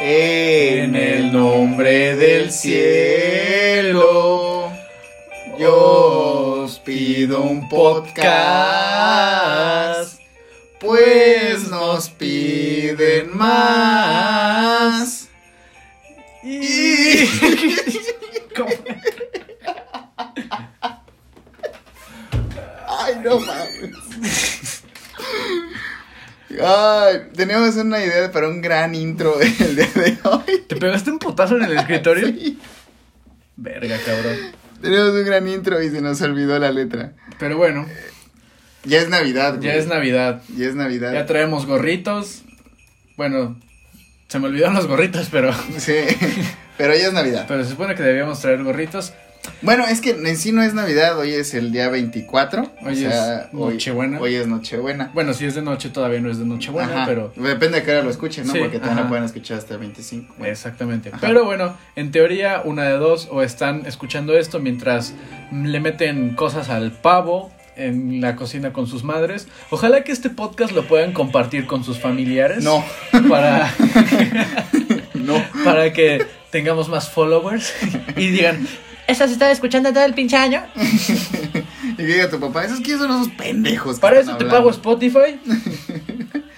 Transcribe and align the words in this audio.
En 0.00 0.94
el 0.94 1.32
nombre 1.32 2.14
del 2.14 2.52
cielo, 2.52 3.90
yo 5.58 6.62
os 6.62 6.78
pido 6.78 7.42
un 7.42 7.68
podcast, 7.68 8.30
pues 10.78 11.68
nos 11.68 12.10
piden 12.10 13.36
más. 13.36 15.28
Y... 16.44 17.28
Ay, 22.86 23.16
no 23.24 23.40
mames. 23.40 24.07
Ay, 26.64 27.28
teníamos 27.34 27.76
una 27.76 28.02
idea 28.02 28.30
para 28.32 28.48
un 28.48 28.60
gran 28.60 28.94
intro 28.94 29.40
el 29.40 29.76
día 29.76 29.88
de 29.94 30.18
hoy. 30.24 30.64
¿Te 30.68 30.76
pegaste 30.76 31.10
un 31.10 31.18
putazo 31.18 31.56
en 31.56 31.64
el 31.64 31.78
escritorio? 31.78 32.28
Sí. 32.38 32.58
Verga, 33.56 33.96
cabrón. 34.06 34.36
Teníamos 34.80 35.10
un 35.14 35.24
gran 35.24 35.48
intro 35.48 35.82
y 35.82 35.90
se 35.90 36.00
nos 36.00 36.20
olvidó 36.22 36.58
la 36.60 36.70
letra. 36.70 37.12
Pero 37.40 37.56
bueno, 37.56 37.86
Ya 38.84 39.00
es 39.00 39.08
Navidad, 39.08 39.56
güey. 39.56 39.66
ya 39.66 39.74
es 39.74 39.86
Navidad. 39.88 40.42
Ya 40.56 40.66
es 40.68 40.74
Navidad. 40.76 41.12
Ya 41.12 41.26
traemos 41.26 41.66
gorritos. 41.66 42.42
Bueno, 43.16 43.58
se 44.28 44.38
me 44.38 44.46
olvidaron 44.46 44.74
los 44.76 44.86
gorritos, 44.86 45.28
pero, 45.32 45.52
Sí, 45.78 45.94
pero 46.76 46.94
ya 46.94 47.08
es 47.08 47.12
Navidad. 47.12 47.44
pero 47.48 47.64
se 47.64 47.70
supone 47.70 47.96
que 47.96 48.02
debíamos 48.04 48.40
traer 48.40 48.62
gorritos. 48.62 49.12
Bueno, 49.62 49.84
es 49.86 50.00
que 50.00 50.10
en 50.10 50.36
sí 50.36 50.52
no 50.52 50.62
es 50.62 50.74
Navidad, 50.74 51.18
hoy 51.18 51.32
es 51.32 51.54
el 51.54 51.72
día 51.72 51.88
24. 51.88 52.70
Hoy 52.82 52.92
o 52.92 52.94
sea, 52.94 53.42
es 53.42 53.52
Nochebuena. 53.52 54.18
Hoy, 54.20 54.34
hoy 54.34 54.40
es 54.40 54.46
Nochebuena. 54.46 55.10
Bueno, 55.14 55.34
si 55.34 55.46
es 55.46 55.54
de 55.54 55.62
noche 55.62 55.90
todavía 55.90 56.20
no 56.20 56.30
es 56.30 56.38
de 56.38 56.44
noche 56.44 56.70
buena, 56.70 56.92
Ajá. 56.94 57.06
pero... 57.06 57.32
Depende 57.36 57.78
de 57.80 57.84
qué 57.84 57.92
hora 57.92 58.02
lo 58.02 58.10
escuchen, 58.10 58.46
¿no? 58.46 58.52
Sí, 58.52 58.58
Porque 58.58 58.78
también 58.78 59.04
lo 59.04 59.08
pueden 59.08 59.24
escuchar 59.24 59.58
hasta 59.58 59.74
el 59.74 59.80
25. 59.80 60.34
Bueno, 60.38 60.52
Exactamente. 60.52 61.10
Ajá. 61.10 61.18
Pero 61.20 61.44
bueno, 61.44 61.76
en 61.96 62.10
teoría, 62.10 62.62
una 62.64 62.84
de 62.84 62.98
dos, 62.98 63.28
o 63.30 63.42
están 63.42 63.84
escuchando 63.86 64.36
esto 64.36 64.60
mientras 64.60 65.14
le 65.52 65.80
meten 65.80 66.34
cosas 66.34 66.68
al 66.68 66.92
pavo 66.92 67.50
en 67.78 68.20
la 68.20 68.36
cocina 68.36 68.72
con 68.72 68.86
sus 68.86 69.04
madres. 69.04 69.48
Ojalá 69.70 70.04
que 70.04 70.12
este 70.12 70.30
podcast 70.30 70.72
lo 70.72 70.86
puedan 70.86 71.12
compartir 71.12 71.66
con 71.66 71.84
sus 71.84 71.98
familiares. 71.98 72.62
No, 72.62 72.84
Para, 73.28 73.72
no. 75.14 75.42
para 75.64 75.92
que 75.92 76.26
tengamos 76.50 76.88
más 76.88 77.08
followers 77.08 77.72
y 78.16 78.28
digan, 78.28 78.66
¿esa 79.08 79.26
se 79.26 79.32
escuchando 79.50 79.92
todo 79.92 80.04
el 80.04 80.14
pinche 80.14 80.36
año? 80.36 80.62
Y 81.92 81.96
que 81.96 82.04
diga 82.04 82.30
tu 82.30 82.38
papá, 82.38 82.64
esos 82.64 82.80
que 82.80 82.96
son 82.96 83.10
esos 83.10 83.28
pendejos. 83.30 83.98
Para 83.98 84.20
eso 84.20 84.36
te 84.36 84.44
hablando?" 84.44 84.56
pago 84.56 84.70
Spotify. 84.70 85.40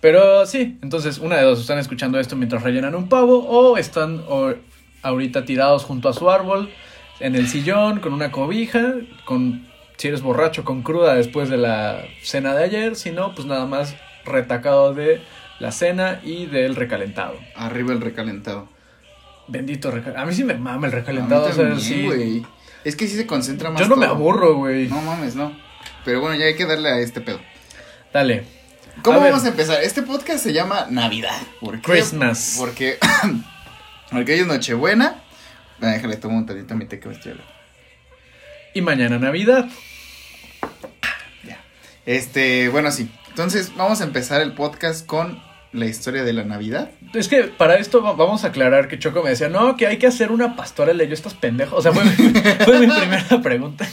Pero 0.00 0.46
sí, 0.46 0.78
entonces 0.82 1.18
una 1.18 1.36
de 1.36 1.42
dos, 1.44 1.60
están 1.60 1.78
escuchando 1.78 2.20
esto 2.20 2.36
mientras 2.36 2.62
rellenan 2.62 2.94
un 2.94 3.08
pavo 3.08 3.38
o 3.48 3.76
están 3.76 4.22
o- 4.28 4.54
ahorita 5.02 5.44
tirados 5.44 5.84
junto 5.84 6.08
a 6.08 6.12
su 6.12 6.30
árbol, 6.30 6.70
en 7.20 7.34
el 7.34 7.48
sillón, 7.48 7.98
con 8.00 8.12
una 8.12 8.30
cobija, 8.30 8.94
con 9.24 9.66
si 9.96 10.08
eres 10.08 10.22
borracho, 10.22 10.64
con 10.64 10.82
cruda 10.82 11.14
después 11.14 11.48
de 11.48 11.56
la 11.56 12.04
cena 12.22 12.54
de 12.54 12.62
ayer, 12.64 12.94
si 12.94 13.10
no, 13.10 13.34
pues 13.34 13.46
nada 13.48 13.66
más 13.66 13.96
retacado 14.24 14.94
de 14.94 15.20
la 15.58 15.72
cena 15.72 16.20
y 16.22 16.46
del 16.46 16.76
recalentado. 16.76 17.34
Arriba 17.56 17.92
el 17.92 18.00
recalentado. 18.00 18.68
Bendito 19.48 19.90
recalentado. 19.90 20.24
A 20.24 20.28
mí 20.28 20.34
sí 20.34 20.44
me 20.44 20.54
mama 20.54 20.86
el 20.86 20.92
A 20.92 20.96
mí 20.96 21.00
recalentado, 21.00 21.44
o 21.46 21.52
sea, 21.52 21.64
también, 21.68 21.80
sí. 21.80 22.04
güey. 22.04 22.46
Es 22.84 22.96
que 22.96 23.08
sí 23.08 23.16
se 23.16 23.26
concentra 23.26 23.70
más. 23.70 23.80
Yo 23.80 23.88
no 23.88 23.96
me 23.96 24.06
aburro, 24.06 24.56
güey. 24.56 24.88
No 24.88 25.00
mames, 25.00 25.34
no. 25.34 25.56
Pero 26.04 26.20
bueno, 26.20 26.36
ya 26.36 26.46
hay 26.46 26.54
que 26.54 26.66
darle 26.66 26.88
a 26.90 26.98
este 27.00 27.20
pedo. 27.20 27.40
Dale. 28.12 28.44
¿Cómo 29.02 29.18
A 29.18 29.22
ver. 29.22 29.32
vamos 29.32 29.44
a 29.44 29.48
empezar? 29.48 29.82
Este 29.82 30.02
podcast 30.02 30.42
se 30.42 30.52
llama 30.52 30.86
Navidad. 30.90 31.40
¿Por 31.60 31.80
qué? 31.80 31.92
Christmas. 31.92 32.56
Porque, 32.58 32.98
porque 34.10 34.34
hoy 34.34 34.40
es 34.40 34.46
Nochebuena. 34.46 35.22
Ah, 35.80 35.86
Déjale, 35.88 36.16
tomo 36.16 36.36
un 36.36 36.46
tantito 36.46 36.74
a 36.74 36.76
mi 36.76 36.86
té 36.86 36.98
que 36.98 37.08
me 37.08 37.14
estoy 37.14 37.32
hablando. 37.32 37.52
Y 38.74 38.80
mañana 38.80 39.18
Navidad. 39.18 39.68
Este, 42.06 42.70
bueno, 42.70 42.90
sí. 42.90 43.10
Entonces, 43.28 43.74
vamos 43.76 44.00
a 44.00 44.04
empezar 44.04 44.40
el 44.40 44.54
podcast 44.54 45.04
con 45.04 45.42
la 45.72 45.84
historia 45.86 46.24
de 46.24 46.32
la 46.32 46.44
Navidad. 46.44 46.90
Es 47.12 47.28
que 47.28 47.42
para 47.44 47.76
esto 47.76 48.02
va- 48.02 48.14
vamos 48.14 48.44
a 48.44 48.48
aclarar 48.48 48.88
que 48.88 48.98
Choco 48.98 49.22
me 49.22 49.30
decía, 49.30 49.48
no, 49.50 49.76
que 49.76 49.86
hay 49.86 49.98
que 49.98 50.06
hacer 50.06 50.32
una 50.32 50.56
pastorela. 50.56 51.04
Y 51.04 51.08
yo, 51.08 51.14
estás 51.14 51.34
pendejo. 51.34 51.76
O 51.76 51.82
sea, 51.82 51.92
fue, 51.92 52.04
fue 52.64 52.80
mi 52.80 52.86
primera 52.86 53.42
pregunta. 53.42 53.86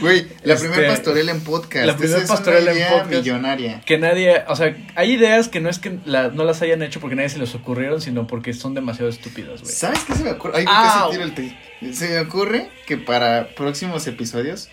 Güey, 0.00 0.26
la 0.42 0.54
Este, 0.54 0.68
primera 0.68 0.90
pastorela 0.92 1.30
en 1.30 1.40
podcast. 1.42 1.86
la 1.86 1.96
primera 1.96 2.16
Esa 2.18 2.24
es 2.24 2.30
pastorela 2.30 2.72
en 2.72 2.88
podcast. 2.88 3.10
millonaria. 3.10 3.80
Que 3.86 3.98
nadie, 3.98 4.42
o 4.48 4.56
sea, 4.56 4.76
hay 4.96 5.12
ideas 5.12 5.48
que 5.48 5.60
no 5.60 5.68
es 5.70 5.78
que 5.78 5.98
la- 6.04 6.28
no 6.28 6.44
las 6.44 6.60
hayan 6.62 6.82
hecho 6.82 6.98
porque 7.00 7.14
nadie 7.14 7.28
se 7.28 7.38
les 7.38 7.54
ocurrieron, 7.54 8.00
sino 8.00 8.26
porque 8.26 8.52
son 8.52 8.74
demasiado 8.74 9.08
estúpidas, 9.08 9.62
güey. 9.62 9.72
¿Sabes 9.72 10.00
qué 10.04 10.14
se 10.14 10.24
me 10.24 10.30
ocurre? 10.32 10.64
Ay, 10.66 11.10
tiro 11.12 11.22
el. 11.24 11.94
Se 11.94 12.08
me 12.08 12.18
ocurre 12.20 12.68
que 12.86 12.96
para 12.96 13.48
próximos 13.54 14.06
episodios 14.08 14.68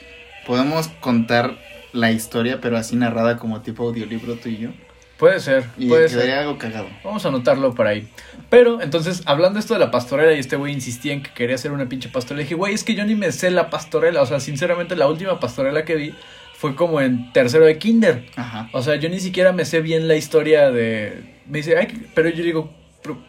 podemos 0.48 0.88
contar 1.00 1.58
la 1.94 2.12
historia, 2.12 2.60
pero 2.62 2.78
así 2.78 2.96
narrada 2.96 3.38
como 3.38 3.62
tipo 3.62 3.84
audiolibro 3.88 4.36
tú 4.36 4.50
y 4.50 4.58
yo. 4.58 4.70
Puede 5.19 5.40
ser, 5.41 5.66
Y 5.78 5.88
puede 5.90 6.07
quedaría 6.07 6.31
ser. 6.35 6.40
algo 6.40 6.57
cagado. 6.57 6.88
Vamos 7.03 7.24
a 7.25 7.28
anotarlo 7.28 7.75
por 7.75 7.85
ahí. 7.88 8.07
Pero, 8.50 8.81
entonces, 8.81 9.22
hablando 9.25 9.59
esto 9.59 9.74
de 9.74 9.80
la 9.81 9.91
pastorela, 9.91 10.34
y 10.34 10.40
este 10.40 10.56
güey 10.56 10.74
insistía 10.74 11.12
en 11.13 11.22
que 11.22 11.31
quería 11.31 11.56
hacer 11.56 11.72
una 11.72 11.88
pinche 11.90 12.07
pastorela, 12.09 12.44
dije, 12.44 12.56
güey, 12.56 12.74
es 12.74 12.84
que 12.85 12.96
yo 12.96 13.03
ni 13.06 13.16
me 13.16 13.31
sé 13.34 13.52
la 13.52 13.69
pastorela. 13.69 14.22
O 14.22 14.25
sea, 14.25 14.40
sinceramente, 14.40 14.96
la 14.96 15.07
última 15.07 15.40
pastorela 15.40 15.84
que 15.84 15.96
vi 15.96 16.16
fue 16.56 16.74
como 16.75 17.02
en 17.02 17.31
tercero 17.34 17.66
de 17.66 17.78
kinder. 17.78 18.25
Ajá. 18.38 18.69
O 18.72 18.81
sea, 18.81 18.96
yo 18.96 19.09
ni 19.09 19.19
siquiera 19.19 19.52
me 19.52 19.66
sé 19.66 19.81
bien 19.81 20.07
la 20.07 20.16
historia 20.16 20.72
de. 20.72 21.22
Me 21.47 21.57
dice, 21.59 21.78
ay, 21.78 22.07
pero 22.16 22.30
yo 22.30 22.44
digo, 22.44 22.74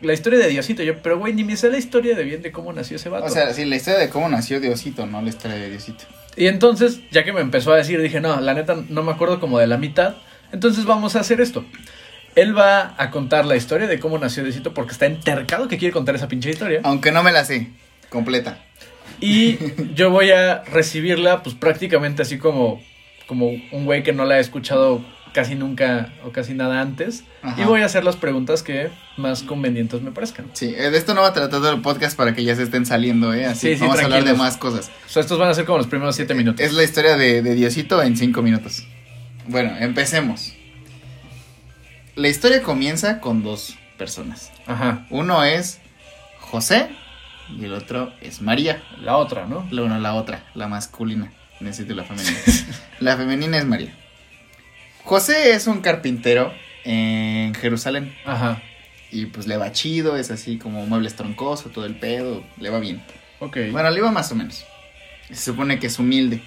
la 0.00 0.12
historia 0.12 0.38
de 0.38 0.48
Diosito. 0.48 0.82
Yo, 0.84 1.02
pero 1.02 1.18
güey, 1.18 1.32
ni 1.34 1.42
me 1.42 1.56
sé 1.56 1.70
la 1.70 1.78
historia 1.78 2.14
de 2.14 2.22
bien 2.22 2.40
de 2.40 2.52
cómo 2.52 2.72
nació 2.72 2.96
ese 2.96 3.08
vato. 3.08 3.24
O 3.26 3.30
sea, 3.30 3.52
sí, 3.52 3.64
la 3.64 3.74
historia 3.76 3.98
de 3.98 4.10
cómo 4.10 4.28
nació 4.28 4.60
Diosito, 4.60 5.06
no 5.06 5.20
la 5.22 5.28
historia 5.28 5.56
de 5.56 5.70
Diosito. 5.70 6.04
y 6.36 6.46
entonces, 6.46 7.00
ya 7.10 7.24
que 7.24 7.32
me 7.32 7.40
empezó 7.40 7.72
a 7.72 7.76
decir, 7.76 8.00
dije, 8.00 8.20
no, 8.20 8.40
la 8.40 8.54
neta 8.54 8.76
no 8.88 9.02
me 9.02 9.10
acuerdo 9.12 9.40
como 9.40 9.58
de 9.58 9.66
la 9.66 9.76
mitad. 9.76 10.14
Entonces 10.52 10.84
vamos 10.84 11.16
a 11.16 11.20
hacer 11.20 11.40
esto. 11.40 11.64
Él 12.36 12.56
va 12.56 12.94
a 12.96 13.10
contar 13.10 13.44
la 13.44 13.56
historia 13.56 13.86
de 13.86 13.98
cómo 13.98 14.18
nació 14.18 14.44
Diosito 14.44 14.72
porque 14.72 14.92
está 14.92 15.06
entercado 15.06 15.68
que 15.68 15.78
quiere 15.78 15.92
contar 15.92 16.14
esa 16.14 16.28
pinche 16.28 16.50
historia. 16.50 16.80
Aunque 16.84 17.10
no 17.10 17.22
me 17.22 17.32
la 17.32 17.44
sé 17.44 17.68
completa. 18.08 18.58
Y 19.20 19.58
yo 19.94 20.10
voy 20.10 20.30
a 20.30 20.62
recibirla, 20.64 21.42
pues 21.42 21.54
prácticamente 21.54 22.22
así 22.22 22.38
como, 22.38 22.80
como 23.26 23.48
un 23.48 23.84
güey 23.84 24.02
que 24.02 24.12
no 24.12 24.24
la 24.24 24.36
ha 24.36 24.38
escuchado 24.38 25.04
casi 25.32 25.54
nunca 25.54 26.12
o 26.24 26.30
casi 26.32 26.54
nada 26.54 26.80
antes. 26.80 27.24
Ajá. 27.42 27.60
Y 27.60 27.64
voy 27.64 27.82
a 27.82 27.86
hacer 27.86 28.04
las 28.04 28.16
preguntas 28.16 28.62
que 28.62 28.90
más 29.16 29.42
convenientes 29.42 30.02
me 30.02 30.10
parezcan. 30.10 30.46
Sí, 30.52 30.74
eh, 30.76 30.90
de 30.90 30.98
esto 30.98 31.14
no 31.14 31.22
va 31.22 31.28
a 31.28 31.32
tratar 31.32 31.62
el 31.72 31.80
podcast 31.80 32.16
para 32.16 32.34
que 32.34 32.44
ya 32.44 32.54
se 32.56 32.64
estén 32.64 32.86
saliendo, 32.86 33.32
¿eh? 33.32 33.46
Así 33.46 33.68
Sí, 33.68 33.74
sí, 33.76 33.80
vamos 33.80 34.00
a 34.00 34.04
hablar 34.04 34.24
de 34.24 34.34
más 34.34 34.56
cosas. 34.56 34.90
O 35.06 35.08
sea, 35.08 35.20
estos 35.20 35.38
van 35.38 35.50
a 35.50 35.54
ser 35.54 35.64
como 35.64 35.78
los 35.78 35.86
primeros 35.86 36.16
siete 36.16 36.34
minutos. 36.34 36.64
Es 36.64 36.72
la 36.72 36.82
historia 36.82 37.16
de, 37.16 37.42
de 37.42 37.54
Diosito 37.54 38.02
en 38.02 38.16
cinco 38.16 38.42
minutos. 38.42 38.84
Bueno, 39.46 39.76
empecemos. 39.78 40.52
La 42.16 42.28
historia 42.28 42.62
comienza 42.62 43.20
con 43.20 43.42
dos 43.42 43.76
personas. 43.96 44.52
Ajá. 44.66 45.06
Uno 45.10 45.44
es 45.44 45.80
José 46.38 46.88
y 47.58 47.64
el 47.64 47.72
otro 47.72 48.12
es 48.20 48.42
María. 48.42 48.82
La 49.00 49.16
otra, 49.16 49.46
¿no? 49.46 49.66
La 49.70 49.82
una, 49.82 49.98
la 49.98 50.14
otra, 50.14 50.44
la 50.54 50.68
masculina. 50.68 51.32
Necesito 51.60 51.94
la 51.94 52.04
femenina. 52.04 52.38
la 53.00 53.16
femenina 53.16 53.58
es 53.58 53.64
María. 53.64 53.94
José 55.04 55.52
es 55.52 55.66
un 55.66 55.80
carpintero 55.80 56.52
en 56.84 57.54
Jerusalén. 57.54 58.14
Ajá. 58.24 58.62
Y 59.10 59.26
pues 59.26 59.46
le 59.46 59.56
va 59.56 59.72
chido, 59.72 60.16
es 60.16 60.30
así 60.30 60.58
como 60.58 60.86
muebles 60.86 61.16
troncoso, 61.16 61.70
todo 61.70 61.84
el 61.84 61.96
pedo, 61.96 62.44
le 62.58 62.70
va 62.70 62.78
bien. 62.78 63.02
Ok. 63.40 63.58
Bueno, 63.72 63.90
le 63.90 64.00
va 64.00 64.12
más 64.12 64.30
o 64.30 64.34
menos. 64.34 64.64
Se 65.28 65.50
supone 65.52 65.78
que 65.78 65.88
es 65.88 65.98
humilde. 65.98 66.42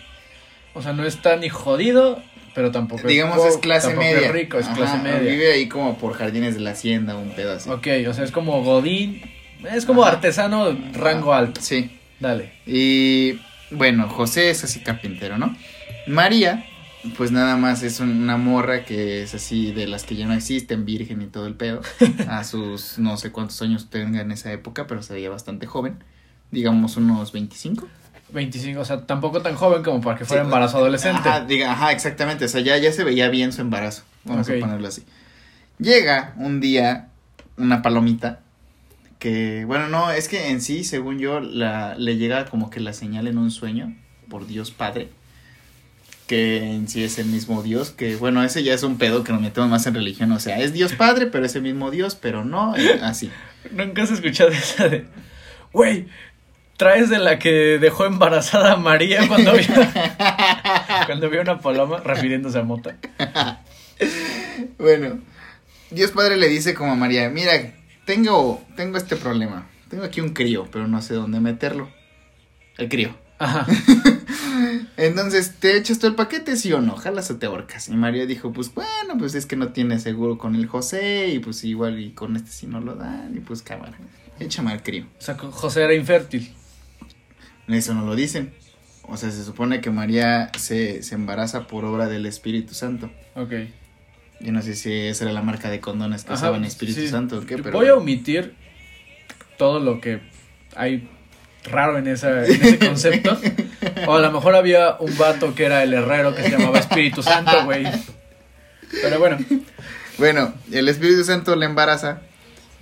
O 0.74 0.82
sea, 0.82 0.94
no 0.94 1.06
está 1.06 1.36
ni 1.36 1.50
jodido, 1.50 2.22
pero 2.56 2.72
tampoco 2.72 3.08
Digamos 3.08 3.46
es 3.46 3.58
clase 3.58 3.88
tampoco 3.88 4.06
media. 4.08 4.28
es 4.28 4.32
rico, 4.34 4.60
es 4.60 4.66
Ajá, 4.68 4.76
clase 4.76 4.98
media. 5.00 5.20
Vive 5.32 5.52
ahí 5.54 5.68
como 5.68 5.98
por 5.98 6.14
jardines 6.14 6.54
de 6.56 6.62
la 6.62 6.72
hacienda, 6.72 7.16
un 7.18 7.32
pedo 7.32 7.54
así. 7.54 7.70
Ok, 7.70 7.88
o 8.08 8.14
sea, 8.14 8.24
es 8.24 8.32
como 8.32 8.64
Godín. 8.64 9.22
Es 9.72 9.86
como 9.86 10.04
Ajá. 10.04 10.14
artesano 10.14 10.78
rango 10.94 11.34
alto. 11.34 11.62
Sí. 11.62 11.92
Dale. 12.20 12.52
Y 12.66 13.40
bueno, 13.72 14.08
José 14.10 14.50
es 14.50 14.64
así 14.64 14.80
carpintero, 14.82 15.38
¿no? 15.38 15.56
María, 16.08 16.66
pues 17.18 17.32
nada 17.32 17.58
más 17.58 17.82
es 17.84 18.00
una 18.00 18.38
morra 18.38 18.86
que 18.86 19.24
es 19.24 19.34
así 19.36 19.72
de 19.72 19.88
las 19.88 20.04
que 20.04 20.16
ya 20.16 20.26
no 20.26 20.34
existen, 20.34 20.86
virgen 20.86 21.22
y 21.22 21.28
todo 21.28 21.48
el 21.48 21.56
pedo. 21.56 21.82
A 22.28 22.44
sus 22.44 22.98
no 23.00 23.18
sé 23.18 23.32
cuántos 23.32 23.62
años 23.62 23.90
tenga 23.90 24.22
en 24.22 24.32
esa 24.32 24.52
época, 24.52 24.86
pero 24.88 25.02
se 25.02 25.14
veía 25.14 25.30
bastante 25.30 25.66
joven. 25.66 26.04
Digamos 26.52 26.98
unos 26.98 27.32
25. 27.32 27.88
25, 28.34 28.80
o 28.80 28.86
sea, 28.86 29.06
tampoco 29.06 29.42
tan 29.42 29.56
joven 29.56 29.84
como 29.84 30.02
para 30.02 30.18
que 30.18 30.26
fuera 30.26 30.44
Sí, 30.44 30.48
embarazo 30.48 30.78
adolescente. 30.78 31.30
Ajá, 31.30 31.46
diga, 31.46 31.72
ajá, 31.72 31.92
exactamente. 31.92 32.46
O 32.46 32.48
sea, 32.48 32.62
ya, 32.62 32.78
ya 32.78 32.92
se 32.92 33.04
veía 33.04 33.30
bien 33.30 33.54
su 33.54 33.62
embarazo. 33.62 34.04
Vamos 34.24 34.48
Ok. 34.50 34.56
a 34.56 34.60
ponerlo 34.60 34.88
así. 34.88 35.04
Llega 35.80 36.34
un 36.38 36.60
día 36.60 37.10
una 37.58 37.82
palomita 37.82 38.40
que, 39.20 39.64
bueno, 39.66 39.88
no, 39.88 40.12
es 40.12 40.28
que 40.28 40.50
en 40.50 40.62
sí, 40.62 40.84
según 40.84 41.20
yo, 41.20 41.40
la, 41.40 41.96
le 41.96 42.18
llega 42.18 42.46
como 42.46 42.70
que 42.70 42.80
la 42.80 42.94
señal 42.94 43.28
en 43.28 43.38
un 43.38 43.52
sueño 43.52 43.96
por 44.30 44.48
Dios 44.48 44.72
Padre 44.72 45.10
que 46.28 46.64
en 46.74 46.88
sí 46.88 47.04
es 47.04 47.20
el 47.20 47.26
mismo 47.26 47.62
Dios, 47.64 47.92
que 47.92 48.16
bueno, 48.16 48.44
ese 48.44 48.64
ya 48.64 48.74
es 48.74 48.84
un 48.84 48.98
pedo 48.98 49.26
que 49.26 49.34
nos 49.34 49.42
metemos 49.42 49.70
más 49.70 49.86
en 49.88 49.94
religión, 49.94 50.32
o 50.32 50.40
sea, 50.40 50.58
es 50.62 50.72
Dios 50.72 50.94
Padre, 50.94 51.28
pero 51.28 51.46
es 51.46 51.54
el 51.56 51.64
mismo 51.64 51.92
Dios, 51.92 52.16
pero 52.16 52.46
no, 52.46 52.76
eh, 52.78 53.00
así. 53.04 53.30
Nunca 53.72 54.04
has 54.04 54.12
escuchado 54.12 54.50
esa 54.52 54.88
de, 54.88 55.06
güey, 55.74 56.08
traes 56.84 57.10
de 57.10 57.18
la 57.18 57.40
que 57.40 57.80
dejó 57.80 58.04
embarazada 58.04 58.74
a 58.74 58.76
María 58.76 59.26
cuando 59.30 59.54
vio, 59.54 59.68
cuando 61.06 61.30
vio 61.30 61.40
una 61.40 61.58
paloma, 61.58 62.02
refiriéndose 62.02 62.60
a 62.60 62.64
Mota. 62.64 62.98
Bueno, 64.78 65.22
Dios 65.92 66.12
Padre 66.12 66.36
le 66.36 66.50
dice 66.50 66.74
como 66.74 66.92
a 66.92 66.96
María, 66.96 67.30
mira, 67.30 67.54
tengo, 68.04 68.62
tengo 68.76 68.98
este 68.98 69.16
problema, 69.16 69.66
tengo 69.90 70.04
aquí 70.04 70.20
un 70.20 70.34
crío, 70.34 70.68
pero 70.74 70.90
no 70.90 71.02
sé 71.02 71.14
dónde 71.14 71.40
meterlo. 71.40 71.90
El 72.78 72.90
crío. 72.90 73.16
Ajá. 73.40 73.66
Entonces, 74.98 75.56
¿te 75.58 75.78
echas 75.78 76.00
todo 76.00 76.10
el 76.10 76.16
paquete, 76.16 76.58
sí 76.58 76.74
o 76.74 76.82
no? 76.82 76.98
Jalas 76.98 77.32
o 77.32 77.38
te 77.38 77.46
ahorcas. 77.46 77.88
Y 77.88 77.94
María 77.94 78.26
dijo, 78.26 78.52
pues 78.52 78.74
bueno, 78.74 79.18
pues 79.18 79.36
es 79.36 79.46
que 79.46 79.56
no 79.56 79.70
tiene 79.70 80.00
seguro 80.00 80.38
con 80.38 80.54
el 80.56 80.68
José, 80.68 81.30
y 81.30 81.40
pues 81.40 81.64
igual 81.64 82.02
y 82.02 82.12
con 82.12 82.36
este 82.36 82.52
sí 82.52 82.68
no 82.68 82.82
lo 82.82 82.96
dan, 82.96 83.34
y 83.38 83.40
pues 83.40 83.62
cámara. 83.62 83.98
Échame 84.38 84.74
al 84.74 84.84
crío. 84.84 85.06
O 85.18 85.22
sea, 85.22 85.38
José 85.38 85.84
era 85.84 85.94
infértil. 85.94 86.54
Eso 87.68 87.94
no 87.94 88.06
lo 88.06 88.16
dicen. 88.16 88.54
O 89.08 89.18
sea, 89.18 89.32
se 89.32 89.44
supone 89.44 89.82
que 89.82 89.90
María 89.90 90.50
se, 90.58 91.04
se 91.04 91.16
embaraza 91.16 91.68
por 91.68 91.86
obra 91.86 92.08
del 92.08 92.26
Espíritu 92.26 92.74
Santo. 92.74 93.12
Ok. 93.36 93.54
Yo 94.40 94.52
no 94.52 94.62
sé 94.62 94.76
si 94.76 94.92
esa 94.94 95.26
era 95.26 95.34
la 95.34 95.42
marca 95.42 95.70
de 95.70 95.80
condones 95.80 96.24
que 96.24 96.34
Ajá, 96.34 96.44
usaban 96.44 96.66
Espíritu 96.66 97.02
sí. 97.02 97.08
Santo 97.08 97.38
o 97.40 97.46
qué, 97.46 97.58
pero... 97.58 97.78
Voy 97.78 97.88
a 97.88 97.96
omitir 97.96 98.56
todo 99.58 99.80
lo 99.80 100.02
que 100.02 100.22
hay 100.76 101.10
raro 101.66 101.98
en, 101.98 102.08
esa, 102.08 102.46
en 102.46 102.52
ese 102.52 102.80
concepto. 102.80 103.38
o 104.08 104.16
a 104.16 104.20
lo 104.22 104.32
mejor 104.32 104.56
había 104.56 104.96
un 105.00 105.18
vato 105.18 105.56
que 105.56 105.66
era 105.66 105.84
el 105.84 105.94
herrero 105.94 106.36
que 106.36 106.44
se 106.44 106.50
llamaba 106.52 106.80
Espíritu 106.80 107.24
Santo, 107.24 107.64
güey. 107.66 107.86
Pero 109.02 109.20
bueno, 109.20 109.38
Bueno, 110.18 110.54
el 110.72 110.88
Espíritu 110.90 111.24
Santo 111.24 111.56
le 111.56 111.66
embaraza. 111.66 112.22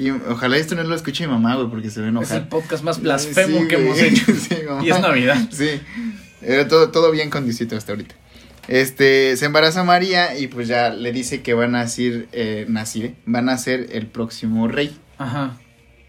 Y 0.02 0.10
ojalá 0.10 0.58
esto 0.58 0.74
no 0.74 0.82
lo 0.84 0.96
escuche 0.96 1.28
mi 1.28 1.34
mamá, 1.34 1.56
güey, 1.56 1.70
porque 1.70 1.92
se 1.92 2.02
va 2.02 2.20
a 2.20 2.24
es 2.24 2.32
el 2.32 2.48
podcast 2.48 2.84
más 2.84 3.00
blasfemo 3.02 3.60
Sí, 3.62 3.68
que 3.68 3.76
güey. 3.76 3.86
hemos 3.88 4.00
hecho. 4.02 4.26
Sí, 4.34 4.56
mamá. 4.68 4.84
Y 4.84 4.90
es 4.90 5.00
Navidad. 5.00 5.38
Sí. 5.52 5.70
Era 6.42 6.68
todo, 6.68 6.90
todo 6.90 7.12
bien 7.12 7.30
con 7.30 7.44
Diosito 7.46 7.78
hasta 7.78 7.92
ahorita. 7.92 8.16
Este, 8.68 9.38
se 9.38 9.46
embaraza 9.46 9.84
María 9.84 10.38
y 10.38 10.48
pues 10.48 10.68
ya 10.68 10.90
le 10.90 11.12
dice 11.12 11.42
que 11.44 11.54
van 11.54 11.76
a 11.76 11.80
nacer, 11.84 12.28
eh, 12.32 12.66
nacir, 12.68 13.16
van 13.26 13.50
a 13.50 13.58
ser 13.60 13.90
el 13.92 14.08
próximo 14.08 14.68
rey. 14.68 14.98
Ajá. 15.20 15.58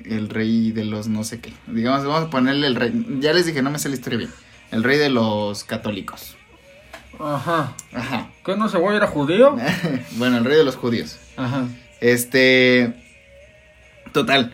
El 0.05 0.31
rey 0.31 0.73
de 0.73 0.87
los 0.87 1.09
no 1.09 1.23
sé 1.23 1.41
qué. 1.41 1.53
Digamos, 1.67 2.05
vamos 2.07 2.29
a 2.29 2.31
ponerle 2.31 2.69
el 2.69 2.77
rey. 2.77 3.19
Ya 3.21 3.35
les 3.35 3.45
dije, 3.45 3.61
no 3.61 3.71
me 3.71 3.79
sé 3.79 3.91
la 3.91 3.97
historia 3.97 4.21
bien. 4.21 4.31
El 4.71 4.85
rey 4.85 4.97
de 4.97 5.11
los 5.11 5.65
católicos. 5.65 6.37
Ajá. 7.21 7.77
Ajá. 7.93 8.31
¿Qué 8.43 8.57
no 8.57 8.71
se 8.71 8.79
voy 8.79 8.95
a 8.95 8.97
ir 8.97 9.03
a 9.03 9.07
judío? 9.07 9.55
bueno, 10.13 10.39
el 10.39 10.45
rey 10.47 10.57
de 10.57 10.65
los 10.65 10.77
judíos. 10.77 11.19
Ajá. 11.37 11.67
Este. 12.01 12.95
Total. 14.13 14.53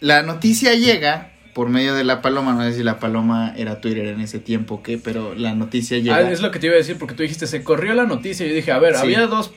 La 0.00 0.22
noticia 0.22 0.74
llega 0.74 1.30
por 1.54 1.68
medio 1.68 1.94
de 1.94 2.04
la 2.04 2.20
paloma. 2.22 2.52
No 2.52 2.62
sé 2.62 2.74
si 2.74 2.82
la 2.82 2.98
paloma 2.98 3.54
era 3.56 3.80
Twitter 3.80 4.06
en 4.06 4.20
ese 4.20 4.38
tiempo 4.38 4.76
o 4.76 4.82
qué, 4.82 4.98
pero 4.98 5.34
la 5.34 5.54
noticia 5.54 5.98
llega. 5.98 6.16
Ah, 6.16 6.30
es 6.30 6.40
lo 6.42 6.50
que 6.50 6.58
te 6.58 6.66
iba 6.66 6.74
a 6.74 6.78
decir 6.78 6.96
porque 6.98 7.14
tú 7.14 7.22
dijiste, 7.22 7.46
se 7.46 7.62
corrió 7.62 7.94
la 7.94 8.04
noticia. 8.04 8.44
Y 8.44 8.50
yo 8.50 8.54
dije, 8.54 8.72
a 8.72 8.78
ver, 8.78 8.94
Sí. 8.96 9.00
había 9.02 9.26
dos. 9.26 9.52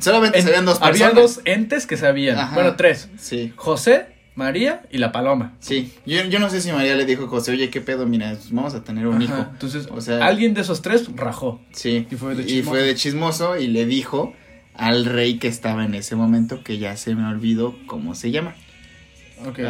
Solamente 0.00 0.38
en- 0.38 0.44
sabían 0.44 0.64
dos 0.64 0.78
personas. 0.78 1.10
había 1.10 1.22
dos 1.22 1.40
entes 1.44 1.86
que 1.86 1.96
sabían. 1.96 2.38
Ajá. 2.38 2.54
Bueno, 2.54 2.74
tres. 2.76 3.08
Sí. 3.18 3.52
José, 3.54 4.06
María 4.34 4.82
y 4.90 4.98
la 4.98 5.12
paloma. 5.12 5.54
Sí. 5.60 5.92
Yo, 6.04 6.24
yo 6.24 6.40
no 6.40 6.50
sé 6.50 6.60
si 6.60 6.72
María 6.72 6.96
le 6.96 7.04
dijo 7.06 7.26
a 7.26 7.28
José, 7.28 7.52
oye, 7.52 7.70
qué 7.70 7.80
pedo, 7.80 8.04
mira, 8.04 8.36
vamos 8.50 8.74
a 8.74 8.82
tener 8.82 9.06
un 9.06 9.16
Ajá. 9.16 9.24
hijo. 9.24 9.46
Entonces, 9.52 9.86
O 9.92 10.00
sea- 10.00 10.26
alguien 10.26 10.52
de 10.54 10.62
esos 10.62 10.82
tres 10.82 11.08
rajó. 11.14 11.60
Sí. 11.70 12.08
Y 12.10 12.16
fue 12.16 12.34
de 12.34 12.50
y 12.50 12.62
fue 12.62 12.82
de 12.82 12.94
chismoso 12.96 13.56
y 13.56 13.68
le 13.68 13.86
dijo 13.86 14.34
al 14.74 15.04
rey 15.04 15.38
que 15.38 15.48
estaba 15.48 15.84
en 15.84 15.94
ese 15.94 16.16
momento, 16.16 16.62
que 16.64 16.78
ya 16.78 16.96
se 16.96 17.14
me 17.14 17.26
olvidó 17.26 17.76
cómo 17.86 18.14
se 18.14 18.30
llama. 18.30 18.54
Ok. 19.46 19.60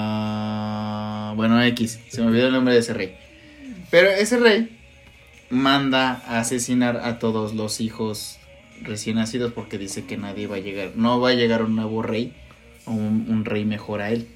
Ah, 0.00 1.32
bueno, 1.36 1.62
X, 1.62 1.98
se 2.08 2.20
me 2.20 2.28
olvidó 2.28 2.46
el 2.48 2.52
nombre 2.52 2.74
de 2.74 2.80
ese 2.80 2.94
rey. 2.94 3.16
Pero 3.90 4.08
ese 4.10 4.38
rey 4.38 4.78
manda 5.50 6.22
a 6.26 6.38
asesinar 6.40 6.96
a 6.98 7.18
todos 7.18 7.54
los 7.54 7.80
hijos 7.80 8.38
recién 8.82 9.16
nacidos 9.16 9.52
porque 9.52 9.78
dice 9.78 10.04
que 10.06 10.16
nadie 10.16 10.46
va 10.46 10.56
a 10.56 10.60
llegar, 10.60 10.92
no 10.94 11.20
va 11.20 11.30
a 11.30 11.34
llegar 11.34 11.62
un 11.62 11.76
nuevo 11.76 12.02
rey 12.02 12.32
o 12.86 12.92
un, 12.92 13.26
un 13.28 13.44
rey 13.44 13.64
mejor 13.64 14.00
a 14.00 14.10
él. 14.10 14.28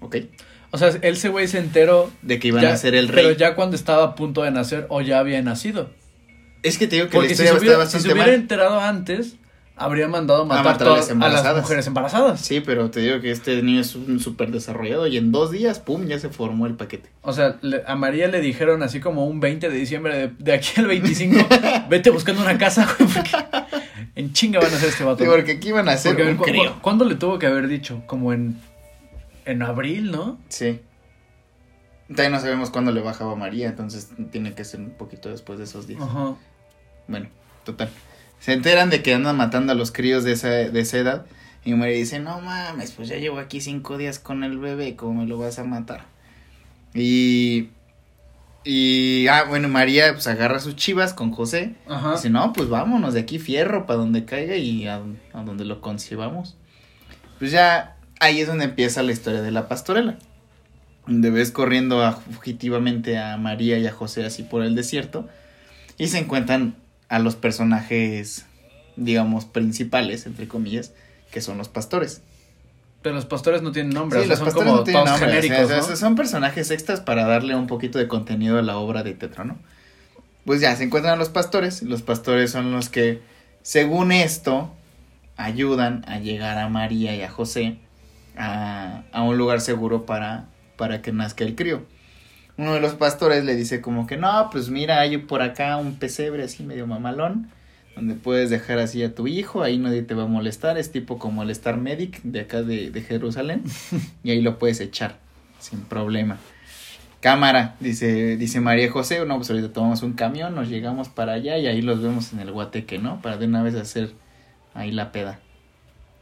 ¿Ok? 0.00 0.16
O 0.70 0.78
sea, 0.78 0.88
ese 0.88 1.28
güey 1.28 1.46
se 1.46 1.58
enteró. 1.58 2.10
De 2.22 2.38
que 2.40 2.48
iban 2.48 2.62
ya- 2.62 2.72
a 2.72 2.76
ser 2.76 2.94
el 2.96 3.08
rey. 3.08 3.24
Pero 3.24 3.36
ya 3.38 3.54
cuando 3.54 3.76
estaba 3.76 4.04
a 4.04 4.14
punto 4.16 4.42
de 4.42 4.50
nacer 4.50 4.86
o 4.88 5.00
ya 5.00 5.20
había 5.20 5.40
nacido. 5.40 5.88
Es 6.64 6.78
que 6.78 6.86
te 6.88 6.96
digo 6.96 7.08
que 7.08 7.14
la 7.16 7.20
Porque 7.20 7.34
si 7.36 7.42
historia 7.44 7.52
está 7.54 7.72
si 7.74 7.78
bastante 7.78 8.08
se 8.08 8.12
hubiera 8.14 8.30
mal. 8.30 8.34
enterado 8.40 8.80
antes, 8.80 9.36
habría 9.76 10.06
mandado 10.08 10.46
matar, 10.46 10.64
matar 10.64 10.88
a 10.88 10.90
las 10.92 11.44
a 11.44 11.54
mujeres 11.60 11.86
embarazadas. 11.86 12.40
Sí, 12.40 12.60
pero 12.60 12.90
te 12.90 13.00
digo 13.00 13.20
que 13.20 13.30
este 13.30 13.60
niño 13.62 13.80
es 13.80 13.94
un 13.94 14.18
súper 14.20 14.50
desarrollado 14.50 15.06
y 15.06 15.16
en 15.16 15.30
dos 15.32 15.50
días, 15.50 15.78
pum, 15.80 16.06
ya 16.06 16.18
se 16.18 16.28
formó 16.30 16.66
el 16.66 16.74
paquete. 16.74 17.10
O 17.22 17.32
sea, 17.32 17.56
le- 17.60 17.82
a 17.86 17.96
María 17.96 18.28
le 18.28 18.40
dijeron 18.40 18.82
así 18.82 19.00
como 19.00 19.26
un 19.26 19.40
20 19.40 19.68
de 19.68 19.76
diciembre, 19.76 20.16
de, 20.16 20.28
de 20.38 20.52
aquí 20.52 20.72
al 20.80 20.86
25, 20.86 21.46
vete 21.90 22.10
buscando 22.10 22.40
una 22.42 22.56
casa, 22.56 22.86
güey, 22.98 23.10
porque 23.12 23.30
en 24.14 24.32
chinga 24.32 24.60
van 24.60 24.72
a 24.72 24.76
hacer 24.76 24.88
este 24.90 25.04
vato. 25.04 25.22
Sí, 25.24 25.28
porque 25.30 25.52
aquí 25.52 25.68
iban 25.68 25.88
a 25.88 25.92
hacer 25.92 26.12
Porque, 26.12 26.28
a 26.28 26.30
un 26.32 26.36
¿cu- 26.38 26.44
crío. 26.44 26.74
cu- 26.76 26.80
¿Cuándo 26.80 27.04
le 27.04 27.16
tuvo 27.16 27.38
que 27.38 27.46
haber 27.46 27.66
dicho? 27.68 28.02
Como 28.06 28.32
en, 28.32 28.58
en 29.44 29.60
abril, 29.62 30.10
¿no? 30.12 30.38
Sí. 30.48 30.80
También 32.08 32.32
no 32.32 32.40
sabemos 32.40 32.70
cuándo 32.70 32.92
le 32.92 33.00
bajaba 33.00 33.34
María, 33.34 33.68
entonces 33.68 34.10
tiene 34.30 34.54
que 34.54 34.64
ser 34.64 34.80
un 34.80 34.90
poquito 34.90 35.30
después 35.30 35.58
de 35.58 35.64
esos 35.64 35.86
días. 35.86 36.02
Ajá. 36.02 36.34
Bueno, 37.08 37.28
total. 37.64 37.88
Se 38.40 38.52
enteran 38.52 38.90
de 38.90 39.02
que 39.02 39.14
andan 39.14 39.36
matando 39.36 39.72
a 39.72 39.74
los 39.74 39.90
críos 39.92 40.24
de 40.24 40.32
esa, 40.32 40.48
de 40.48 40.80
esa 40.80 40.98
edad. 40.98 41.26
Y 41.64 41.72
María 41.74 41.96
dice, 41.96 42.20
no 42.20 42.40
mames, 42.40 42.92
pues 42.92 43.08
ya 43.08 43.16
llevo 43.16 43.38
aquí 43.38 43.60
cinco 43.60 43.96
días 43.96 44.18
con 44.18 44.44
el 44.44 44.58
bebé, 44.58 44.96
¿cómo 44.96 45.22
me 45.22 45.26
lo 45.26 45.38
vas 45.38 45.58
a 45.58 45.64
matar? 45.64 46.04
Y... 46.92 47.70
Y... 48.64 49.26
Ah, 49.28 49.44
bueno, 49.48 49.68
María 49.68 50.12
pues 50.12 50.26
agarra 50.26 50.58
sus 50.60 50.76
chivas 50.76 51.12
con 51.14 51.30
José. 51.32 51.74
Ajá. 51.88 52.12
Dice, 52.12 52.30
no, 52.30 52.52
pues 52.52 52.68
vámonos 52.68 53.14
de 53.14 53.20
aquí 53.20 53.38
fierro 53.38 53.86
para 53.86 53.98
donde 53.98 54.24
caiga 54.24 54.56
y 54.56 54.86
a, 54.86 55.00
a 55.32 55.42
donde 55.42 55.64
lo 55.64 55.80
concibamos. 55.80 56.56
Pues 57.38 57.50
ya 57.50 57.96
ahí 58.20 58.40
es 58.40 58.46
donde 58.46 58.64
empieza 58.64 59.02
la 59.02 59.12
historia 59.12 59.42
de 59.42 59.50
la 59.50 59.68
pastorela. 59.68 60.16
Donde 61.06 61.30
ves 61.30 61.50
corriendo 61.50 62.02
a- 62.02 62.12
fugitivamente 62.12 63.18
a 63.18 63.36
María 63.36 63.78
y 63.78 63.86
a 63.86 63.92
José 63.92 64.24
así 64.24 64.42
por 64.42 64.62
el 64.62 64.74
desierto. 64.74 65.28
Y 65.98 66.08
se 66.08 66.18
encuentran 66.18 66.76
a 67.08 67.18
los 67.18 67.36
personajes, 67.36 68.46
digamos, 68.96 69.44
principales, 69.44 70.26
entre 70.26 70.48
comillas, 70.48 70.92
que 71.30 71.40
son 71.40 71.58
los 71.58 71.68
pastores. 71.68 72.22
Pero 73.02 73.16
los 73.16 73.26
pastores 73.26 73.60
no 73.60 73.70
tienen 73.72 73.92
nombre, 73.92 74.20
Sí, 74.20 74.24
o 74.24 74.26
sea, 74.28 74.30
los 74.30 74.38
son 74.38 74.46
pastores 74.46 74.68
como 74.68 74.78
no 74.78 74.84
todos 74.84 75.10
nombre, 75.10 75.26
genéricos, 75.28 75.64
o 75.64 75.68
sea, 75.82 75.90
¿no? 75.90 75.96
son 75.96 76.14
personajes 76.14 76.70
extras 76.70 77.00
para 77.00 77.26
darle 77.26 77.54
un 77.54 77.66
poquito 77.66 77.98
de 77.98 78.08
contenido 78.08 78.58
a 78.58 78.62
la 78.62 78.78
obra 78.78 79.02
de 79.02 79.12
Tetro, 79.12 79.44
¿no? 79.44 79.58
Pues 80.46 80.60
ya, 80.60 80.74
se 80.76 80.84
encuentran 80.84 81.14
a 81.14 81.16
los 81.16 81.28
pastores. 81.28 81.82
Los 81.82 82.02
pastores 82.02 82.50
son 82.50 82.72
los 82.72 82.88
que, 82.88 83.20
según 83.62 84.12
esto, 84.12 84.72
ayudan 85.36 86.04
a 86.06 86.18
llegar 86.18 86.58
a 86.58 86.68
María 86.68 87.14
y 87.14 87.22
a 87.22 87.30
José 87.30 87.78
a, 88.36 89.02
a 89.12 89.22
un 89.22 89.36
lugar 89.36 89.60
seguro 89.60 90.06
para, 90.06 90.46
para 90.76 91.02
que 91.02 91.12
nazca 91.12 91.44
el 91.44 91.54
crío. 91.54 91.82
Uno 92.56 92.74
de 92.74 92.80
los 92.80 92.94
pastores 92.94 93.44
le 93.44 93.56
dice 93.56 93.80
como 93.80 94.06
que 94.06 94.16
no, 94.16 94.48
pues 94.52 94.70
mira, 94.70 95.00
hay 95.00 95.18
por 95.18 95.42
acá 95.42 95.76
un 95.76 95.96
pesebre 95.96 96.44
así 96.44 96.62
medio 96.62 96.86
mamalón, 96.86 97.50
donde 97.96 98.14
puedes 98.14 98.50
dejar 98.50 98.78
así 98.78 99.02
a 99.02 99.14
tu 99.14 99.26
hijo, 99.26 99.62
ahí 99.62 99.78
nadie 99.78 100.02
te 100.02 100.14
va 100.14 100.24
a 100.24 100.28
molestar, 100.28 100.78
es 100.78 100.92
tipo 100.92 101.18
como 101.18 101.42
el 101.42 101.50
Star 101.50 101.76
Medic 101.78 102.22
de 102.22 102.40
acá 102.40 102.62
de, 102.62 102.90
de 102.90 103.02
Jerusalén, 103.02 103.62
y 104.22 104.30
ahí 104.30 104.40
lo 104.40 104.58
puedes 104.58 104.80
echar 104.80 105.18
sin 105.58 105.80
problema. 105.80 106.38
Cámara, 107.24 107.76
dice, 107.80 108.36
dice 108.36 108.60
María 108.60 108.90
José, 108.90 109.24
no, 109.24 109.36
pues 109.36 109.48
ahorita 109.48 109.72
tomamos 109.72 110.02
un 110.02 110.12
camión, 110.12 110.54
nos 110.54 110.68
llegamos 110.68 111.08
para 111.08 111.32
allá 111.32 111.56
y 111.56 111.66
ahí 111.66 111.80
los 111.80 112.02
vemos 112.02 112.34
en 112.34 112.40
el 112.40 112.52
guateque, 112.52 112.98
¿no? 112.98 113.22
Para 113.22 113.38
de 113.38 113.46
una 113.46 113.62
vez 113.62 113.74
hacer 113.76 114.12
ahí 114.74 114.92
la 114.92 115.10
peda. 115.10 115.40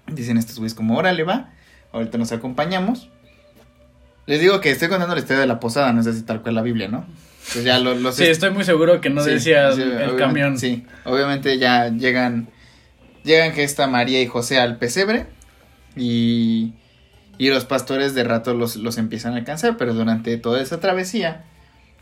Dicen 0.06 0.36
estos 0.36 0.58
güeyes 0.58 0.74
como, 0.74 0.96
órale 0.96 1.24
va, 1.24 1.50
ahorita 1.92 2.18
nos 2.18 2.30
acompañamos. 2.30 3.10
Les 4.26 4.40
digo 4.40 4.60
que 4.60 4.70
estoy 4.70 4.88
contando 4.88 5.14
la 5.14 5.20
historia 5.20 5.40
de 5.40 5.46
la 5.46 5.58
posada, 5.60 5.92
no 5.92 6.02
sé 6.02 6.12
si 6.12 6.22
tal 6.22 6.42
cual 6.42 6.54
la 6.54 6.62
Biblia, 6.62 6.88
¿no? 6.88 7.04
Pues 7.52 7.64
ya 7.64 7.78
lo- 7.80 7.94
los... 7.94 8.14
Sí, 8.14 8.24
estoy 8.24 8.50
muy 8.50 8.64
seguro 8.64 9.00
que 9.00 9.10
no 9.10 9.22
Sí, 9.24 9.30
decía 9.30 9.72
sí, 9.72 9.82
el 9.82 10.16
camión. 10.16 10.58
Sí, 10.58 10.86
obviamente 11.04 11.58
ya 11.58 11.88
llegan, 11.88 12.48
llegan 13.24 13.52
que 13.52 13.64
está 13.64 13.88
María 13.88 14.22
y 14.22 14.26
José 14.26 14.60
al 14.60 14.78
pesebre 14.78 15.26
y, 15.96 16.72
y 17.38 17.48
los 17.50 17.64
pastores 17.64 18.14
de 18.14 18.22
rato 18.24 18.54
los, 18.54 18.76
los 18.76 18.96
empiezan 18.98 19.34
a 19.34 19.36
alcanzar, 19.38 19.76
pero 19.76 19.92
durante 19.92 20.36
toda 20.38 20.62
esa 20.62 20.78
travesía 20.78 21.44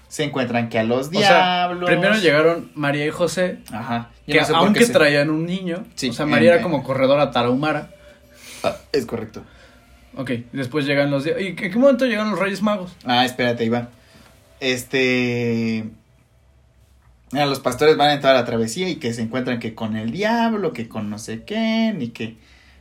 se 0.09 0.25
encuentran 0.25 0.69
que 0.69 0.79
a 0.79 0.83
los 0.85 1.09
O 1.09 1.11
sea, 1.12 1.69
diablos... 1.69 1.89
primero 1.89 2.15
llegaron 2.17 2.71
María 2.75 3.07
y 3.07 3.11
José, 3.11 3.59
Ajá. 3.73 4.11
yo 4.27 4.33
que 4.35 4.41
no 4.41 4.47
sé 4.47 4.53
por 4.53 4.62
aunque 4.62 4.85
se- 4.85 4.93
traían 4.93 5.31
un 5.31 5.47
niño, 5.47 5.85
Sí, 5.95 6.11
o 6.11 6.12
sea, 6.12 6.27
María 6.27 6.50
en- 6.50 6.55
era 6.57 6.62
como 6.62 6.83
corredora 6.83 7.31
tarahumara. 7.31 7.91
Ah, 8.62 8.77
es 8.93 9.07
correcto. 9.07 9.43
Ok, 10.17 10.31
después 10.52 10.87
llegan 10.87 11.11
los... 11.11 11.26
¿Y 11.26 11.31
en 11.31 11.57
qué 11.57 11.71
momento 11.76 12.07
llegan 12.07 12.31
los 12.31 12.38
Reyes 12.38 12.62
Magos? 12.62 12.97
Ah, 13.05 13.25
espérate, 13.25 13.64
Iván. 13.64 13.88
Este... 14.59 15.88
a 17.33 17.47
los 17.47 17.61
pastores 17.61 17.97
van 17.97 18.11
en 18.11 18.21
toda 18.21 18.35
la 18.35 18.45
travesía 18.45 18.88
y 18.88 18.97
que 18.97 19.14
se 19.14 19.23
encuentran 19.23 19.61
que 19.61 19.75
con 19.75 19.97
el 19.97 20.11
diablo, 20.11 20.73
que 20.73 20.88
con 20.88 21.11
no 21.11 21.19
sé 21.19 21.45
qué, 21.45 21.95
y 21.99 22.09
que 22.09 22.37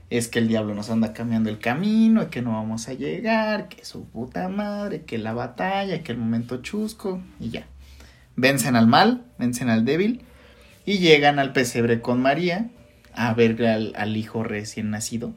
es 0.10 0.28
que 0.28 0.40
el 0.40 0.48
diablo 0.48 0.74
nos 0.74 0.90
anda 0.90 1.14
cambiando 1.14 1.52
el 1.52 1.60
camino, 1.60 2.24
y 2.24 2.26
que 2.28 2.42
no 2.42 2.54
vamos 2.54 2.88
a 2.90 2.94
llegar, 2.94 3.70
que 3.70 3.86
su 3.86 4.06
puta 4.06 4.50
madre, 4.50 5.04
que 5.04 5.20
la 5.20 5.34
batalla, 5.34 6.02
que 6.02 6.12
el 6.12 6.18
momento 6.18 6.64
chusco, 6.64 7.22
y 7.40 7.52
ya. 7.52 7.68
Vencen 8.36 8.76
al 8.76 8.88
mal, 8.88 9.24
vencen 9.38 9.70
al 9.70 9.86
débil, 9.86 10.22
y 10.84 10.98
llegan 10.98 11.38
al 11.38 11.54
pesebre 11.54 12.02
con 12.02 12.22
María 12.22 12.70
a 13.14 13.34
ver 13.36 13.64
al 13.96 14.18
hijo 14.18 14.44
recién 14.44 14.90
nacido. 14.90 15.34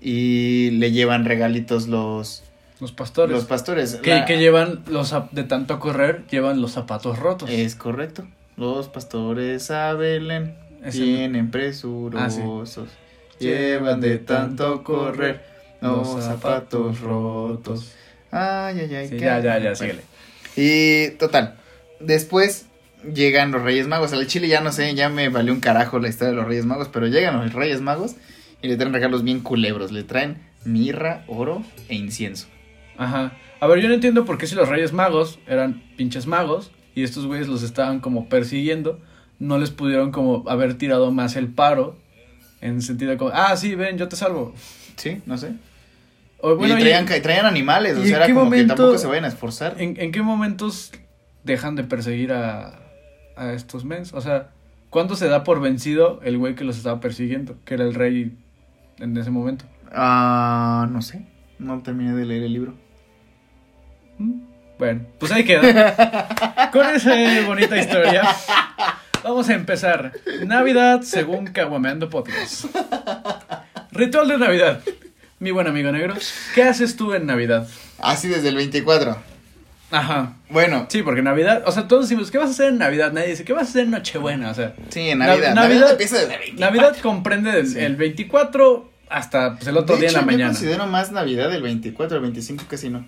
Y 0.00 0.70
le 0.72 0.92
llevan 0.92 1.24
regalitos 1.24 1.86
los, 1.88 2.42
Los 2.80 2.92
pastores. 2.92 3.34
los 3.36 3.44
pastores. 3.44 3.96
que, 3.96 4.10
La- 4.14 4.24
que 4.24 4.38
llevan 4.38 4.82
los 4.88 5.14
de 5.32 5.44
tanto 5.44 5.78
correr, 5.80 6.24
llevan 6.30 6.60
los 6.62 6.72
zapatos 6.72 7.18
rotos. 7.18 7.50
Es 7.50 7.74
correcto. 7.74 8.26
Los 8.56 8.88
pastores 8.88 9.70
a 9.70 9.92
Belén 9.94 10.54
vienen 10.92 11.50
presurosos. 11.50 12.78
Ah, 12.78 12.96
Llevan 13.38 14.00
de 14.00 14.18
tanto 14.18 14.82
correr 14.84 15.42
los 15.80 16.22
zapatos 16.24 17.00
rotos. 17.00 17.92
Ay, 18.30 18.80
ay, 18.80 18.94
ay. 18.94 19.08
Sí, 19.08 19.18
ya, 19.18 19.40
ya, 19.40 19.58
ya, 19.58 19.74
síguele. 19.74 20.02
Y 20.56 21.10
total. 21.18 21.56
Después 22.00 22.66
llegan 23.14 23.50
los 23.50 23.62
Reyes 23.62 23.86
Magos. 23.88 24.12
Al 24.12 24.26
Chile 24.26 24.48
ya 24.48 24.60
no 24.60 24.72
sé, 24.72 24.94
ya 24.94 25.08
me 25.08 25.28
valió 25.30 25.52
un 25.54 25.60
carajo 25.60 25.98
la 25.98 26.08
historia 26.08 26.30
de 26.32 26.36
los 26.36 26.46
Reyes 26.46 26.66
Magos. 26.66 26.88
Pero 26.92 27.06
llegan 27.06 27.38
los 27.42 27.52
Reyes 27.54 27.80
Magos 27.80 28.16
y 28.62 28.68
le 28.68 28.76
traen 28.76 28.92
regalos 28.92 29.22
bien 29.24 29.40
culebros. 29.40 29.92
Le 29.92 30.02
traen 30.04 30.38
mirra, 30.64 31.24
oro 31.26 31.62
e 31.88 31.94
incienso. 31.94 32.46
Ajá. 32.98 33.32
A 33.60 33.66
ver, 33.66 33.80
yo 33.80 33.88
no 33.88 33.94
entiendo 33.94 34.24
por 34.24 34.38
qué 34.38 34.46
si 34.46 34.54
los 34.54 34.68
Reyes 34.68 34.92
Magos 34.92 35.38
eran 35.46 35.82
pinches 35.96 36.26
magos 36.26 36.70
y 36.94 37.02
estos 37.02 37.26
güeyes 37.26 37.48
los 37.48 37.62
estaban 37.62 38.00
como 38.00 38.28
persiguiendo, 38.28 39.00
no 39.38 39.58
les 39.58 39.70
pudieron 39.70 40.12
como 40.12 40.44
haber 40.48 40.74
tirado 40.74 41.10
más 41.12 41.36
el 41.36 41.48
paro 41.48 41.96
en 42.60 42.82
sentido 42.82 43.16
como, 43.16 43.30
ah, 43.34 43.56
sí, 43.56 43.74
ven, 43.74 43.96
yo 43.96 44.08
te 44.08 44.16
salvo. 44.16 44.54
Sí, 44.96 45.22
no 45.26 45.38
sé. 45.38 45.52
O, 46.42 46.56
bueno, 46.56 46.74
y 46.74 46.78
y- 46.78 46.80
traían, 46.80 47.06
ca- 47.06 47.20
traían 47.22 47.46
animales. 47.46 47.96
O 47.96 48.04
¿y 48.04 48.08
sea, 48.08 48.24
era 48.24 48.34
como 48.34 48.50
que 48.50 48.64
tampoco 48.64 48.98
se 48.98 49.06
vayan 49.06 49.24
a 49.24 49.28
esforzar. 49.28 49.76
¿en, 49.78 49.98
en 49.98 50.12
qué 50.12 50.20
momentos 50.22 50.92
dejan 51.44 51.74
de 51.76 51.84
perseguir 51.84 52.32
a, 52.32 52.80
a 53.36 53.52
estos 53.52 53.84
mens? 53.84 54.12
O 54.14 54.20
sea, 54.20 54.50
¿cuándo 54.90 55.16
se 55.16 55.28
da 55.28 55.44
por 55.44 55.60
vencido 55.60 56.20
el 56.22 56.36
güey 56.38 56.54
que 56.54 56.64
los 56.64 56.76
estaba 56.78 57.00
persiguiendo? 57.00 57.56
Que 57.64 57.74
era 57.74 57.84
el 57.84 57.94
rey 57.94 58.32
en 59.00 59.16
ese 59.16 59.30
momento. 59.30 59.64
Ah, 59.92 60.86
no 60.90 61.02
sé. 61.02 61.22
No 61.58 61.82
terminé 61.82 62.14
de 62.14 62.24
leer 62.24 62.42
el 62.44 62.52
libro. 62.52 62.74
Mm, 64.18 64.40
Bueno, 64.78 65.02
pues 65.18 65.30
ahí 65.32 65.44
queda. 65.44 66.70
Con 66.72 66.86
esa 66.88 67.14
bonita 67.46 67.76
historia, 67.76 68.22
vamos 69.22 69.48
a 69.48 69.54
empezar. 69.54 70.12
Navidad 70.46 71.02
según 71.02 71.46
Caguameando 71.48 72.08
Podcast. 72.08 72.64
Ritual 73.92 74.28
de 74.28 74.38
Navidad. 74.38 74.80
Mi 75.38 75.50
buen 75.50 75.66
amigo 75.66 75.90
negro, 75.90 76.14
¿qué 76.54 76.62
haces 76.64 76.96
tú 76.96 77.14
en 77.14 77.26
Navidad? 77.26 77.66
Así 77.98 78.28
desde 78.28 78.48
el 78.48 78.56
24. 78.56 79.16
Ajá. 79.90 80.34
Bueno, 80.50 80.86
Sí, 80.88 81.02
porque 81.02 81.22
Navidad, 81.22 81.62
o 81.66 81.72
sea, 81.72 81.88
todos 81.88 82.08
decimos, 82.08 82.30
¿qué 82.30 82.38
vas 82.38 82.48
a 82.48 82.52
hacer 82.52 82.68
en 82.68 82.78
Navidad? 82.78 83.12
Nadie 83.12 83.28
dice, 83.28 83.44
¿qué 83.44 83.52
vas 83.52 83.66
a 83.66 83.70
hacer 83.70 83.84
en 83.84 83.90
Nochebuena? 83.90 84.50
O 84.50 84.54
sea, 84.54 84.74
sí, 84.90 85.08
en 85.08 85.18
Na- 85.18 85.26
Navidad. 85.26 85.54
Navidad- 85.54 85.62
Navidad, 85.68 85.90
empieza 85.92 86.16
desde 86.18 86.34
el 86.34 86.40
24. 86.40 86.66
Navidad 86.70 86.96
comprende 87.02 87.52
del, 87.52 87.66
Sí. 87.66 87.78
el 87.80 87.96
24 87.96 88.89
hasta 89.10 89.56
pues, 89.56 89.66
el 89.66 89.76
otro 89.76 89.96
de 89.96 90.02
día 90.02 90.10
hecho, 90.10 90.20
en 90.20 90.26
la 90.26 90.32
Yo 90.32 90.38
mañana. 90.38 90.52
considero 90.52 90.86
más 90.86 91.12
Navidad 91.12 91.54
el 91.54 91.62
24, 91.62 92.16
el 92.16 92.22
25 92.22 92.64
casi 92.68 92.88
no. 92.88 93.06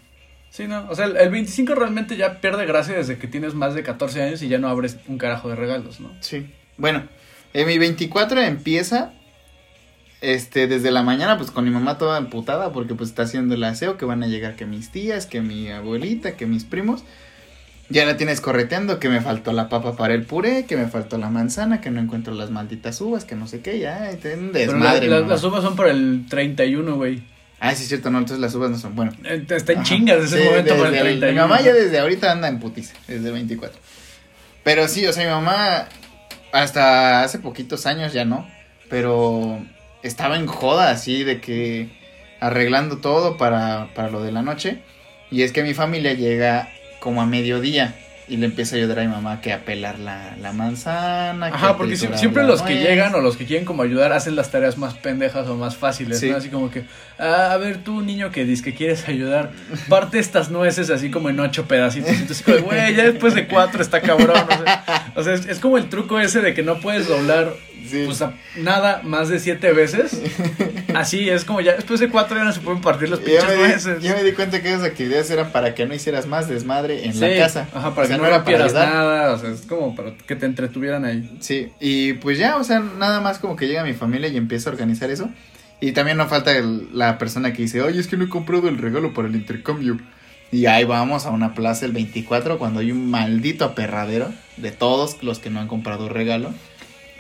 Sí, 0.50 0.66
no, 0.68 0.87
o 0.90 0.94
sea, 0.94 1.06
el, 1.06 1.16
el 1.16 1.30
25 1.30 1.75
realmente 1.75 2.16
ya 2.16 2.40
pierde 2.40 2.66
gracia 2.66 2.94
desde 2.94 3.16
que 3.16 3.26
tienes 3.26 3.54
más 3.54 3.75
de 3.75 3.82
14 3.82 4.23
años 4.23 4.42
y 4.42 4.49
ya 4.49 4.59
no 4.59 4.68
abres 4.68 4.99
un 5.09 5.16
carajo 5.16 5.49
de 5.49 5.56
regalos, 5.56 6.00
¿no? 6.00 6.11
Sí. 6.21 6.47
Bueno, 6.76 7.04
en 7.54 7.66
mi 7.66 7.78
24 7.78 8.40
empieza 8.42 9.12
este 10.21 10.68
desde 10.68 10.90
la 10.90 11.02
mañana 11.02 11.37
pues 11.37 11.50
con 11.50 11.64
mi 11.64 11.71
mamá 11.71 11.99
toda 11.99 12.18
emputada 12.18 12.73
porque 12.73 12.94
pues 12.94 13.11
está 13.11 13.23
haciendo 13.23 13.54
el 13.54 13.64
aseo, 13.64 13.97
que 13.97 14.04
van 14.04 14.23
a 14.23 14.26
llegar 14.26 14.56
que 14.56 14.66
mis 14.66 14.90
tías, 14.90 15.26
que 15.26 15.40
mi 15.40 15.71
abuelita, 15.71 16.37
que 16.37 16.47
mis 16.47 16.64
primos. 16.64 17.04
Ya 17.92 18.06
la 18.06 18.16
tienes 18.16 18.40
correteando, 18.40 18.99
que 18.99 19.08
me 19.08 19.20
faltó 19.20 19.52
la 19.52 19.68
papa 19.68 19.96
para 19.96 20.14
el 20.14 20.25
puré, 20.25 20.64
que 20.66 20.76
me 20.76 20.87
faltó 20.87 21.18
la 21.18 21.28
manzana, 21.28 21.80
que 21.80 21.90
no 21.90 22.00
encuentro 22.00 22.32
las 22.34 22.50
malditas 22.50 23.00
uvas, 23.00 23.25
que 23.25 23.34
no 23.34 23.46
sé 23.46 23.61
qué, 23.61 23.78
ya, 23.78 24.11
un 24.37 24.52
desmadre. 24.52 25.08
la- 25.08 25.20
la- 25.20 25.26
las 25.26 25.44
uvas 25.44 25.62
son 25.62 25.76
para 25.76 25.90
el 25.90 26.25
31, 26.28 26.96
güey. 26.96 27.22
Ah, 27.61 27.75
sí 27.75 27.82
es 27.82 27.88
cierto, 27.88 28.11
no, 28.11 28.18
entonces 28.18 28.40
las 28.40 28.54
uvas 28.54 28.70
no 28.70 28.78
son, 28.78 28.96
bueno. 28.96 29.12
Eh, 29.25 29.44
Está 29.49 29.72
en 29.75 29.82
chingas 29.82 30.25
ese 30.25 30.38
Sí, 30.42 30.44
momento 30.49 30.75
para 30.75 30.87
el 30.88 30.92
desde 30.94 31.04
31. 31.04 31.32
Mi 31.32 31.38
mamá 31.49 31.61
ya 31.61 31.72
desde 31.72 31.99
ahorita 32.00 32.32
anda 32.32 32.49
en 32.49 32.58
putiza, 32.58 32.94
desde 33.06 33.26
el 33.28 33.32
24. 33.34 33.78
Pero 34.64 34.88
sí, 34.88 35.06
o 35.06 35.12
sea, 35.12 35.25
mi 35.25 35.30
mamá 35.30 35.87
hasta 36.52 37.22
hace 37.22 37.38
poquitos 37.38 37.87
años 37.87 38.12
ya 38.12 38.25
no, 38.25 38.49
pero 38.90 39.64
estaba 40.02 40.37
en 40.37 40.46
joda 40.46 40.90
así 40.90 41.25
de 41.25 41.40
que 41.40 41.88
arreglando 42.40 42.99
todo 42.99 43.37
para, 43.37 43.88
para 43.94 44.11
lo 44.11 44.22
de 44.22 44.32
la 44.32 44.42
noche. 44.42 44.82
Y 45.30 45.42
es 45.42 45.52
que 45.52 45.62
mi 45.62 45.72
familia 45.75 46.12
llega 46.14 46.68
como 47.02 47.21
a 47.21 47.26
mediodía 47.26 47.97
y 48.28 48.37
le 48.37 48.47
empieza 48.47 48.76
a 48.76 48.78
ayudar 48.78 49.00
a 49.00 49.02
mi 49.02 49.09
mamá 49.09 49.40
que 49.40 49.52
a 49.52 49.64
pelar 49.64 49.99
la, 49.99 50.37
la 50.40 50.52
manzana. 50.52 51.49
Ajá, 51.49 51.76
porque 51.76 51.97
si- 51.97 52.06
siempre 52.14 52.44
los 52.44 52.62
que 52.62 52.76
llegan 52.78 53.12
o 53.16 53.21
los 53.21 53.37
que 53.37 53.44
quieren 53.44 53.66
como 53.66 53.82
ayudar 53.82 54.12
hacen 54.12 54.37
las 54.37 54.50
tareas 54.52 54.78
más 54.78 54.94
pendejas 54.94 55.49
o 55.49 55.56
más 55.56 55.76
fáciles, 55.76 56.21
Sí. 56.21 56.30
¿no? 56.30 56.37
Así 56.37 56.49
como 56.49 56.71
que, 56.71 56.85
ah, 57.18 57.50
a 57.52 57.56
ver 57.56 57.78
tú 57.78 58.00
niño 58.00 58.30
que 58.30 58.44
dices 58.44 58.64
que 58.64 58.75
quieres 58.75 59.09
ayudar, 59.09 59.50
parte 59.88 60.21
estas 60.21 60.50
nueces 60.50 60.88
así 60.90 61.11
como 61.11 61.28
en 61.30 61.40
ocho 61.40 61.66
pedacitos. 61.66 62.11
Entonces, 62.12 62.42
como, 62.42 62.59
güey, 62.61 62.94
ya 62.94 63.04
después 63.11 63.35
de 63.35 63.49
cuatro 63.49 63.82
está 63.82 64.00
cabrón. 64.00 64.37
O 64.49 64.64
sea, 64.64 65.12
o 65.16 65.23
sea, 65.25 65.35
es, 65.35 65.47
es 65.47 65.59
como 65.59 65.76
el 65.76 65.88
truco 65.88 66.21
ese 66.21 66.40
de 66.40 66.54
que 66.54 66.62
no 66.62 66.78
puedes 66.80 67.09
doblar 67.09 67.52
Sí. 67.92 68.02
pues, 68.06 68.25
nada 68.56 69.02
más 69.04 69.28
de 69.28 69.38
siete 69.38 69.72
veces. 69.72 70.20
Así 70.94 71.28
es 71.30 71.44
como 71.44 71.61
ya 71.61 71.75
después 71.75 72.00
de 72.00 72.08
cuatro 72.08 72.37
ya 72.37 72.44
no 72.44 72.52
se 72.52 72.61
pueden 72.61 72.80
partir 72.80 73.08
los 73.08 73.20
pinches 73.20 73.44
me, 73.46 73.52
di, 73.54 73.58
nueces. 73.61 74.02
ya 74.02 74.14
me 74.14 74.25
di 74.25 74.32
cuenta 74.32 74.61
que 74.62 74.68
esas 74.70 74.84
actividades 74.84 75.30
eran 75.30 75.52
para 75.52 75.75
que 75.75 75.87
no 75.87 75.94
hicieras 75.94 76.26
más 76.26 76.49
desmadre 76.49 77.04
en 77.04 77.14
Sí, 77.14 77.20
la 77.20 77.37
casa. 77.37 77.68
Ajá, 77.72 77.88
O 77.88 77.94
para 77.94 78.06
sea, 78.08 78.16
que 78.16 78.22
no, 78.22 78.28
era 78.28 78.44
para 78.44 78.58
rompieras 78.58 78.75
nada, 78.75 79.32
o 79.32 79.38
sea, 79.38 79.50
es 79.50 79.62
como 79.62 79.94
para 79.94 80.14
que 80.16 80.34
te 80.37 80.46
entretuvieran 80.46 81.04
ahí. 81.04 81.30
Sí, 81.40 81.68
y 81.80 82.14
pues 82.14 82.38
ya, 82.38 82.56
o 82.56 82.64
sea, 82.64 82.80
nada 82.80 83.20
más 83.20 83.38
como 83.38 83.56
que 83.56 83.66
llega 83.68 83.84
mi 83.84 83.94
familia 83.94 84.28
y 84.28 84.37
empieza 84.37 84.68
a 84.70 84.72
organizar 84.72 85.11
eso. 85.11 85.28
Y 85.80 85.92
también 85.92 86.16
no 86.16 86.28
falta 86.28 86.56
el- 86.56 86.88
la 86.96 87.18
persona 87.18 87.52
que 87.52 87.62
dice, 87.62 87.80
oye, 87.82 87.99
es 88.00 88.06
que 88.06 88.16
no 88.16 88.25
he 88.25 88.28
comprado 88.28 88.68
el 88.68 88.78
regalo 88.78 89.12
para 89.14 89.28
el 89.28 89.34
intercambio. 89.34 89.99
Y 90.52 90.66
ahí 90.66 90.84
vamos 90.84 91.25
a 91.26 91.30
una 91.30 91.54
plaza 91.54 91.87
el 91.87 91.92
24 91.92 92.58
cuando 92.58 92.80
hay 92.80 92.92
un 92.92 93.11
maldito 93.11 93.64
aperradero 93.64 94.30
de 94.58 94.70
todos 94.70 95.22
los 95.22 95.38
que 95.38 95.49
no 95.49 95.61
han 95.61 95.66
comprado 95.66 96.08
regalo. 96.11 96.52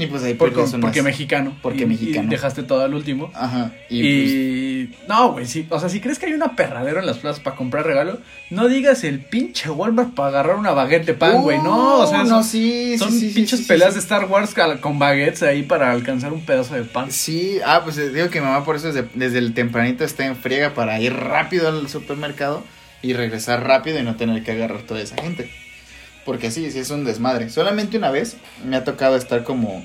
Y 0.02 0.06
pues 0.06 0.22
ahí 0.24 0.34
Porque, 0.34 1.02
mexicano. 1.02 1.56
Porque 1.62 1.82
y- 1.84 1.86
mexicano. 1.86 2.26
Y 2.26 2.30
dejaste 2.30 2.62
todo 2.62 2.82
al 2.84 2.94
último. 2.94 3.30
Ajá. 3.34 3.70
Y, 3.88 4.00
Y, 4.06 4.96
no, 5.08 5.32
güey, 5.32 5.46
sí, 5.46 5.66
o 5.70 5.78
sea, 5.78 5.88
si 5.88 6.00
crees 6.00 6.18
que 6.18 6.26
hay 6.26 6.32
una 6.32 6.56
perradero 6.56 6.98
en 7.00 7.06
las 7.06 7.18
plazas 7.18 7.40
para 7.40 7.56
comprar 7.56 7.86
regalo, 7.86 8.18
no 8.50 8.68
digas 8.68 9.04
el 9.04 9.20
pinche 9.20 9.70
Walmart 9.70 10.14
para 10.14 10.28
agarrar 10.28 10.56
una 10.56 10.72
baguette 10.72 11.06
de 11.06 11.14
pan, 11.14 11.32
pues... 11.32 11.42
güey, 11.42 11.58
no, 11.58 12.00
o 12.00 12.06
sea, 12.06 12.24
no, 12.24 12.28
son, 12.28 12.44
sí, 12.44 12.98
son 12.98 13.12
sí, 13.12 13.30
pinches 13.34 13.60
sí, 13.60 13.64
peleas 13.66 13.94
de 13.94 14.00
Star 14.00 14.24
Wars 14.24 14.54
con 14.80 14.98
baguettes 14.98 15.42
ahí 15.42 15.62
para 15.62 15.92
alcanzar 15.92 16.32
un 16.32 16.44
pedazo 16.44 16.74
de 16.74 16.82
pan. 16.82 17.10
Sí, 17.12 17.58
ah, 17.64 17.82
pues 17.84 17.96
eh, 17.98 18.10
digo 18.10 18.28
que 18.30 18.40
mi 18.40 18.46
mamá 18.46 18.64
por 18.64 18.76
eso 18.76 18.92
desde, 18.92 19.08
desde 19.14 19.38
el 19.38 19.54
tempranito 19.54 20.04
está 20.04 20.26
en 20.26 20.36
friega 20.36 20.74
para 20.74 21.00
ir 21.00 21.12
rápido 21.14 21.68
al 21.68 21.88
supermercado 21.88 22.64
y 23.02 23.12
regresar 23.14 23.64
rápido 23.66 23.98
y 23.98 24.02
no 24.02 24.16
tener 24.16 24.42
que 24.42 24.52
agarrar 24.52 24.82
toda 24.82 25.00
esa 25.00 25.16
gente. 25.16 25.50
Porque 26.24 26.50
sí, 26.50 26.70
sí 26.70 26.78
es 26.78 26.90
un 26.90 27.04
desmadre. 27.04 27.50
Solamente 27.50 27.96
una 27.98 28.10
vez 28.10 28.36
me 28.64 28.76
ha 28.76 28.84
tocado 28.84 29.16
estar 29.16 29.42
como 29.44 29.84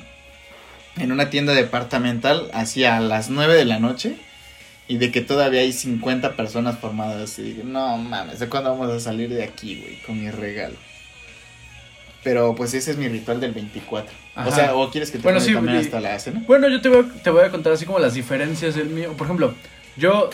en 0.97 1.11
una 1.11 1.29
tienda 1.29 1.53
departamental 1.53 2.49
hacia 2.53 2.99
las 2.99 3.29
9 3.29 3.55
de 3.55 3.65
la 3.65 3.79
noche 3.79 4.15
y 4.87 4.97
de 4.97 5.11
que 5.11 5.21
todavía 5.21 5.61
hay 5.61 5.73
50 5.73 6.35
personas 6.35 6.77
formadas. 6.79 7.37
Y 7.39 7.61
no 7.63 7.97
mames, 7.97 8.39
¿de 8.39 8.47
cuándo 8.49 8.69
vamos 8.69 8.89
a 8.91 8.99
salir 8.99 9.29
de 9.29 9.43
aquí, 9.43 9.79
güey, 9.81 9.97
con 10.03 10.19
mi 10.19 10.29
regalo? 10.31 10.75
Pero 12.23 12.55
pues 12.55 12.73
ese 12.73 12.91
es 12.91 12.97
mi 12.97 13.07
ritual 13.07 13.39
del 13.39 13.51
24. 13.53 14.11
Ajá. 14.35 14.47
O 14.49 14.51
sea, 14.51 14.75
¿o 14.75 14.89
quieres 14.91 15.11
que 15.11 15.17
te 15.17 15.23
Bueno, 15.23 15.39
sí, 15.39 15.53
también 15.53 15.77
y- 15.77 15.81
hasta 15.81 15.99
la 15.99 16.17
cena? 16.19 16.43
Bueno, 16.45 16.67
yo 16.67 16.81
te 16.81 16.89
voy, 16.89 17.05
a, 17.05 17.23
te 17.23 17.29
voy 17.29 17.43
a 17.45 17.49
contar 17.51 17.73
así 17.73 17.85
como 17.85 17.99
las 17.99 18.13
diferencias 18.15 18.75
del 18.75 18.89
mío. 18.89 19.13
Por 19.17 19.27
ejemplo, 19.27 19.53
yo, 19.95 20.29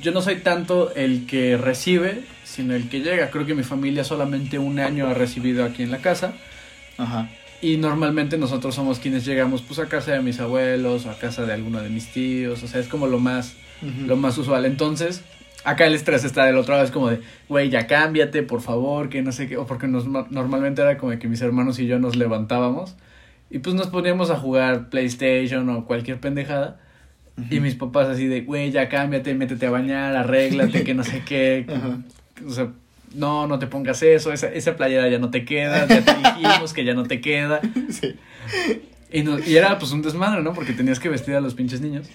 yo 0.00 0.12
no 0.12 0.20
soy 0.20 0.36
tanto 0.40 0.92
el 0.94 1.26
que 1.26 1.56
recibe, 1.56 2.22
sino 2.52 2.74
el 2.74 2.88
que 2.88 3.00
llega. 3.00 3.30
Creo 3.30 3.46
que 3.46 3.54
mi 3.54 3.62
familia 3.62 4.04
solamente 4.04 4.58
un 4.58 4.78
año 4.78 5.06
ha 5.06 5.14
recibido 5.14 5.64
aquí 5.64 5.82
en 5.82 5.90
la 5.90 5.98
casa. 5.98 6.34
Ajá. 6.98 7.30
Y 7.62 7.76
normalmente 7.76 8.38
nosotros 8.38 8.74
somos 8.74 8.98
quienes 8.98 9.24
llegamos 9.24 9.62
pues 9.62 9.78
a 9.78 9.86
casa 9.86 10.12
de 10.12 10.20
mis 10.20 10.40
abuelos 10.40 11.06
o 11.06 11.10
a 11.10 11.14
casa 11.18 11.46
de 11.46 11.52
alguno 11.52 11.80
de 11.80 11.90
mis 11.90 12.12
tíos. 12.12 12.62
O 12.62 12.66
sea, 12.66 12.80
es 12.80 12.88
como 12.88 13.06
lo 13.06 13.20
más, 13.20 13.54
lo 14.06 14.16
más 14.16 14.36
usual. 14.36 14.64
Entonces, 14.66 15.22
acá 15.64 15.86
el 15.86 15.94
estrés 15.94 16.24
está 16.24 16.44
del 16.44 16.56
otro 16.56 16.74
lado. 16.74 16.84
Es 16.84 16.90
como 16.90 17.08
de, 17.08 17.20
güey, 17.48 17.70
ya 17.70 17.86
cámbiate, 17.86 18.42
por 18.42 18.62
favor, 18.62 19.08
que 19.08 19.22
no 19.22 19.30
sé 19.30 19.46
qué. 19.48 19.56
O 19.56 19.66
porque 19.66 19.86
nos, 19.86 20.06
normalmente 20.06 20.82
era 20.82 20.98
como 20.98 21.12
de 21.12 21.20
que 21.20 21.28
mis 21.28 21.40
hermanos 21.40 21.78
y 21.78 21.86
yo 21.86 22.00
nos 22.00 22.16
levantábamos. 22.16 22.96
Y 23.48 23.60
pues 23.60 23.76
nos 23.76 23.86
poníamos 23.86 24.30
a 24.30 24.36
jugar 24.36 24.88
PlayStation 24.88 25.68
o 25.70 25.86
cualquier 25.86 26.18
pendejada. 26.18 26.80
Y 27.48 27.60
mis 27.60 27.76
papás 27.76 28.08
así 28.08 28.26
de, 28.26 28.42
güey, 28.42 28.72
ya 28.72 28.88
cámbiate, 28.88 29.34
métete 29.34 29.66
a 29.66 29.70
bañar, 29.70 30.16
arréglate, 30.16 30.82
que 30.82 30.94
no 30.94 31.04
sé 31.04 31.22
qué. 31.24 31.64
Ajá. 31.72 32.00
O 32.46 32.50
sea, 32.50 32.68
no, 33.14 33.46
no 33.46 33.58
te 33.58 33.66
pongas 33.66 34.02
eso, 34.02 34.32
esa, 34.32 34.48
esa 34.48 34.76
playera 34.76 35.08
ya 35.08 35.18
no 35.18 35.30
te 35.30 35.44
queda, 35.44 35.86
ya 35.86 36.02
te 36.04 36.14
dijimos 36.14 36.72
que 36.72 36.84
ya 36.84 36.94
no 36.94 37.04
te 37.04 37.20
queda. 37.20 37.60
Sí. 37.90 38.14
Y, 39.12 39.22
no- 39.22 39.38
y 39.38 39.56
era 39.56 39.78
pues 39.78 39.92
un 39.92 40.00
desmadre, 40.02 40.42
¿no? 40.42 40.54
Porque 40.54 40.72
tenías 40.72 40.98
que 40.98 41.08
vestir 41.10 41.34
a 41.34 41.40
los 41.40 41.54
pinches 41.54 41.80
niños. 41.82 42.08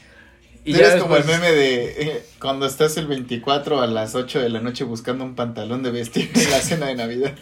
Y 0.66 0.74
Tú 0.74 0.80
eres 0.80 0.96
como 1.02 1.16
el 1.16 1.24
meme 1.24 1.52
de 1.52 1.86
eh, 2.02 2.24
cuando 2.42 2.66
estás 2.66 2.98
el 2.98 3.08
24 3.08 3.80
a 3.82 3.88
las 3.88 4.16
8 4.16 4.40
de 4.42 4.50
la 4.50 4.60
noche 4.60 4.84
buscando 4.84 5.24
un 5.24 5.36
pantalón 5.36 5.84
de 5.84 5.92
vestir 5.92 6.30
en 6.34 6.52
la 6.52 6.58
cena 6.60 6.88
de 6.88 6.96
Navidad. 6.96 7.34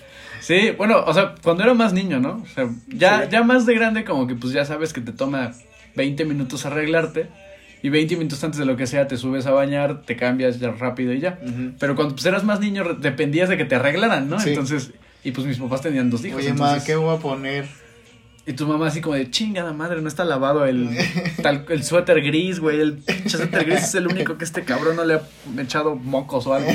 Sí, 0.42 0.72
bueno, 0.78 1.04
o 1.08 1.14
sea, 1.14 1.34
cuando 1.42 1.64
era 1.64 1.74
más 1.74 1.94
niño, 1.94 2.20
¿no? 2.20 2.44
O 2.44 2.48
sea, 2.54 2.70
ya, 2.90 3.24
Sí. 3.24 3.30
ya 3.32 3.42
más 3.44 3.66
de 3.66 3.74
grande 3.74 4.04
como 4.04 4.28
que 4.28 4.36
pues 4.36 4.54
ya 4.54 4.64
sabes 4.66 4.94
que 4.94 5.02
te 5.02 5.12
toma 5.14 5.54
20 5.96 6.26
minutos 6.26 6.66
arreglarte 6.68 7.30
y 7.86 7.90
20 7.90 8.18
minutos 8.18 8.44
antes 8.44 8.58
de 8.58 8.66
lo 8.66 8.76
que 8.78 8.88
sea 8.88 9.08
te 9.08 9.16
subes 9.16 9.46
a 9.46 9.52
bañar, 9.52 10.02
te 10.02 10.16
cambias 10.16 10.60
ya 10.60 10.72
rápido 10.72 11.14
y 11.14 11.20
ya. 11.20 11.38
Pero 11.78 11.96
cuando 11.96 12.16
pues 12.16 12.26
eras 12.26 12.44
más 12.44 12.60
niño 12.60 12.96
dependías 12.96 13.48
de 13.48 13.58
que 13.58 13.66
te 13.66 13.76
arreglaran, 13.76 14.28
¿no? 14.28 14.40
Sí. 14.40 14.50
Entonces, 14.50 14.90
y 15.24 15.30
pues 15.30 15.46
mis 15.46 15.60
papás 15.60 15.82
tenían 15.82 16.10
dos 16.10 16.26
hijos. 16.26 16.40
Oye, 16.40 16.52
ma, 16.54 16.70
entonces, 16.70 16.84
¿qué 16.84 16.96
voy 16.96 17.16
a 17.16 17.20
poner? 17.20 17.68
Y 18.48 18.54
tu 18.54 18.66
mamá 18.66 18.88
así 18.88 19.02
como 19.02 19.14
de 19.14 19.30
chingada 19.30 19.72
madre, 19.72 20.02
no 20.02 20.08
está 20.08 20.26
lavado 20.26 20.66
el, 20.66 20.98
tal, 21.44 21.68
el 21.70 21.84
suéter 21.84 22.24
gris, 22.24 22.60
güey. 22.60 22.80
El 22.82 22.94
pinche 22.94 23.38
suéter 23.38 23.66
gris 23.66 23.84
es 23.84 23.94
el 23.94 24.08
único 24.08 24.36
que 24.40 24.46
este 24.46 24.64
cabrón 24.64 24.96
no 24.96 25.06
le 25.06 25.14
ha 25.14 25.22
echado 25.60 25.96
mocos 25.96 26.48
o 26.48 26.56
algo. 26.56 26.72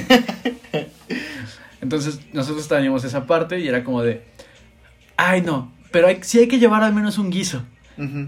Entonces 1.81 2.21
nosotros 2.33 2.69
teníamos 2.69 3.02
esa 3.02 3.26
parte 3.26 3.59
y 3.59 3.67
era 3.67 3.83
como 3.83 4.05
de, 4.05 4.23
ay 5.17 5.43
no, 5.43 5.73
pero 5.90 6.07
hay, 6.07 6.19
sí 6.23 6.38
hay 6.38 6.47
que 6.47 6.61
llevar 6.61 6.85
al 6.85 6.95
menos 6.95 7.19
un 7.19 7.31
guiso. 7.31 7.64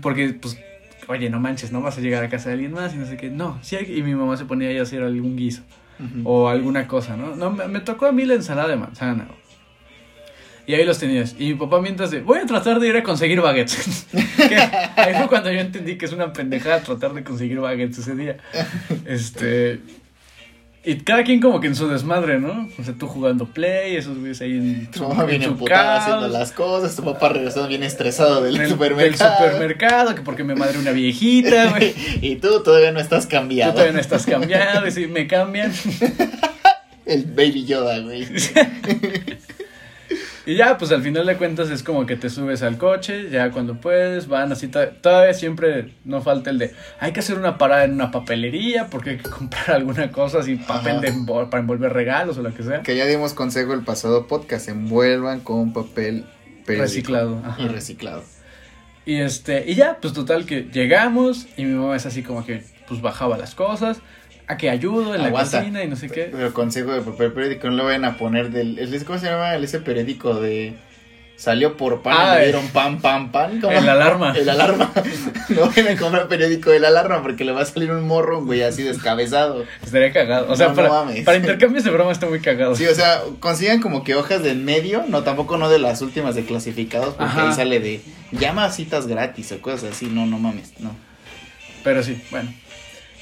Porque 0.03 0.31
pues, 0.31 0.59
oye, 1.09 1.31
no 1.31 1.41
manches, 1.41 1.73
no 1.73 1.81
vas 1.81 1.99
a 1.99 2.01
llegar 2.01 2.25
a 2.25 2.29
casa 2.29 2.49
de 2.49 2.55
alguien 2.55 2.73
más 2.73 2.95
y 2.95 2.99
no 2.99 3.07
sé 3.07 3.17
qué. 3.17 3.31
No, 3.31 3.59
sí 3.63 3.77
hay 3.77 3.99
Y 3.99 4.03
mi 4.03 4.15
mamá 4.15 4.37
se 4.37 4.45
ponía 4.45 4.69
ahí 4.69 4.79
a 4.79 4.83
hacer 4.83 5.03
algún 5.03 5.37
guiso 5.37 5.63
o 6.25 6.49
alguna 6.49 6.89
cosa, 6.89 7.17
¿no? 7.17 7.37
No, 7.37 7.53
me, 7.53 7.69
me 7.69 7.79
tocó 7.79 8.07
a 8.07 8.13
mí 8.13 8.25
la 8.25 8.35
ensalada 8.35 8.69
de 8.69 8.77
manzana. 8.77 9.29
Y 10.67 10.75
ahí 10.75 10.85
los 10.85 10.99
tenías. 10.99 11.35
Y 11.39 11.49
mi 11.49 11.55
papá 11.55 11.81
mientras 11.81 12.11
de, 12.11 12.21
voy 12.21 12.39
a 12.39 12.47
tratar 12.47 12.79
de 12.79 12.89
ir 12.89 12.97
a 12.97 13.03
conseguir 13.03 13.41
baguettes. 13.41 14.07
Ahí 14.97 15.15
fue 15.15 15.29
cuando 15.29 15.51
yo 15.51 15.59
entendí 15.59 15.97
que 15.97 16.07
es 16.07 16.13
una 16.13 16.33
pendejada 16.33 16.81
tratar 16.81 17.15
de 17.15 17.25
conseguir 17.25 17.59
baguettes 17.59 17.99
ese 17.99 18.15
día. 18.15 18.37
Este... 19.07 19.81
Y 20.85 20.97
cada 20.97 21.23
quien 21.23 21.41
como 21.41 21.61
que 21.61 21.69
en 21.69 21.77
su 21.77 21.87
desmadre, 21.89 22.41
¿no? 22.41 22.69
O 22.77 22.83
sea, 22.83 22.93
tú 22.95 23.07
jugando 23.07 23.47
play, 23.47 23.95
esos 23.95 24.19
güeyes 24.19 24.41
ahí 24.41 24.53
en 24.57 24.91
Tu 24.91 25.01
mamá 25.07 25.23
en 25.23 25.29
viene 25.29 25.45
su 25.45 25.53
emputada 25.53 25.99
haciendo 26.03 26.27
las 26.27 26.51
cosas, 26.51 26.97
tu 26.97 27.05
papá 27.05 27.29
regresando 27.29 27.69
bien 27.69 27.85
estresado 27.85 28.43
del, 28.43 28.59
del, 28.59 28.69
supermercado. 28.69 29.31
del 29.41 29.53
supermercado, 29.53 30.15
que 30.17 30.23
porque 30.23 30.43
me 30.43 30.57
madre 30.57 30.79
una 30.79 30.91
viejita, 30.91 31.71
güey. 31.71 31.95
y 32.21 32.35
tú 32.37 32.65
todavía 32.65 32.91
no 32.91 32.99
estás 32.99 33.27
Tú 33.27 33.31
cambiado. 33.31 33.73
todavía 33.75 33.93
no 33.93 34.01
estás 34.01 34.27
cambiado, 34.27 34.85
y 34.87 34.91
si 34.91 35.07
me 35.07 35.29
cambian. 35.29 35.73
El 37.07 37.25
baby 37.27 37.65
Yoda, 37.65 37.99
güey. 38.01 38.27
Y 40.45 40.57
ya, 40.57 40.77
pues 40.77 40.91
al 40.91 41.03
final 41.03 41.25
de 41.27 41.37
cuentas 41.37 41.71
es 41.71 41.85
como 41.85 42.05
que 42.05 42.17
te 42.17 42.29
subes 42.29 42.63
al 42.63 42.77
coche, 42.77 43.31
ya 43.31 43.51
cuando 43.53 43.75
puedes, 43.81 44.27
van 44.27 44.51
así, 44.51 44.67
to- 44.67 44.89
todavía 45.01 45.35
siempre 45.35 45.93
no 46.05 46.21
falta 46.21 46.51
el 46.51 46.59
de, 46.59 46.73
hay 46.99 47.13
que 47.13 47.21
hacer 47.21 47.39
una 47.39 47.59
parada 47.59 47.85
en 47.85 47.93
una 47.93 48.11
papelería 48.11 48.87
porque 48.91 49.11
hay 49.11 49.17
que 49.19 49.31
comprar 49.31 49.71
alguna 49.77 50.11
cosa 50.11 50.41
así, 50.41 50.57
papel 50.57 51.01
de 51.01 51.13
para 51.49 51.61
envolver 51.61 51.93
regalos 51.93 52.39
o 52.39 52.43
lo 52.43 52.53
que 52.53 52.65
sea. 52.65 52.83
Que 52.83 52.97
ya 52.97 53.07
dimos 53.07 53.35
consejo 53.35 53.73
el 53.73 53.83
pasado 53.83 54.27
podcast, 54.27 54.69
envuelvan 54.69 55.41
con 55.41 55.73
papel 55.73 56.25
Reciclado, 56.67 57.41
ajá. 57.45 57.63
y 57.63 57.69
reciclado. 57.69 58.23
Y 59.05 59.17
este, 59.17 59.65
y 59.71 59.75
ya, 59.75 59.99
pues 60.01 60.13
total 60.13 60.47
que 60.47 60.63
llegamos 60.73 61.47
y 61.57 61.65
mi 61.65 61.75
mamá 61.75 61.97
es 61.97 62.07
así 62.07 62.23
como 62.23 62.45
que, 62.47 62.63
pues 62.89 63.01
bajaba 63.01 63.37
las 63.39 63.55
cosas, 63.55 64.01
a 64.53 64.57
que 64.57 64.71
ayudo 64.71 65.15
en 65.15 65.23
la 65.23 65.31
cocina 65.33 65.83
y 65.83 65.89
no 65.89 65.97
sé 65.97 66.09
qué. 66.09 66.29
Pero 66.33 66.53
consejo 66.55 66.93
de 66.93 67.01
papel 67.03 67.33
periódico, 67.33 67.69
no 67.71 67.77
le 67.77 67.83
vayan 67.83 68.05
a 68.05 68.17
poner 68.17 68.51
del... 68.51 68.79
el- 68.79 69.05
¿Cómo 69.05 69.19
se 69.19 69.27
llama 69.27 69.55
ese 69.57 69.81
periódico 69.81 70.35
de... 70.35 70.75
Salió 71.35 71.77
por 71.77 72.03
pan, 72.03 72.15
Ah, 72.17 72.37
le 72.39 72.45
dieron 72.45 72.69
pan, 72.69 73.01
pan, 73.01 73.33
pan. 73.33 73.61
¿cómo? 73.61 73.73
El 73.77 73.89
alarma. 73.89 74.33
El 74.37 74.49
alarma. 74.49 74.93
no 75.49 75.67
vayan 75.67 75.89
a 75.89 75.97
comprar 76.01 76.29
periódico 76.29 76.71
del 76.71 76.85
alarma 76.85 77.21
porque 77.23 77.45
le 77.45 77.51
va 77.51 77.63
a 77.63 77.65
salir 77.65 77.91
un 77.91 78.07
morro, 78.07 78.45
güey, 78.45 78.63
así 78.63 78.85
descabezado. 78.85 79.65
Estaría 79.83 80.13
cagado. 80.13 80.53
O 80.53 80.55
sea, 80.55 80.69
No, 80.69 80.75
para, 80.77 80.89
mames. 80.91 81.25
para 81.25 81.39
intercambios 81.39 81.83
de 81.83 81.91
broma 81.91 82.13
está 82.13 82.27
muy 82.29 82.39
cagado. 82.41 82.77
Sí, 82.77 82.87
o 82.87 82.95
sea, 82.95 83.23
consigan 83.41 83.81
como 83.81 84.05
que 84.05 84.15
hojas 84.15 84.45
de 84.45 84.51
en 84.51 84.65
medio, 84.65 85.05
no, 85.09 85.25
tampoco 85.25 85.57
no 85.57 85.69
de 85.69 85.81
las 85.81 86.01
últimas 86.01 86.37
de 86.37 86.45
clasificados, 86.45 87.15
porque 87.15 87.25
Ajá. 87.25 87.49
ahí 87.49 87.55
sale 87.57 87.81
de 87.81 88.03
llama 88.31 88.65
a 88.67 88.71
citas 88.71 89.09
gratis 89.09 89.51
o 89.51 89.61
cosas 89.61 89.95
así, 89.95 90.07
no, 90.07 90.27
no 90.27 90.39
mames, 90.39 90.75
no. 90.79 90.95
Pero 91.83 92.05
sí, 92.05 92.23
bueno. 92.31 92.53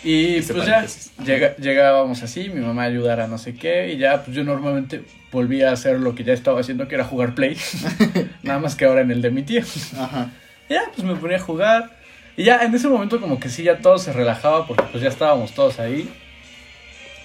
Y 0.02 0.40
pues 0.40 0.66
ya 0.66 0.86
llega- 1.24 1.56
llegábamos 1.56 2.22
así, 2.22 2.48
mi 2.48 2.60
mamá 2.60 2.84
ayudara 2.84 3.26
no 3.26 3.36
sé 3.36 3.54
qué, 3.54 3.92
y 3.92 3.98
ya 3.98 4.22
pues 4.24 4.34
yo 4.34 4.44
normalmente 4.44 5.02
volvía 5.30 5.70
a 5.70 5.72
hacer 5.74 6.00
lo 6.00 6.14
que 6.14 6.24
ya 6.24 6.32
estaba 6.32 6.60
haciendo, 6.60 6.88
que 6.88 6.94
era 6.94 7.04
jugar 7.04 7.34
play. 7.34 7.56
Nada 8.42 8.58
más 8.58 8.76
que 8.76 8.86
ahora 8.86 9.02
en 9.02 9.10
el 9.10 9.20
de 9.22 9.30
mi 9.30 9.42
tío. 9.42 9.62
Ajá. 9.98 10.30
Y 10.68 10.74
ya 10.74 10.82
pues 10.94 11.06
me 11.06 11.14
ponía 11.16 11.36
a 11.36 11.40
jugar. 11.40 11.98
Y 12.36 12.44
ya 12.44 12.62
en 12.64 12.74
ese 12.74 12.88
momento 12.88 13.20
como 13.20 13.38
que 13.38 13.48
sí, 13.50 13.62
ya 13.64 13.78
todo 13.78 13.98
se 13.98 14.12
relajaba 14.12 14.66
porque 14.66 14.84
pues 14.90 15.02
ya 15.02 15.08
estábamos 15.10 15.52
todos 15.52 15.78
ahí. 15.80 16.08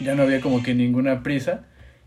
Ya 0.02 0.14
no 0.16 0.24
había 0.24 0.42
como 0.42 0.62
que 0.62 0.74
ninguna 0.74 1.24
prisa. 1.24 1.62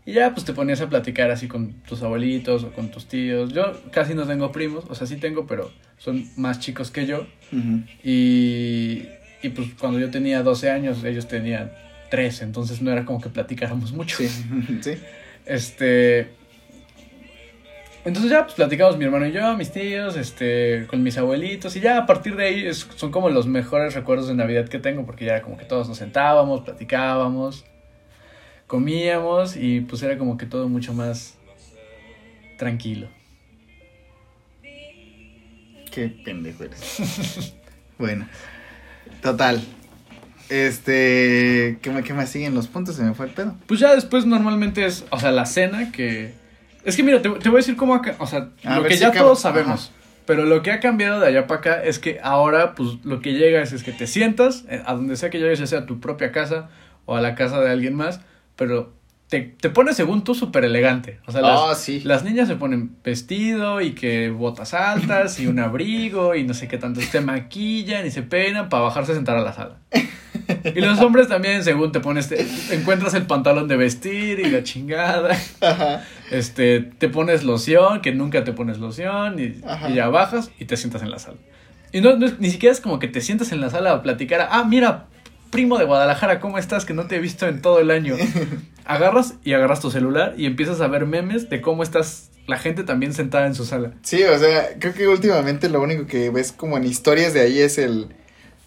Y 0.05 0.13
ya 0.13 0.33
pues 0.33 0.45
te 0.45 0.53
ponías 0.53 0.81
a 0.81 0.89
platicar 0.89 1.31
así 1.31 1.47
con 1.47 1.73
tus 1.87 2.01
abuelitos 2.03 2.63
o 2.63 2.71
con 2.71 2.89
tus 2.89 3.07
tíos. 3.07 3.51
Yo 3.53 3.73
casi 3.91 4.13
no 4.13 4.25
tengo 4.27 4.51
primos, 4.51 4.85
o 4.89 4.95
sea 4.95 5.07
sí 5.07 5.17
tengo, 5.17 5.47
pero 5.47 5.71
son 5.97 6.25
más 6.37 6.59
chicos 6.59 6.91
que 6.91 7.05
yo. 7.07 7.25
Ujú. 7.51 7.81
Y, 8.03 9.07
y 9.41 9.49
pues 9.49 9.69
cuando 9.79 9.99
yo 9.99 10.09
tenía 10.11 10.43
12 10.43 10.69
años, 10.69 11.03
ellos 11.03 11.27
tenían 11.27 11.71
13, 12.09 12.43
entonces 12.43 12.81
no 12.81 12.91
era 12.91 13.05
como 13.05 13.21
que 13.21 13.29
platicáramos 13.29 13.91
mucho. 13.93 14.17
Sí, 14.17 14.27
sí. 14.81 14.93
Este. 15.45 16.29
Entonces 18.05 18.31
ya 18.31 18.43
pues 18.43 18.53
platicamos 18.55 18.97
mi 18.97 19.03
hermano 19.05 19.27
y 19.27 19.31
yo, 19.33 19.55
mis 19.57 19.71
tíos, 19.71 20.15
este, 20.15 20.87
con 20.87 21.03
mis 21.03 21.17
abuelitos, 21.17 21.75
y 21.75 21.81
ya 21.81 21.97
a 21.97 22.05
partir 22.05 22.35
de 22.37 22.45
ahí 22.45 22.65
es- 22.65 22.87
son 22.95 23.11
como 23.11 23.29
los 23.29 23.45
mejores 23.45 23.93
recuerdos 23.93 24.27
de 24.29 24.35
Navidad 24.35 24.67
que 24.69 24.79
tengo, 24.79 25.05
porque 25.05 25.25
ya 25.25 25.41
como 25.41 25.57
que 25.57 25.65
todos 25.65 25.87
nos 25.89 25.97
sentábamos, 25.97 26.61
platicábamos, 26.61 27.65
comíamos, 28.67 29.57
y 29.57 29.81
pues 29.81 30.01
era 30.01 30.17
como 30.17 30.37
que 30.37 30.45
todo 30.45 30.69
mucho 30.69 30.93
más 30.93 31.37
tranquilo. 32.57 33.09
Qué 35.91 36.07
pendejo 36.23 36.63
eres. 36.63 37.53
bueno, 37.97 38.27
total. 39.21 39.61
Este, 40.49 41.77
¿qué, 41.81 41.89
me- 41.91 42.03
¿qué 42.03 42.13
más 42.13 42.29
siguen 42.29 42.55
los 42.55 42.67
puntos? 42.67 42.95
Se 42.95 43.03
me 43.03 43.13
fue 43.13 43.27
el 43.27 43.31
pedo. 43.33 43.55
Pues 43.67 43.79
ya 43.79 43.93
después 43.93 44.25
normalmente 44.25 44.85
es, 44.85 45.05
o 45.11 45.19
sea, 45.19 45.31
la 45.31 45.45
cena 45.45 45.91
que... 45.91 46.33
Es 46.83 46.95
que 46.95 47.03
mira, 47.03 47.21
te, 47.21 47.29
te 47.29 47.49
voy 47.49 47.57
a 47.57 47.61
decir 47.61 47.75
cómo 47.75 47.93
acá, 47.93 48.15
o 48.19 48.25
sea, 48.27 48.49
A 48.63 48.77
lo 48.77 48.83
que 48.83 48.95
si 48.95 49.01
ya 49.01 49.09
acabo- 49.09 49.27
todos 49.29 49.41
sabemos. 49.41 49.91
Pero 50.25 50.45
lo 50.45 50.61
que 50.61 50.71
ha 50.71 50.79
cambiado 50.79 51.19
de 51.19 51.27
allá 51.27 51.47
para 51.47 51.59
acá 51.59 51.83
es 51.83 51.97
que 51.99 52.19
ahora, 52.23 52.73
pues, 52.75 52.97
lo 53.03 53.19
que 53.19 53.33
llega 53.33 53.61
es, 53.61 53.73
es 53.73 53.83
que 53.83 53.91
te 53.91 54.05
sientas, 54.07 54.65
eh, 54.69 54.81
a 54.85 54.93
donde 54.93 55.15
sea 55.17 55.29
que 55.29 55.39
llegues, 55.39 55.59
ya 55.59 55.67
sea 55.67 55.79
a 55.79 55.85
tu 55.85 55.99
propia 55.99 56.31
casa 56.31 56.69
o 57.05 57.15
a 57.15 57.21
la 57.21 57.35
casa 57.35 57.59
de 57.59 57.69
alguien 57.71 57.95
más, 57.95 58.21
pero 58.55 58.93
te, 59.29 59.41
te 59.41 59.69
pones 59.69 59.95
según 59.95 60.23
tú 60.23 60.33
súper 60.35 60.65
elegante. 60.65 61.19
O 61.27 61.31
sea, 61.31 61.41
las, 61.41 61.59
Ah, 61.63 61.75
sí. 61.75 62.01
las 62.03 62.23
niñas 62.23 62.47
se 62.47 62.55
ponen 62.55 62.95
vestido 63.03 63.79
y 63.79 63.91
que 63.93 64.29
botas 64.31 64.73
altas 64.73 65.39
y 65.39 65.47
un 65.47 65.59
abrigo 65.59 66.35
y 66.35 66.43
no 66.43 66.53
sé 66.53 66.67
qué 66.67 66.77
tanto. 66.77 66.99
Se 67.01 67.21
maquillan 67.21 68.05
y 68.05 68.11
se 68.11 68.23
peinan 68.23 68.69
para 68.69 68.83
bajarse 68.83 69.11
a 69.11 69.15
sentar 69.15 69.37
a 69.37 69.41
la 69.41 69.53
sala. 69.53 69.77
Y 70.75 70.81
los 70.81 70.99
hombres 70.99 71.27
también, 71.27 71.63
según 71.63 71.91
te 71.91 71.99
pones, 71.99 72.27
te- 72.27 72.45
encuentras 72.71 73.13
el 73.13 73.23
pantalón 73.27 73.67
de 73.67 73.77
vestir 73.77 74.39
y 74.39 74.49
la 74.49 74.63
chingada. 74.63 75.37
Ajá. 75.61 76.03
Este, 76.31 76.79
te 76.81 77.07
pones 77.09 77.43
loción, 77.43 78.01
que 78.01 78.13
nunca 78.13 78.43
te 78.43 78.51
pones 78.51 78.79
loción 78.79 79.39
y, 79.39 79.61
ya 79.93 80.09
bajas 80.09 80.51
y 80.59 80.65
te 80.65 80.75
sientas 80.77 81.01
en 81.03 81.11
la 81.11 81.19
sala. 81.19 81.37
Y 81.91 82.01
no, 82.01 82.15
no 82.17 82.27
ni 82.39 82.49
siquiera 82.49 82.73
es 82.73 82.81
como 82.81 82.99
que 82.99 83.07
te 83.07 83.21
sientas 83.21 83.51
en 83.51 83.61
la 83.61 83.69
sala 83.69 83.91
a 83.93 84.01
platicar. 84.01 84.47
Ah, 84.51 84.63
mira, 84.63 85.05
primo 85.49 85.77
de 85.77 85.85
Guadalajara, 85.85 86.39
¿cómo 86.39 86.57
estás? 86.57 86.85
Que 86.85 86.93
no 86.93 87.07
te 87.07 87.15
he 87.15 87.19
visto 87.19 87.47
en 87.47 87.61
todo 87.61 87.79
el 87.79 87.91
año. 87.91 88.15
Agarras 88.85 89.35
y 89.43 89.53
agarras 89.53 89.81
tu 89.81 89.91
celular 89.91 90.33
y 90.35 90.45
empiezas 90.45 90.81
a 90.81 90.87
ver 90.87 91.05
memes 91.05 91.49
de 91.49 91.61
cómo 91.61 91.83
estás 91.83 92.29
la 92.47 92.57
gente 92.57 92.83
también 92.83 93.13
sentada 93.13 93.45
en 93.45 93.53
su 93.53 93.63
sala. 93.63 93.93
Sí, 94.01 94.23
o 94.23 94.37
sea, 94.39 94.79
creo 94.79 94.93
que 94.93 95.07
últimamente 95.07 95.69
lo 95.69 95.81
único 95.81 96.07
que 96.07 96.31
ves 96.31 96.51
como 96.51 96.77
en 96.77 96.85
historias 96.85 97.33
de 97.33 97.41
ahí 97.41 97.59
es 97.59 97.77
el. 97.77 98.07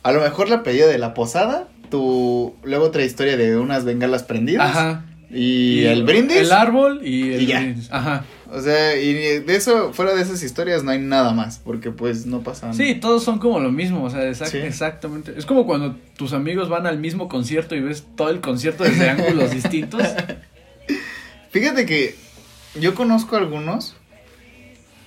A 0.04 0.12
lo 0.12 0.20
mejor 0.20 0.48
la 0.48 0.62
pedida 0.62 0.86
de 0.86 0.98
la 0.98 1.14
posada, 1.14 1.68
tu. 1.90 2.54
Luego 2.62 2.84
otra 2.86 3.02
historia 3.02 3.36
de 3.36 3.56
unas 3.56 3.84
bengalas 3.84 4.22
prendidas. 4.22 4.70
Ajá. 4.70 5.04
Y, 5.32 5.84
el 5.84 6.04
brindis. 6.04 6.36
El 6.38 6.52
árbol 6.52 7.00
y 7.04 7.32
el 7.32 7.42
Y 7.42 7.46
ya. 7.46 7.60
brindis. 7.60 7.88
Ajá. 7.90 8.24
O 8.50 8.60
sea, 8.60 8.96
y 9.00 9.14
de 9.14 9.56
eso, 9.56 9.94
fuera 9.94 10.14
de 10.14 10.20
esas 10.20 10.42
historias 10.42 10.84
no 10.84 10.90
hay 10.90 10.98
nada 10.98 11.32
más, 11.32 11.58
porque 11.64 11.90
pues 11.90 12.26
no 12.26 12.42
pasan. 12.42 12.74
Sí, 12.74 12.94
todos 12.96 13.24
son 13.24 13.38
como 13.38 13.58
lo 13.60 13.72
mismo, 13.72 14.04
o 14.04 14.10
sea, 14.10 14.24
exact- 14.28 14.50
Sí. 14.50 14.58
exactamente. 14.58 15.32
Es 15.38 15.46
como 15.46 15.64
cuando 15.64 15.96
tus 16.18 16.34
amigos 16.34 16.68
van 16.68 16.86
al 16.86 16.98
mismo 16.98 17.28
concierto 17.30 17.74
y 17.74 17.80
ves 17.80 18.04
todo 18.14 18.28
el 18.28 18.40
concierto 18.42 18.84
desde 18.84 19.08
ángulos 19.08 19.50
distintos. 19.54 20.02
Fíjate 21.50 21.86
que 21.86 22.14
yo 22.78 22.94
conozco 22.94 23.36
algunos. 23.36 23.96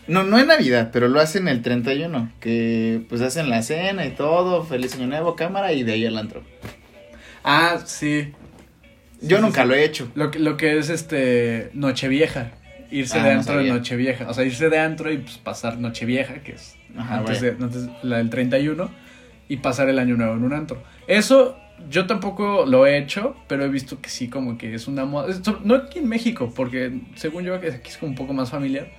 No, 0.08 0.24
no 0.24 0.40
en 0.40 0.48
Navidad, 0.48 0.92
pero 0.94 1.08
lo 1.08 1.20
hacen 1.20 1.48
el 1.48 1.62
31. 1.64 2.32
Que 2.40 3.02
pues 3.10 3.22
hacen 3.22 3.50
la 3.50 3.62
cena 3.64 4.06
y 4.06 4.12
todo. 4.12 4.64
Feliz 4.64 4.94
año 4.96 5.08
nuevo, 5.08 5.36
cámara 5.36 5.74
y 5.74 5.84
de 5.84 5.94
ahí 5.94 6.06
al 6.06 6.18
antro. 6.18 6.44
Ah, 7.44 7.80
sí. 7.86 8.32
Yo 9.28 9.38
Sí, 9.38 9.44
nunca 9.44 9.64
sí, 9.64 9.68
lo 9.68 9.74
he 9.76 9.84
hecho. 9.84 10.12
Lo 10.16 10.32
que, 10.32 10.40
lo 10.40 10.58
que 10.58 10.78
es 10.78 10.90
este 10.90 11.70
Nochevieja. 11.74 12.52
Irse 12.92 13.20
Ah, 13.20 13.24
de 13.24 13.34
no 13.34 13.40
antro 13.40 13.54
de 13.56 13.60
sabía. 13.62 13.74
Nochevieja. 13.74 14.30
O 14.30 14.34
sea, 14.34 14.44
irse 14.46 14.70
de 14.70 14.80
antro 14.80 15.12
y 15.12 15.18
pues, 15.18 15.38
pasar 15.38 15.78
Nochevieja, 15.80 16.36
que 16.44 16.54
es 16.54 16.76
Ajá, 16.98 17.18
antes, 17.18 17.42
de, 17.42 17.50
antes 17.50 17.90
la 18.04 18.18
del 18.18 18.30
31, 18.30 18.90
y 19.50 19.58
pasar 19.58 19.90
el 19.90 20.00
año 20.00 20.16
nuevo 20.16 20.34
en 20.36 20.44
un 20.44 20.54
antro. 20.54 20.82
Eso 21.08 21.58
yo 21.90 22.06
tampoco 22.08 22.66
lo 22.66 22.86
he 22.86 22.98
hecho, 22.98 23.36
pero 23.48 23.66
he 23.66 23.70
visto 23.70 24.00
que 24.02 24.10
sí, 24.10 24.30
como 24.30 24.58
que 24.58 24.74
es 24.74 24.88
una 24.88 25.06
moda. 25.06 25.36
No 25.64 25.76
aquí 25.76 26.00
en 26.00 26.08
México, 26.08 26.54
porque 26.56 27.00
según 27.16 27.44
yo 27.44 27.60
que 27.60 27.68
aquí 27.68 27.90
es 27.90 27.98
como 27.98 28.12
un 28.12 28.16
poco 28.16 28.34
más 28.34 28.50
familiar. 28.52 28.90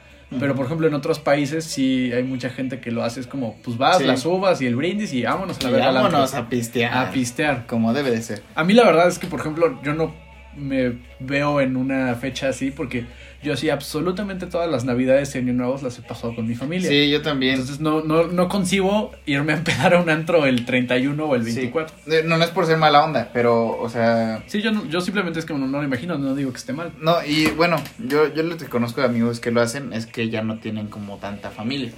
Pero 0.40 0.56
por 0.56 0.66
ejemplo 0.66 0.88
en 0.88 0.94
otros 0.94 1.20
países 1.20 1.64
sí 1.64 2.10
hay 2.12 2.24
mucha 2.24 2.50
gente 2.50 2.80
que 2.80 2.90
lo 2.90 3.04
hace. 3.04 3.20
Es 3.20 3.26
como, 3.28 3.56
pues 3.62 3.78
vas, 3.78 3.98
Sí. 3.98 4.04
las 4.04 4.24
uvas 4.26 4.60
y 4.60 4.66
el 4.66 4.74
brindis 4.74 5.12
y 5.12 5.22
vámonos 5.22 5.58
a 5.64 5.70
la 5.70 5.86
antro. 5.86 6.02
vámonos 6.02 6.34
a 6.34 6.48
pistear. 6.48 6.96
a 7.06 7.10
pistear. 7.12 7.66
Como 7.66 7.92
debe 7.92 8.10
de 8.10 8.20
ser. 8.22 8.42
A 8.56 8.64
mí 8.64 8.74
la 8.74 8.84
verdad 8.84 9.06
es 9.08 9.18
que, 9.20 9.28
por 9.28 9.38
ejemplo, 9.40 9.80
yo 9.84 9.94
no 9.94 10.14
me 10.56 10.98
veo 11.20 11.60
en 11.60 11.76
una 11.76 12.14
fecha 12.16 12.48
así 12.48 12.70
porque 12.70 13.04
yo 13.42 13.56
sí 13.56 13.70
absolutamente 13.70 14.46
todas 14.46 14.68
las 14.70 14.84
navidades 14.84 15.34
y 15.34 15.38
año 15.38 15.52
nuevos 15.52 15.82
las 15.82 15.98
he 15.98 16.02
pasado 16.02 16.34
con 16.34 16.46
mi 16.48 16.54
familia. 16.54 16.88
Sí, 16.88 17.10
yo 17.10 17.22
también. 17.22 17.52
Entonces 17.54 17.80
no, 17.80 18.00
no, 18.02 18.24
no 18.26 18.48
concibo 18.48 19.12
irme 19.26 19.52
a 19.52 19.56
empezar 19.56 19.94
a 19.94 20.00
un 20.00 20.10
antro 20.10 20.46
el 20.46 20.64
31 20.64 21.24
o 21.26 21.34
el 21.36 21.44
Sí. 21.44 21.52
24. 21.54 21.94
Eh, 22.08 22.22
No, 22.24 22.38
no 22.38 22.44
es 22.44 22.50
por 22.50 22.66
ser 22.66 22.76
mala 22.78 23.04
onda, 23.04 23.30
pero, 23.32 23.78
o 23.78 23.88
sea, 23.88 24.42
Sí, 24.46 24.62
yo, 24.62 24.72
no- 24.72 24.86
yo 24.86 25.00
simplemente 25.00 25.38
es 25.38 25.44
que 25.46 25.54
no, 25.54 25.66
no 25.66 25.78
lo 25.78 25.84
imagino, 25.84 26.18
no 26.18 26.34
digo 26.34 26.50
que 26.50 26.58
esté 26.58 26.72
mal. 26.72 26.92
No, 27.00 27.16
y 27.24 27.46
bueno, 27.48 27.76
yo, 27.98 28.32
yo 28.34 28.42
lo 28.42 28.56
que 28.56 28.64
conozco 28.66 29.00
de 29.00 29.06
amigos 29.06 29.38
que 29.40 29.50
lo 29.50 29.60
hacen 29.60 29.92
es 29.92 30.06
que 30.06 30.28
ya 30.28 30.42
no 30.42 30.58
tienen 30.58 30.88
como 30.88 31.16
tanta 31.18 31.50
familia. 31.50 31.90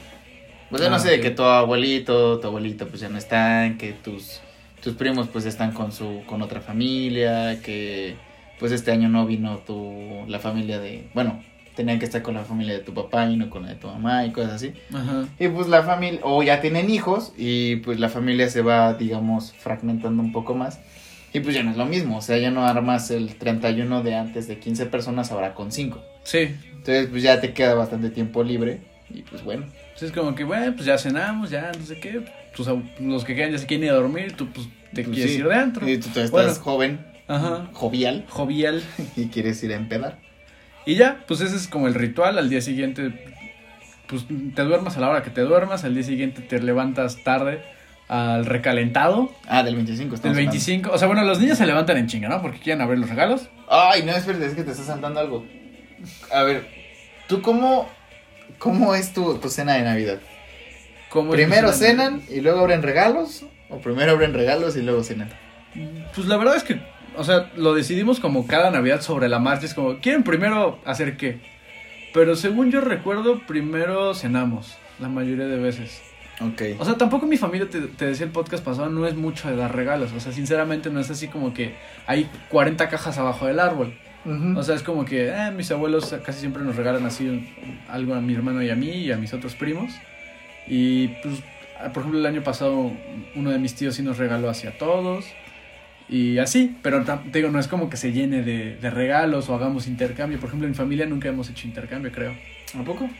Pues 0.70 0.82
yo 0.82 0.90
no 0.90 0.96
Ah, 0.96 0.98
sé, 0.98 1.10
de 1.12 1.20
que 1.20 1.30
tu 1.30 1.44
abuelito, 1.44 2.40
tu 2.40 2.46
abuelito 2.48 2.88
pues 2.88 3.00
ya 3.00 3.08
no 3.08 3.16
están, 3.16 3.78
que 3.78 3.92
tus, 3.92 4.40
tus 4.82 4.94
primos 4.94 5.28
pues 5.32 5.46
están 5.46 5.72
con 5.72 5.92
su, 5.92 6.22
con 6.26 6.42
otra 6.42 6.60
familia, 6.60 7.60
que 7.62 8.16
pues 8.58 8.72
este 8.72 8.90
año 8.90 9.08
no 9.08 9.26
vino 9.26 9.58
tu, 9.58 10.24
la 10.28 10.38
familia 10.38 10.78
de, 10.78 11.08
bueno, 11.14 11.42
tenían 11.76 11.98
que 11.98 12.06
estar 12.06 12.22
con 12.22 12.34
la 12.34 12.42
familia 12.44 12.74
de 12.74 12.80
tu 12.80 12.92
papá 12.92 13.26
y 13.30 13.36
no 13.36 13.50
con 13.50 13.62
la 13.62 13.68
de 13.68 13.74
tu 13.76 13.86
mamá 13.86 14.26
y 14.26 14.32
cosas 14.32 14.54
así. 14.54 14.72
Ajá. 14.92 15.26
Y 15.38 15.48
pues 15.48 15.68
la 15.68 15.82
familia, 15.84 16.20
o 16.24 16.42
ya 16.42 16.60
tienen 16.60 16.90
hijos 16.90 17.32
y 17.36 17.76
pues 17.76 18.00
la 18.00 18.08
familia 18.08 18.48
se 18.48 18.62
va, 18.62 18.94
digamos, 18.94 19.52
fragmentando 19.52 20.22
un 20.22 20.32
poco 20.32 20.54
más. 20.54 20.80
Y 21.32 21.40
pues 21.40 21.54
ya 21.54 21.62
no 21.62 21.70
es 21.70 21.76
lo 21.76 21.84
mismo, 21.84 22.16
o 22.18 22.22
sea, 22.22 22.38
ya 22.38 22.50
no 22.50 22.64
armas 22.66 23.10
el 23.10 23.34
31 23.36 24.02
de 24.02 24.14
antes 24.16 24.48
de 24.48 24.58
15 24.58 24.86
personas, 24.86 25.30
ahora 25.30 25.54
con 25.54 25.70
5. 25.70 26.02
Sí. 26.24 26.48
Entonces 26.72 27.08
pues 27.10 27.22
ya 27.22 27.40
te 27.40 27.52
queda 27.52 27.74
bastante 27.74 28.08
tiempo 28.10 28.42
libre 28.42 28.80
y 29.10 29.22
pues 29.22 29.44
bueno. 29.44 29.66
Pues 29.92 30.02
es 30.04 30.12
como 30.12 30.34
que, 30.34 30.44
bueno, 30.44 30.72
pues 30.74 30.86
ya 30.86 30.96
cenamos, 30.96 31.50
ya 31.50 31.70
no 31.78 31.84
sé 31.84 32.00
qué. 32.00 32.22
Ab- 32.56 32.82
los 32.98 33.24
que 33.24 33.36
quedan 33.36 33.52
ya 33.52 33.58
se 33.58 33.66
quieren 33.66 33.84
ir 33.86 33.90
a 33.92 33.94
dormir, 33.96 34.32
tú 34.36 34.48
pues 34.50 34.66
te 34.94 35.04
pues, 35.04 35.14
quieres 35.14 35.32
sí. 35.34 35.38
ir 35.40 35.46
de 35.48 35.54
antro. 35.54 35.88
Y 35.88 35.98
tú, 35.98 36.08
tú 36.12 36.20
estás 36.20 36.58
joven, 36.58 36.98
Ajá. 37.28 37.68
jovial 37.72 38.24
Jovial. 38.28 38.82
y 39.16 39.28
quieres 39.28 39.62
ir 39.62 39.72
a 39.72 39.76
empedar. 39.76 40.18
Y 40.86 40.94
ya, 40.96 41.24
pues 41.28 41.40
ese 41.40 41.56
es 41.56 41.68
como 41.68 41.86
el 41.86 41.94
ritual. 41.94 42.38
Al 42.38 42.48
día 42.48 42.60
siguiente, 42.62 43.12
pues 44.06 44.24
te 44.54 44.62
duermas 44.62 44.96
a 44.96 45.00
la 45.00 45.10
hora 45.10 45.22
que 45.22 45.30
te 45.30 45.42
duermas. 45.42 45.84
Al 45.84 45.94
día 45.94 46.02
siguiente 46.02 46.40
te 46.40 46.60
levantas 46.60 47.22
tarde 47.22 47.62
al 48.08 48.46
recalentado 48.46 49.30
Ah, 49.46 49.62
del 49.62 49.74
25 49.74 50.08
del 50.08 50.14
estamos 50.14 50.36
hablando. 50.36 50.50
25. 50.52 50.90
O 50.92 50.96
sea, 50.98 51.06
bueno, 51.08 51.24
los 51.24 51.40
niños 51.40 51.58
se 51.58 51.66
levantan 51.66 51.98
en 51.98 52.06
chinga, 52.06 52.28
¿no? 52.28 52.40
Porque 52.40 52.58
quieren 52.58 52.80
abrir 52.80 52.98
los 52.98 53.10
regalos. 53.10 53.50
Ay, 53.68 54.02
no, 54.02 54.12
espérate, 54.12 54.46
es 54.46 54.54
que 54.54 54.64
te 54.64 54.70
estás 54.70 54.86
saltando 54.86 55.20
algo. 55.20 55.44
A 56.32 56.42
ver, 56.42 56.66
¿tú 57.26 57.42
cómo, 57.42 57.86
cómo 58.58 58.94
es 58.94 59.12
tu, 59.12 59.36
tu 59.38 59.50
cena 59.50 59.74
de 59.74 59.82
Navidad? 59.82 60.20
¿Cómo 61.10 61.34
es 61.34 61.36
¿Primero 61.40 61.72
cenan 61.72 62.22
y 62.30 62.40
luego 62.40 62.60
abren 62.60 62.82
regalos? 62.82 63.44
¿O 63.68 63.78
primero 63.78 64.12
abren 64.12 64.32
regalos 64.32 64.74
y 64.76 64.82
luego 64.82 65.02
cenan? 65.04 65.28
Pues 66.14 66.26
la 66.28 66.38
verdad 66.38 66.56
es 66.56 66.64
que, 66.64 66.80
o 67.18 67.24
sea, 67.24 67.50
lo 67.56 67.74
decidimos 67.74 68.20
como 68.20 68.46
cada 68.46 68.70
Navidad 68.70 69.00
sobre 69.02 69.28
la 69.28 69.38
marcha. 69.38 69.66
Es 69.66 69.74
como, 69.74 69.98
¿quieren 69.98 70.22
primero 70.22 70.78
hacer 70.84 71.16
qué? 71.16 71.38
Pero 72.14 72.36
según 72.36 72.70
yo 72.70 72.80
recuerdo, 72.80 73.40
primero 73.46 74.14
cenamos, 74.14 74.76
la 74.98 75.08
mayoría 75.08 75.46
de 75.46 75.58
veces. 75.58 76.00
Ok. 76.40 76.62
O 76.78 76.84
sea, 76.84 76.94
tampoco 76.96 77.26
mi 77.26 77.36
familia, 77.36 77.68
te, 77.68 77.80
te 77.80 78.06
decía 78.06 78.24
el 78.24 78.32
podcast 78.32 78.64
pasado, 78.64 78.88
no 78.88 79.06
es 79.06 79.14
mucho 79.16 79.50
de 79.50 79.56
dar 79.56 79.74
regalos. 79.74 80.12
O 80.12 80.20
sea, 80.20 80.32
sinceramente 80.32 80.88
no 80.90 81.00
es 81.00 81.10
así 81.10 81.28
como 81.28 81.52
que 81.52 81.74
hay 82.06 82.30
40 82.48 82.88
cajas 82.88 83.18
abajo 83.18 83.46
del 83.46 83.60
árbol. 83.60 83.92
O 84.56 84.62
sea, 84.62 84.74
es 84.74 84.82
como 84.82 85.04
que 85.06 85.28
eh, 85.28 85.50
mis 85.56 85.70
abuelos 85.70 86.14
casi 86.24 86.40
siempre 86.40 86.62
nos 86.62 86.76
regalan 86.76 87.06
así 87.06 87.26
un- 87.28 87.48
algo 87.88 88.14
a 88.14 88.20
mi 88.20 88.34
hermano 88.34 88.62
y 88.62 88.68
a 88.68 88.74
mí 88.74 88.90
y 88.90 89.10
a 89.12 89.16
mis 89.16 89.32
otros 89.32 89.54
primos. 89.54 89.92
Y 90.66 91.08
pues, 91.22 91.40
por 91.94 91.98
ejemplo, 92.02 92.18
el 92.20 92.26
año 92.26 92.42
pasado 92.42 92.90
uno 93.34 93.50
de 93.50 93.58
mis 93.58 93.74
tíos 93.74 93.94
sí 93.94 94.02
nos 94.02 94.18
regaló 94.18 94.50
hacia 94.50 94.76
todos. 94.76 95.24
Y 96.10 96.38
así, 96.38 96.76
pero 96.82 97.04
te 97.04 97.38
digo, 97.38 97.50
no 97.50 97.58
es 97.60 97.68
como 97.68 97.90
que 97.90 97.96
se 97.98 98.12
llene 98.12 98.42
de, 98.42 98.76
de 98.76 98.90
regalos 98.90 99.48
o 99.50 99.54
hagamos 99.54 99.86
intercambio. 99.86 100.38
Por 100.40 100.48
ejemplo, 100.48 100.66
en 100.66 100.70
mi 100.72 100.76
familia 100.76 101.04
nunca 101.06 101.28
hemos 101.28 101.50
hecho 101.50 101.66
intercambio, 101.66 102.10
creo. 102.12 102.34
¿A 102.78 102.82
poco? 102.82 103.10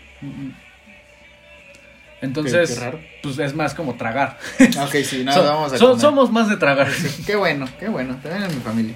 Entonces, 2.20 2.68
Qué- 2.70 2.74
qué 2.74 2.80
raro. 2.80 3.00
pues 3.22 3.38
es 3.38 3.54
más 3.54 3.74
como 3.74 3.94
tragar. 3.96 4.38
Ok, 4.80 4.94
sí, 5.04 5.22
no, 5.24 5.32
So- 5.32 5.44
vamos 5.44 5.72
a 5.72 5.78
so- 5.78 5.86
comer. 5.88 6.00
somos 6.00 6.32
más 6.32 6.48
de 6.48 6.56
tragar. 6.56 6.88
Qué 7.26 7.36
bueno, 7.36 7.68
qué 7.78 7.88
bueno. 7.88 8.18
También 8.22 8.44
en 8.50 8.56
mi 8.56 8.62
familia. 8.62 8.94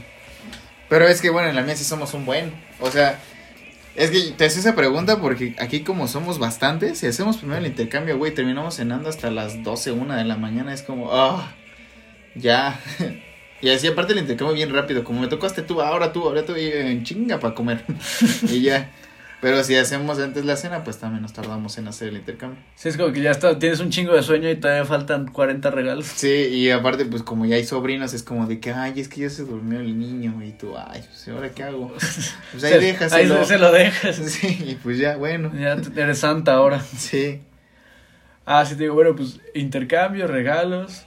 Pero 0.89 1.07
es 1.07 1.21
que, 1.21 1.31
bueno, 1.31 1.49
en 1.49 1.57
la 1.57 1.63
mía 1.63 1.77
sí 1.77 1.85
somos 1.85 2.15
un 2.15 2.25
buen. 2.27 2.53
O 2.81 2.91
sea, 2.91 3.19
es 3.95 4.11
que 4.11 4.33
te 4.37 4.47
hacía 4.47 4.61
esa 4.61 4.75
pregunta 4.75 5.21
porque 5.21 5.55
aquí 5.61 5.81
como 5.81 6.09
somos 6.09 6.39
bastantes, 6.39 6.99
si 6.99 7.07
hacemos 7.07 7.37
primero 7.37 7.61
el 7.61 7.67
intercambio, 7.67 8.19
güey, 8.19 8.35
terminamos 8.35 8.77
cenando 8.77 9.09
hasta 9.09 9.31
las 9.31 9.63
12, 9.63 9.93
1 9.93 10.17
de 10.17 10.25
la 10.25 10.37
mañana. 10.37 10.73
Es 10.75 10.83
como, 10.83 11.11
ah, 11.13 11.53
ya. 12.35 12.81
Y 13.63 13.71
así 13.71 13.87
aparte 13.87 14.13
el 14.13 14.19
intercambio 14.19 14.55
bien 14.55 14.75
rápido. 14.75 15.05
Como 15.05 15.21
me 15.21 15.29
tocaste 15.29 15.63
tú, 15.63 15.81
ahora 15.81 16.13
tú, 16.13 16.25
ahora 16.25 16.45
tú, 16.45 16.57
y 16.57 16.67
en 16.67 17.05
chinga 17.05 17.39
para 17.39 17.55
comer. 17.55 17.85
y 18.43 18.61
ya. 18.61 18.91
Pero 19.43 19.65
si 19.65 19.75
hacemos 19.75 20.21
antes 20.21 20.45
la 20.45 20.55
cena, 20.55 20.85
pues 20.85 20.99
también 20.99 21.23
nos 21.23 21.33
tardamos 21.33 21.77
en 21.77 21.89
hacer 21.89 22.09
el 22.09 22.17
intercambio. 22.17 22.63
Sí, 22.77 22.89
es 22.89 22.97
como 22.97 23.13
que 23.13 23.23
ya 23.23 23.33
está, 23.33 23.59
tienes 23.59 23.81
un 23.81 23.91
chingo 23.91 24.15
de 24.15 24.23
sueño 24.23 24.49
y 24.49 24.55
todavía 24.55 24.85
faltan 24.85 25.27
40 25.27 25.69
regalos. 25.73 26.07
Sí, 26.07 26.29
y 26.29 26.71
aparte, 26.71 27.05
pues 27.07 27.25
como 27.25 27.45
ya 27.45 27.57
hay 27.57 27.65
sobrinos, 27.65 28.15
es 28.15 28.23
como 28.23 28.47
de 28.47 28.61
que, 28.61 28.73
ay, 28.73 28.95
es 28.97 29.09
que 29.09 29.23
ya 29.23 29.31
se 29.31 29.43
durmió 29.43 29.81
el 29.81 29.99
niño. 29.99 30.41
Y 30.45 30.53
tú, 30.53 30.75
ay, 30.77 31.03
pues 31.05 31.27
ahora 31.27 31.51
qué 31.51 31.65
hago. 31.65 31.93
Pues 32.53 32.63
ahí 32.63 32.81
déjaselo. 32.81 33.41
Ahí 33.41 33.45
se, 33.45 33.59
lo 33.59 33.73
dejas. 33.73 34.17
Sí, 34.27 34.65
y 34.65 34.75
pues 34.77 34.99
ya, 34.99 35.17
bueno. 35.17 35.51
Ya 35.59 35.77
eres 35.97 36.19
santa 36.19 36.55
ahora. 36.55 36.81
Sí. 36.81 37.41
Ah, 38.47 38.65
sí, 38.65 38.77
te 38.77 38.85
digo, 38.85 38.95
bueno, 38.95 39.17
pues 39.17 39.41
intercambio, 39.55 40.29
regalos. 40.29 41.05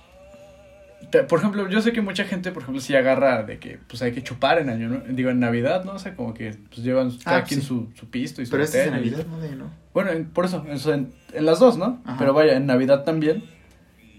Te- 1.12 1.24
Por 1.24 1.39
ejemplo, 1.39 1.70
yo 1.70 1.82
sé 1.82 1.91
que 1.94 2.02
mucha 2.02 2.24
gente, 2.26 2.52
por 2.52 2.63
ejemplo, 2.63 2.82
sí 2.82 2.96
agarra 2.96 3.44
de 3.44 3.60
que 3.60 3.78
pues 3.88 4.02
hay 4.02 4.12
que 4.13 4.24
chupar 4.24 4.60
en 4.60 4.70
año, 4.70 4.89
¿no? 4.89 5.00
digo, 5.13 5.30
en 5.30 5.39
Navidad, 5.39 5.84
¿no? 5.86 5.94
O 5.94 6.00
sea, 6.00 6.15
como 6.15 6.34
que 6.34 6.56
pues 6.70 6.84
llevan 6.84 7.12
cada 7.24 7.38
Ah, 7.38 7.44
quien 7.44 7.62
sí. 7.62 7.68
su, 7.68 7.89
su 7.96 8.10
pisto 8.10 8.41
y 8.41 8.46
su 8.46 8.52
Pero 8.52 8.63
este 8.63 8.82
es 8.82 8.88
y- 8.88 8.91
Navidad, 8.91 9.26
¿no? 9.28 9.39
De, 9.39 9.56
¿no? 9.56 9.70
Bueno, 9.94 10.12
en- 10.12 10.26
por 10.26 10.46
eso, 10.46 10.65
eso 10.70 10.94
en, 10.94 11.12
en 11.34 11.46
las 11.46 11.60
dos, 11.60 11.78
¿no? 11.78 12.02
Ajá. 12.06 12.18
Pero 12.20 12.34
vaya, 12.34 12.56
en 12.58 12.65
Navidad 12.65 13.04
también. 13.04 13.44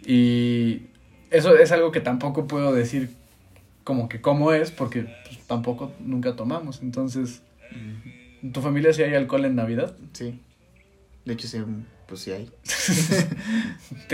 Y 0.04 0.86
eso 1.30 1.56
es 1.56 1.72
algo 1.72 1.90
que 1.92 2.00
tampoco 2.00 2.46
puedo 2.46 2.72
decir 2.74 3.10
como 3.84 4.08
que 4.08 4.20
cómo 4.20 4.52
es, 4.52 4.70
porque 4.70 5.02
pues, 5.26 5.38
tampoco 5.46 5.92
nunca 6.00 6.36
tomamos. 6.36 6.82
Entonces, 6.82 7.42
¿en 8.42 8.52
tu 8.52 8.60
familia 8.60 8.92
sí 8.92 9.02
hay 9.02 9.14
alcohol 9.14 9.44
en 9.44 9.56
Navidad? 9.56 9.96
Sí. 10.12 10.40
De 11.24 11.32
hecho, 11.32 11.48
sí, 11.48 11.58
pues 12.06 12.20
sí 12.22 12.32
hay. 12.32 12.50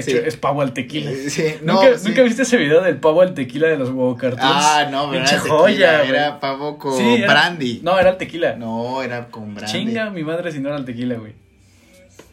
Sí. 0.01 0.13
es 0.13 0.37
pavo 0.37 0.63
al 0.63 0.73
tequila. 0.73 1.11
Eh, 1.11 1.29
Sí, 1.31 1.55
no, 1.63 1.75
¿Nunca, 1.75 1.99
sí. 1.99 2.09
¿Nunca 2.09 2.23
viste 2.23 2.43
ese 2.43 2.57
video 2.57 2.81
del 2.83 2.97
pavo 2.99 3.21
al 3.21 3.35
tequila 3.35 3.69
de 3.69 3.77
los 3.77 3.89
huevo 3.91 4.17
cartoons? 4.17 4.43
Ah, 4.45 4.89
no, 4.91 5.11
pero 5.11 5.25
era 5.25 5.39
joya, 5.41 6.03
era 6.05 6.41
pavo 6.41 6.79
con 6.79 7.01
era- 7.01 7.31
brandy. 7.33 7.81
No, 7.83 7.99
era 7.99 8.11
el 8.11 8.17
tequila. 8.17 8.57
No, 8.57 9.03
era 9.03 9.27
con 9.29 9.55
brandy. 9.55 9.71
Chinga 9.73 10.11
mi 10.11 10.25
madre 10.25 10.51
si 10.53 10.61
no 10.61 10.69
era 10.71 10.79
el 10.79 10.85
tequila, 10.85 11.17
güey. 11.17 11.35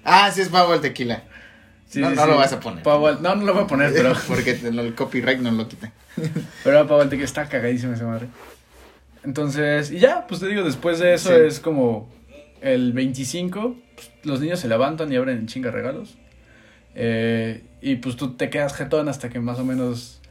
Ah, 0.05 0.31
sí 0.31 0.41
es 0.41 0.49
pavo 0.49 0.73
el 0.73 0.81
tequila. 0.81 1.23
Sí, 1.87 1.99
No, 1.99 2.09
sí, 2.11 2.15
no 2.15 2.23
sí. 2.23 2.29
lo 2.29 2.37
vas 2.37 2.53
a 2.53 2.59
poner. 2.59 2.83
Pavo 2.83 3.07
al- 3.07 3.21
No, 3.21 3.35
no 3.35 3.43
lo 3.45 3.53
voy 3.53 3.63
a 3.63 3.67
poner, 3.67 3.91
pero... 3.93 4.13
Porque 4.27 4.51
el 4.51 4.95
copyright 4.95 5.39
no 5.39 5.51
lo 5.51 5.67
quita. 5.67 5.91
Pero 6.63 6.77
era 6.77 6.87
pavo 6.87 7.01
al 7.01 7.09
tequila, 7.09 7.25
está 7.25 7.47
cagadísima 7.49 7.95
esa 7.95 8.05
madre. 8.05 8.27
Entonces, 9.23 9.91
y 9.91 9.99
ya, 9.99 10.25
pues 10.27 10.39
te 10.39 10.47
digo, 10.47 10.63
después 10.63 10.99
de 10.99 11.13
eso 11.13 11.35
es 11.35 11.59
como 11.59 12.09
el 12.61 12.93
25, 12.93 13.75
pues, 13.95 14.11
los 14.23 14.39
niños 14.41 14.59
se 14.59 14.67
levantan 14.67 15.11
y 15.11 15.15
abren 15.15 15.37
en 15.37 15.47
chinga 15.47 15.71
regalos. 15.71 16.17
Eh, 16.95 17.63
y 17.81 17.95
pues 17.95 18.15
tú 18.15 18.35
te 18.35 18.49
quedas 18.49 18.73
jetón 18.73 19.09
hasta 19.09 19.29
que 19.29 19.39
más 19.39 19.59
o 19.59 19.65
menos... 19.65 20.21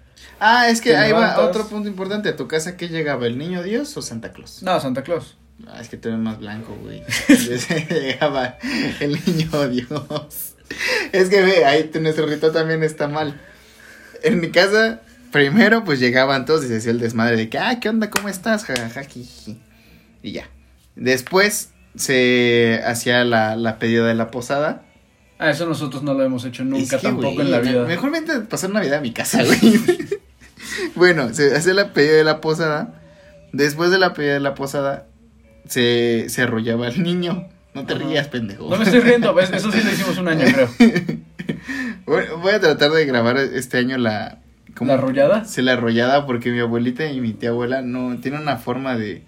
Ah, 0.40 0.68
es 0.68 0.80
que 0.80 0.96
ahí 0.96 1.12
va 1.12 1.40
otro 1.40 1.66
punto 1.66 1.88
importante. 1.88 2.28
¿A 2.28 2.36
tu 2.36 2.48
casa 2.48 2.76
qué 2.76 2.88
llegaba? 2.88 3.26
¿El 3.26 3.38
niño 3.38 3.62
Dios 3.62 3.96
o 3.96 4.02
Santa 4.02 4.32
Claus? 4.32 4.62
No, 4.62 4.78
Santa 4.80 5.02
Claus. 5.02 5.36
Ah, 5.66 5.80
es 5.80 5.88
que 5.88 5.96
tú 5.96 6.08
eres 6.08 6.20
más 6.20 6.38
blanco, 6.38 6.76
güey. 6.82 7.02
Llegaba 7.90 8.58
el 9.00 9.18
niño 9.26 9.68
Dios. 9.68 10.54
Es 11.12 11.28
que 11.30 11.42
ve, 11.42 11.64
ahí 11.64 11.90
nuestro 12.00 12.26
ritual 12.26 12.52
también 12.52 12.82
está 12.82 13.08
mal. 13.08 13.40
En 14.22 14.40
mi 14.40 14.50
casa, 14.50 15.02
primero 15.32 15.84
pues 15.84 15.98
llegaban 15.98 16.44
todos 16.44 16.64
y 16.64 16.68
se 16.68 16.76
hacía 16.76 16.92
el 16.92 17.00
desmadre 17.00 17.36
de 17.36 17.48
que, 17.48 17.58
ah, 17.58 17.80
¿qué 17.80 17.88
onda? 17.88 18.10
¿Cómo 18.10 18.28
estás? 18.28 18.64
Jajaja, 18.64 19.02
jiji. 19.04 19.60
Y 20.22 20.32
ya. 20.32 20.48
Después 20.94 21.70
se 21.98 22.80
hacía 22.86 23.24
la, 23.24 23.56
la 23.56 23.78
pedida 23.78 24.06
de 24.06 24.14
la 24.14 24.30
posada. 24.30 24.82
Ah, 25.38 25.50
eso 25.50 25.66
nosotros 25.66 26.02
no 26.02 26.14
lo 26.14 26.24
hemos 26.24 26.44
hecho 26.44 26.64
nunca 26.64 26.82
Es 26.82 26.90
que, 26.90 27.08
tampoco 27.08 27.42
en 27.42 27.50
la 27.50 27.60
vida. 27.60 27.84
Mejor 27.84 28.10
vente 28.10 28.40
pasar 28.40 28.70
Navidad 28.70 28.98
a 28.98 29.00
mi 29.00 29.12
casa, 29.12 29.44
güey. 29.44 29.80
bueno, 30.96 31.32
se 31.32 31.54
hace 31.54 31.74
la 31.74 31.92
pedida 31.92 32.14
de 32.14 32.24
la 32.24 32.40
posada. 32.40 33.00
Después 33.52 33.90
de 33.90 33.98
la 33.98 34.14
pedida 34.14 34.34
de 34.34 34.40
la 34.40 34.54
posada, 34.54 35.06
se, 35.66 36.26
se 36.28 36.42
arrollaba 36.42 36.88
el 36.88 37.02
niño. 37.02 37.48
No 37.74 37.86
te 37.86 37.94
Ajá. 37.94 38.04
rías, 38.04 38.28
pendejo. 38.28 38.68
No 38.68 38.76
me 38.76 38.84
estoy 38.84 39.00
riendo, 39.00 39.32
¿ves? 39.34 39.50
Eso 39.52 39.70
sí 39.70 39.80
lo 39.82 39.90
hicimos 39.90 40.18
un 40.18 40.28
año, 40.28 40.44
creo. 40.52 40.68
Voy 42.06 42.24
voy 42.40 42.52
a 42.52 42.60
tratar 42.60 42.90
de 42.90 43.04
grabar 43.04 43.36
este 43.36 43.78
año 43.78 43.98
la... 43.98 44.38
¿La 44.80 44.94
arrollada? 44.94 45.44
Sí, 45.44 45.60
la 45.60 45.74
arrollada, 45.74 46.24
porque 46.24 46.50
mi 46.50 46.60
abuelita 46.60 47.06
y 47.06 47.20
mi 47.20 47.32
tía 47.32 47.50
abuela 47.50 47.82
no... 47.82 48.18
Tiene 48.20 48.38
una 48.38 48.56
forma 48.56 48.96
de, 48.96 49.22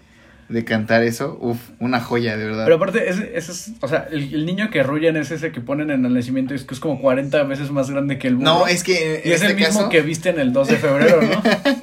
de 0.51 0.65
cantar 0.65 1.03
eso. 1.03 1.37
Uf, 1.41 1.57
una 1.79 2.01
joya, 2.01 2.37
de 2.37 2.45
verdad. 2.45 2.65
Pero 2.65 2.75
aparte, 2.75 3.09
ese, 3.09 3.31
ese 3.35 3.51
es, 3.51 3.71
o 3.79 3.87
sea, 3.87 4.07
el, 4.11 4.33
el 4.33 4.45
niño 4.45 4.69
que 4.69 4.81
arrullan 4.81 5.15
es 5.17 5.31
ese 5.31 5.51
que 5.51 5.61
ponen 5.61 5.89
en 5.89 6.05
el 6.05 6.13
nacimiento, 6.13 6.53
es 6.53 6.63
que 6.63 6.73
es 6.73 6.79
como 6.79 7.01
40 7.01 7.43
veces 7.43 7.71
más 7.71 7.89
grande 7.89 8.19
que 8.19 8.27
el 8.27 8.35
burro. 8.35 8.45
no, 8.45 8.67
es 8.67 8.83
que 8.83 9.15
en, 9.15 9.21
Y 9.29 9.33
es 9.33 9.41
este 9.41 9.47
el 9.47 9.55
mismo 9.55 9.79
caso... 9.79 9.89
que 9.89 10.01
viste 10.01 10.29
en 10.29 10.39
el 10.39 10.53
2 10.53 10.67
de 10.67 10.77
febrero, 10.77 11.21
¿no? 11.21 11.41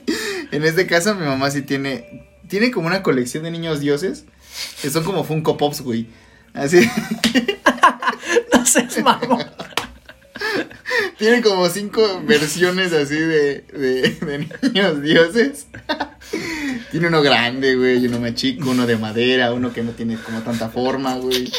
En 0.50 0.64
este 0.64 0.86
caso, 0.86 1.14
mi 1.14 1.26
mamá 1.26 1.50
sí 1.50 1.60
tiene. 1.62 2.26
Tiene 2.48 2.70
como 2.70 2.86
una 2.86 3.02
colección 3.02 3.44
de 3.44 3.50
niños 3.50 3.80
dioses. 3.80 4.24
Que 4.80 4.88
son 4.88 5.04
como 5.04 5.22
Funko 5.24 5.58
Pops, 5.58 5.82
güey. 5.82 6.06
Así. 6.54 6.88
no 8.54 8.64
seas 8.64 9.02
mamón. 9.02 9.44
Tiene 11.18 11.42
como 11.42 11.68
cinco 11.68 12.22
versiones 12.24 12.92
así 12.92 13.18
de, 13.18 13.64
de, 13.72 14.16
de 14.20 14.48
niños 14.62 15.02
dioses. 15.02 15.66
tiene 16.90 17.08
uno 17.08 17.22
grande, 17.22 17.76
güey. 17.76 18.06
Uno 18.06 18.20
más 18.20 18.34
chico. 18.34 18.70
Uno 18.70 18.86
de 18.86 18.96
madera. 18.96 19.52
Uno 19.52 19.72
que 19.72 19.82
no 19.82 19.92
tiene 19.92 20.16
como 20.16 20.40
tanta 20.42 20.68
forma, 20.68 21.16
güey. 21.16 21.50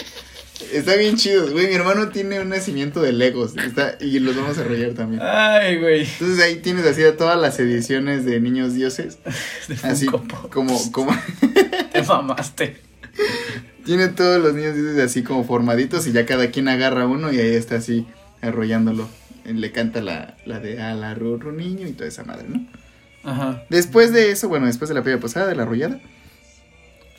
Está 0.73 0.95
bien 0.95 1.15
chido, 1.15 1.51
güey. 1.51 1.67
Mi 1.67 1.73
hermano 1.73 2.09
tiene 2.09 2.39
un 2.39 2.49
nacimiento 2.49 3.01
de 3.01 3.13
Legos. 3.13 3.55
Está, 3.57 3.97
y 3.99 4.19
los 4.19 4.35
vamos 4.35 4.57
a 4.57 4.61
arrollar 4.61 4.93
también. 4.93 5.21
Ay, 5.23 5.77
güey. 5.79 6.01
Entonces 6.01 6.43
ahí 6.43 6.57
tienes 6.57 6.85
así 6.85 7.03
a 7.03 7.15
todas 7.17 7.39
las 7.39 7.59
ediciones 7.59 8.25
de 8.25 8.39
niños 8.39 8.73
dioses. 8.73 9.19
De 9.67 9.75
Así 9.83 10.05
como, 10.05 10.79
como. 10.91 11.15
Te 11.93 12.03
mamaste. 12.03 12.77
Tiene 13.85 14.09
todos 14.09 14.41
los 14.41 14.53
niños 14.53 14.75
dioses 14.75 14.99
así 14.99 15.23
como 15.23 15.43
formaditos 15.43 16.05
y 16.07 16.11
ya 16.11 16.25
cada 16.25 16.51
quien 16.51 16.67
agarra 16.67 17.07
uno 17.07 17.31
y 17.31 17.39
ahí 17.39 17.55
está 17.55 17.75
así 17.75 18.05
arrollándolo. 18.41 19.09
Le 19.45 19.71
canta 19.71 20.01
la, 20.01 20.37
la 20.45 20.59
de 20.59 20.81
a 20.81 20.93
la 20.93 21.15
rurru 21.15 21.51
niño 21.51 21.87
y 21.87 21.93
toda 21.93 22.07
esa 22.07 22.23
madre, 22.23 22.45
¿no? 22.49 22.67
Ajá. 23.23 23.63
Después 23.69 24.13
de 24.13 24.31
eso, 24.31 24.47
bueno, 24.47 24.67
después 24.67 24.89
de 24.89 24.95
la 24.95 25.03
pedida 25.03 25.19
posada, 25.19 25.47
de 25.47 25.55
la 25.55 25.63
arrollada. 25.63 25.99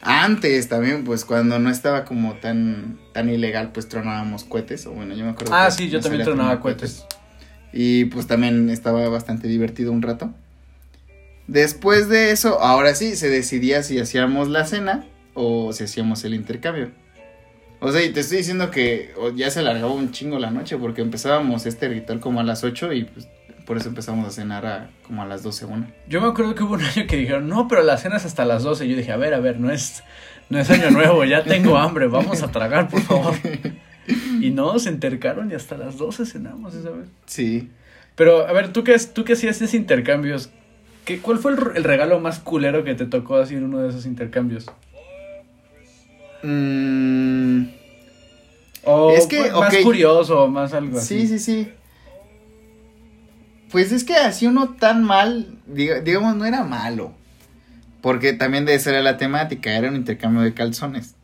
Antes 0.03 0.69
también, 0.69 1.05
pues 1.05 1.25
cuando 1.25 1.59
no 1.59 1.69
estaba 1.71 2.05
como 2.05 2.35
tan, 2.35 2.99
tan 3.13 3.29
ilegal, 3.29 3.73
pues 3.73 3.89
tronábamos 3.89 4.45
cohetes. 4.45 4.87
O 4.87 4.93
bueno, 4.93 5.15
yo 5.15 5.25
me 5.25 5.31
acuerdo. 5.31 5.55
Ah, 5.55 5.67
que 5.67 5.73
sí, 5.73 5.91
yo 5.91 6.01
también 6.01 6.25
tronaba 6.25 6.61
cohetes. 6.61 7.05
Y 7.73 8.07
pues 8.07 8.27
también 8.27 8.71
estaba 8.71 9.09
bastante 9.09 9.47
divertido 9.47 9.93
un 9.93 10.03
rato. 10.03 10.33
Después 11.47 12.09
de 12.09 12.31
eso, 12.31 12.61
ahora 12.61 12.95
sí, 12.95 13.17
se 13.17 13.29
decidía 13.29 13.83
si 13.83 13.99
hacíamos 13.99 14.49
la 14.49 14.65
cena 14.65 15.05
o 15.35 15.73
si 15.73 15.85
hacíamos 15.85 16.25
el 16.25 16.35
intercambio. 16.35 16.93
O 17.81 17.91
sea, 17.91 18.03
y 18.05 18.11
te 18.11 18.21
estoy 18.21 18.39
diciendo 18.39 18.71
que 18.71 19.15
ya 19.35 19.51
se 19.51 19.61
alargaba 19.61 19.93
un 19.93 20.13
chingo 20.13 20.39
la 20.39 20.51
noche 20.51 20.77
porque 20.77 21.01
empezábamos 21.01 21.65
este 21.65 21.89
ritual 21.89 22.21
como 22.21 22.41
a 22.41 22.43
las 22.43 22.63
8 22.63 22.93
y 22.93 23.05
pues 23.05 23.27
por 23.65 23.77
eso 23.77 23.89
empezamos 23.89 24.27
a 24.27 24.31
cenar 24.31 24.67
a, 24.67 24.91
como 25.07 25.23
a 25.23 25.27
las 25.27 25.43
12, 25.43 25.65
una. 25.65 25.95
Yo 26.09 26.21
me 26.21 26.27
acuerdo 26.27 26.55
que 26.55 26.63
hubo 26.63 26.75
un 26.75 26.83
año 26.83 27.07
que 27.07 27.17
dijeron, 27.17 27.49
no, 27.49 27.69
pero 27.69 27.83
la 27.83 27.97
cena 27.97 28.17
es 28.17 28.27
hasta 28.27 28.45
las 28.45 28.65
12. 28.65 28.85
Y 28.85 28.91
yo 28.91 28.97
dije, 28.97 29.13
a 29.13 29.17
ver, 29.17 29.33
a 29.33 29.41
ver, 29.41 29.61
no 29.61 29.71
es, 29.71 30.03
no 30.49 30.59
es 30.59 30.69
año 30.71 30.91
nuevo, 30.91 31.25
ya 31.25 31.45
tengo 31.45 31.79
hambre, 31.79 32.07
vamos 32.09 32.43
a 32.43 32.51
tragar, 32.51 32.89
por 32.89 33.01
favor. 33.01 33.35
Y 34.41 34.51
no, 34.51 34.79
se 34.79 34.91
intercaron 34.91 35.51
y 35.51 35.55
hasta 35.55 35.77
las 35.77 35.97
12 35.97 36.27
cenamos 36.27 36.75
esa 36.75 36.91
vez. 36.91 37.09
Sí. 37.27 37.71
Pero, 38.17 38.47
a 38.47 38.53
ver, 38.53 38.73
¿tú 38.73 38.83
qué, 38.83 38.99
tú 38.99 39.25
qué 39.25 39.35
hacías 39.35 39.57
esos 39.57 39.75
intercambios? 39.75 40.51
¿Qué, 41.05 41.21
¿Cuál 41.21 41.39
fue 41.39 41.53
el, 41.53 41.59
el 41.77 41.85
regalo 41.85 42.19
más 42.19 42.41
culero 42.41 42.83
que 42.83 42.95
te 42.95 43.07
tocó 43.07 43.41
en 43.43 43.65
uno 43.65 43.79
de 43.79 43.91
esos 43.91 44.05
intercambios? 44.05 44.67
Mm, 46.43 47.65
O 48.85 49.13
Es 49.17 49.27
que, 49.27 49.51
más 49.51 49.77
curioso, 49.79 50.49
más 50.49 50.73
algo 50.73 50.99
así. 50.99 51.27
sí, 51.27 51.29
sí, 51.29 51.39
sí. 51.39 51.73
Pues 53.71 53.93
es 53.93 54.05
que 54.05 54.17
así 54.17 54.47
uno 54.47 54.71
tan 54.81 55.05
mal, 55.05 55.59
diga- 55.73 56.03
digamos, 56.03 56.35
no 56.37 56.45
era 56.45 56.65
malo. 56.65 57.13
Porque 58.01 58.33
también 58.33 58.65
de 58.65 58.75
esa 58.75 58.91
era 58.91 59.03
la 59.03 59.17
temática, 59.19 59.77
era 59.77 59.89
un 59.89 59.97
intercambio 59.97 60.43
de 60.43 60.55
calzones. 60.55 61.15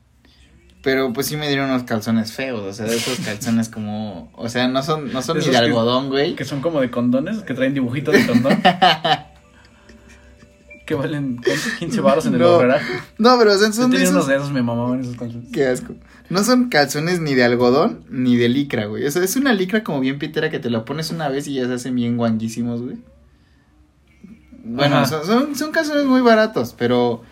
Pero 0.82 1.12
pues 1.12 1.26
sí 1.26 1.36
me 1.36 1.48
dieron 1.48 1.70
unos 1.70 1.82
calzones 1.82 2.32
feos, 2.32 2.60
o 2.60 2.72
sea, 2.72 2.86
de 2.86 2.96
esos 2.96 3.18
calzones 3.18 3.68
como, 3.68 4.30
o 4.36 4.48
sea, 4.48 4.68
no 4.68 4.82
son, 4.84 5.12
no 5.12 5.20
son 5.22 5.38
De 5.40 5.44
ni 5.46 5.50
de 5.50 5.56
algodón, 5.56 6.10
güey. 6.10 6.36
Que 6.36 6.44
son 6.44 6.60
como 6.60 6.80
de 6.80 6.90
condones, 6.92 7.38
que 7.38 7.54
traen 7.54 7.74
dibujitos 7.74 8.14
de 8.14 8.26
condón. 8.26 8.62
que 10.86 10.94
valen 10.94 11.36
¿cuánto? 11.44 11.62
15 11.78 12.00
baros 12.00 12.26
en 12.26 12.34
el 12.34 12.40
No. 12.40 12.60
No, 13.18 13.38
pero 13.38 13.52
Yo 13.52 13.72
son 13.72 13.90
de 13.90 13.98
tenía 13.98 14.10
unos 14.10 14.24
esos, 14.24 14.26
de 14.28 14.36
esos, 14.36 14.50
me 14.52 14.62
mamaban 14.62 15.00
esos 15.00 15.16
calzones. 15.16 15.50
qué 15.52 15.66
asco. 15.66 15.94
No 16.30 16.42
son 16.42 16.68
calzones 16.70 17.20
ni 17.20 17.34
de 17.34 17.44
algodón 17.44 18.04
ni 18.08 18.36
de 18.36 18.48
licra, 18.48 18.86
güey. 18.86 19.04
O 19.04 19.10
sea, 19.10 19.22
es 19.22 19.36
una 19.36 19.52
licra 19.52 19.84
como 19.84 20.00
bien 20.00 20.18
pitera 20.18 20.50
que 20.50 20.58
te 20.58 20.70
la 20.70 20.84
pones 20.84 21.10
una 21.10 21.28
vez 21.28 21.46
y 21.48 21.54
ya 21.54 21.66
se 21.66 21.74
hacen 21.74 21.94
bien 21.94 22.16
guanguísimos, 22.16 22.82
güey. 22.82 22.96
Bueno, 24.64 25.06
son, 25.06 25.24
son, 25.24 25.54
son 25.54 25.70
calzones 25.70 26.06
muy 26.06 26.22
baratos, 26.22 26.74
pero 26.76 27.22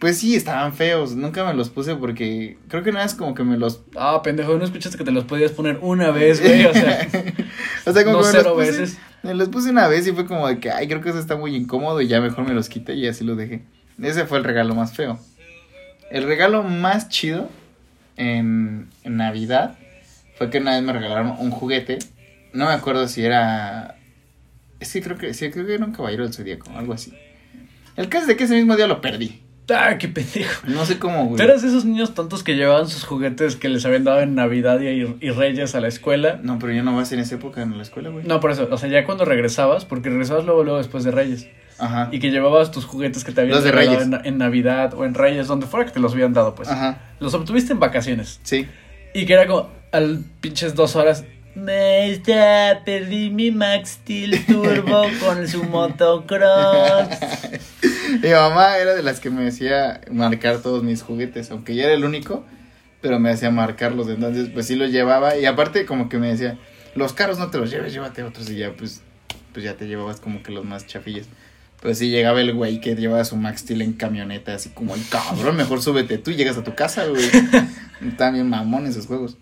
pues 0.00 0.18
sí, 0.18 0.34
estaban 0.34 0.72
feos. 0.72 1.14
Nunca 1.14 1.44
me 1.44 1.52
los 1.52 1.68
puse 1.68 1.94
porque 1.94 2.56
creo 2.68 2.82
que 2.82 2.90
nada 2.90 3.04
es 3.04 3.14
como 3.14 3.34
que 3.34 3.44
me 3.44 3.58
los... 3.58 3.82
Ah, 3.96 4.22
pendejo, 4.24 4.56
¿no 4.56 4.64
escuchaste 4.64 4.96
que 4.96 5.04
te 5.04 5.12
los 5.12 5.24
podías 5.24 5.52
poner 5.52 5.78
una 5.82 6.10
vez, 6.10 6.40
güey? 6.40 6.64
O 6.64 6.72
sea, 6.72 7.06
o 7.86 7.92
sea, 7.92 8.04
como 8.04 8.16
no 8.16 8.22
que 8.22 8.26
me 8.26 8.32
cero 8.32 8.54
los 8.56 8.66
puse, 8.66 8.80
veces. 8.80 8.98
Me 9.22 9.34
los 9.34 9.50
puse 9.50 9.68
una 9.68 9.88
vez 9.88 10.06
y 10.06 10.12
fue 10.12 10.24
como 10.24 10.48
de 10.48 10.58
que, 10.58 10.70
ay, 10.70 10.88
creo 10.88 11.02
que 11.02 11.10
eso 11.10 11.18
está 11.18 11.36
muy 11.36 11.54
incómodo 11.54 12.00
y 12.00 12.08
ya 12.08 12.22
mejor 12.22 12.48
me 12.48 12.54
los 12.54 12.70
quité 12.70 12.94
y 12.94 13.06
así 13.06 13.24
los 13.24 13.36
dejé. 13.36 13.62
Ese 14.02 14.24
fue 14.24 14.38
el 14.38 14.44
regalo 14.44 14.74
más 14.74 14.96
feo. 14.96 15.20
El 16.10 16.24
regalo 16.24 16.62
más 16.62 17.10
chido 17.10 17.50
en, 18.16 18.88
en 19.04 19.16
Navidad 19.18 19.76
fue 20.38 20.48
que 20.48 20.58
una 20.58 20.76
vez 20.76 20.82
me 20.82 20.94
regalaron 20.94 21.36
un 21.38 21.50
juguete. 21.50 21.98
No 22.54 22.64
me 22.64 22.72
acuerdo 22.72 23.06
si 23.06 23.22
era... 23.22 23.98
Es 24.80 24.94
que 24.94 25.02
creo 25.02 25.18
que, 25.18 25.34
sí, 25.34 25.50
creo 25.50 25.66
que 25.66 25.74
era 25.74 25.84
un 25.84 25.92
caballero 25.92 26.24
del 26.24 26.32
zodíaco, 26.32 26.70
algo 26.74 26.94
así. 26.94 27.12
El 27.96 28.08
caso 28.08 28.22
es 28.22 28.28
de 28.28 28.36
que 28.36 28.44
ese 28.44 28.54
mismo 28.54 28.76
día 28.76 28.86
lo 28.86 29.02
perdí. 29.02 29.42
Ah, 29.70 29.96
qué 29.98 30.08
pendejo. 30.08 30.66
No 30.66 30.84
sé 30.84 30.98
cómo, 30.98 31.26
güey. 31.26 31.36
¿Tú 31.36 31.42
eras 31.42 31.62
esos 31.64 31.84
niños 31.84 32.14
tontos 32.14 32.42
que 32.42 32.54
llevaban 32.56 32.88
sus 32.88 33.04
juguetes 33.04 33.56
que 33.56 33.68
les 33.68 33.84
habían 33.84 34.04
dado 34.04 34.20
en 34.20 34.34
Navidad 34.34 34.80
y, 34.80 34.86
y 35.20 35.30
Reyes 35.30 35.74
a 35.74 35.80
la 35.80 35.88
escuela? 35.88 36.40
No, 36.42 36.58
pero 36.58 36.72
yo 36.72 36.82
no 36.82 36.94
vas 36.96 37.12
en 37.12 37.20
esa 37.20 37.36
época 37.36 37.62
en 37.62 37.76
la 37.76 37.82
escuela, 37.82 38.08
güey. 38.10 38.24
No, 38.26 38.40
por 38.40 38.50
eso, 38.50 38.68
o 38.70 38.78
sea, 38.78 38.88
ya 38.88 39.04
cuando 39.04 39.24
regresabas, 39.24 39.84
porque 39.84 40.08
regresabas 40.10 40.44
luego, 40.44 40.64
luego 40.64 40.78
después 40.78 41.04
de 41.04 41.10
Reyes, 41.10 41.48
Ajá. 41.78 42.08
y 42.12 42.18
que 42.18 42.30
llevabas 42.30 42.70
tus 42.70 42.84
juguetes 42.84 43.24
que 43.24 43.32
te 43.32 43.40
habían 43.42 43.56
Los 43.56 43.64
de 43.64 43.72
regalado 43.72 43.98
Reyes. 44.04 44.20
en, 44.20 44.26
en 44.26 44.38
Navidad 44.38 44.94
o 44.94 45.04
en 45.04 45.14
Reyes, 45.14 45.46
donde 45.46 45.66
fuera 45.66 45.86
que 45.86 45.92
te 45.92 46.00
los 46.00 46.12
habían 46.12 46.32
dado, 46.32 46.54
pues. 46.54 46.68
Ajá. 46.68 46.98
Los 47.20 47.34
obtuviste 47.34 47.72
en 47.72 47.80
vacaciones. 47.80 48.40
Sí. 48.42 48.66
Y 49.14 49.26
que 49.26 49.32
era 49.34 49.46
como, 49.46 49.70
al 49.92 50.24
pinches 50.40 50.74
dos 50.74 50.96
horas. 50.96 51.24
Maestra, 51.54 52.82
perdí 52.84 53.30
mi 53.30 53.50
Max 53.50 53.98
Steel 54.02 54.44
Turbo 54.46 55.02
con 55.24 55.46
su 55.48 55.64
motocross. 55.64 57.08
Mi 58.22 58.30
mamá 58.30 58.78
era 58.78 58.94
de 58.94 59.02
las 59.02 59.20
que 59.20 59.30
me 59.30 59.42
decía 59.44 60.00
marcar 60.10 60.58
todos 60.58 60.82
mis 60.82 61.02
juguetes, 61.02 61.50
aunque 61.50 61.74
ya 61.74 61.84
era 61.84 61.94
el 61.94 62.04
único, 62.04 62.44
pero 63.00 63.18
me 63.18 63.30
hacía 63.30 63.50
marcarlos, 63.50 64.08
entonces 64.08 64.48
pues 64.52 64.66
sí 64.66 64.76
los 64.76 64.90
llevaba 64.92 65.36
y 65.36 65.46
aparte 65.46 65.86
como 65.86 66.08
que 66.08 66.18
me 66.18 66.28
decía, 66.28 66.58
los 66.94 67.12
carros 67.12 67.38
no 67.38 67.50
te 67.50 67.58
los 67.58 67.70
lleves, 67.70 67.92
llévate 67.92 68.22
otros 68.22 68.50
y 68.50 68.56
ya 68.56 68.72
pues, 68.72 69.00
pues 69.52 69.64
ya 69.64 69.74
te 69.74 69.86
llevabas 69.86 70.20
como 70.20 70.42
que 70.42 70.52
los 70.52 70.64
más 70.64 70.86
chafillas. 70.86 71.26
Pues 71.80 71.96
sí 71.96 72.10
llegaba 72.10 72.42
el 72.42 72.52
güey 72.52 72.78
que 72.82 72.94
llevaba 72.94 73.24
su 73.24 73.36
Max 73.36 73.60
Steel 73.62 73.80
en 73.80 73.94
camioneta, 73.94 74.54
así 74.54 74.68
como 74.68 74.94
el 74.94 75.00
cabrón, 75.08 75.56
mejor 75.56 75.80
súbete 75.80 76.18
tú 76.18 76.30
y 76.30 76.34
llegas 76.36 76.58
a 76.58 76.62
tu 76.64 76.74
casa, 76.74 77.06
güey. 77.06 77.24
Están 78.06 78.34
bien 78.34 78.50
mamón 78.50 78.86
esos 78.86 79.06
juegos. 79.06 79.38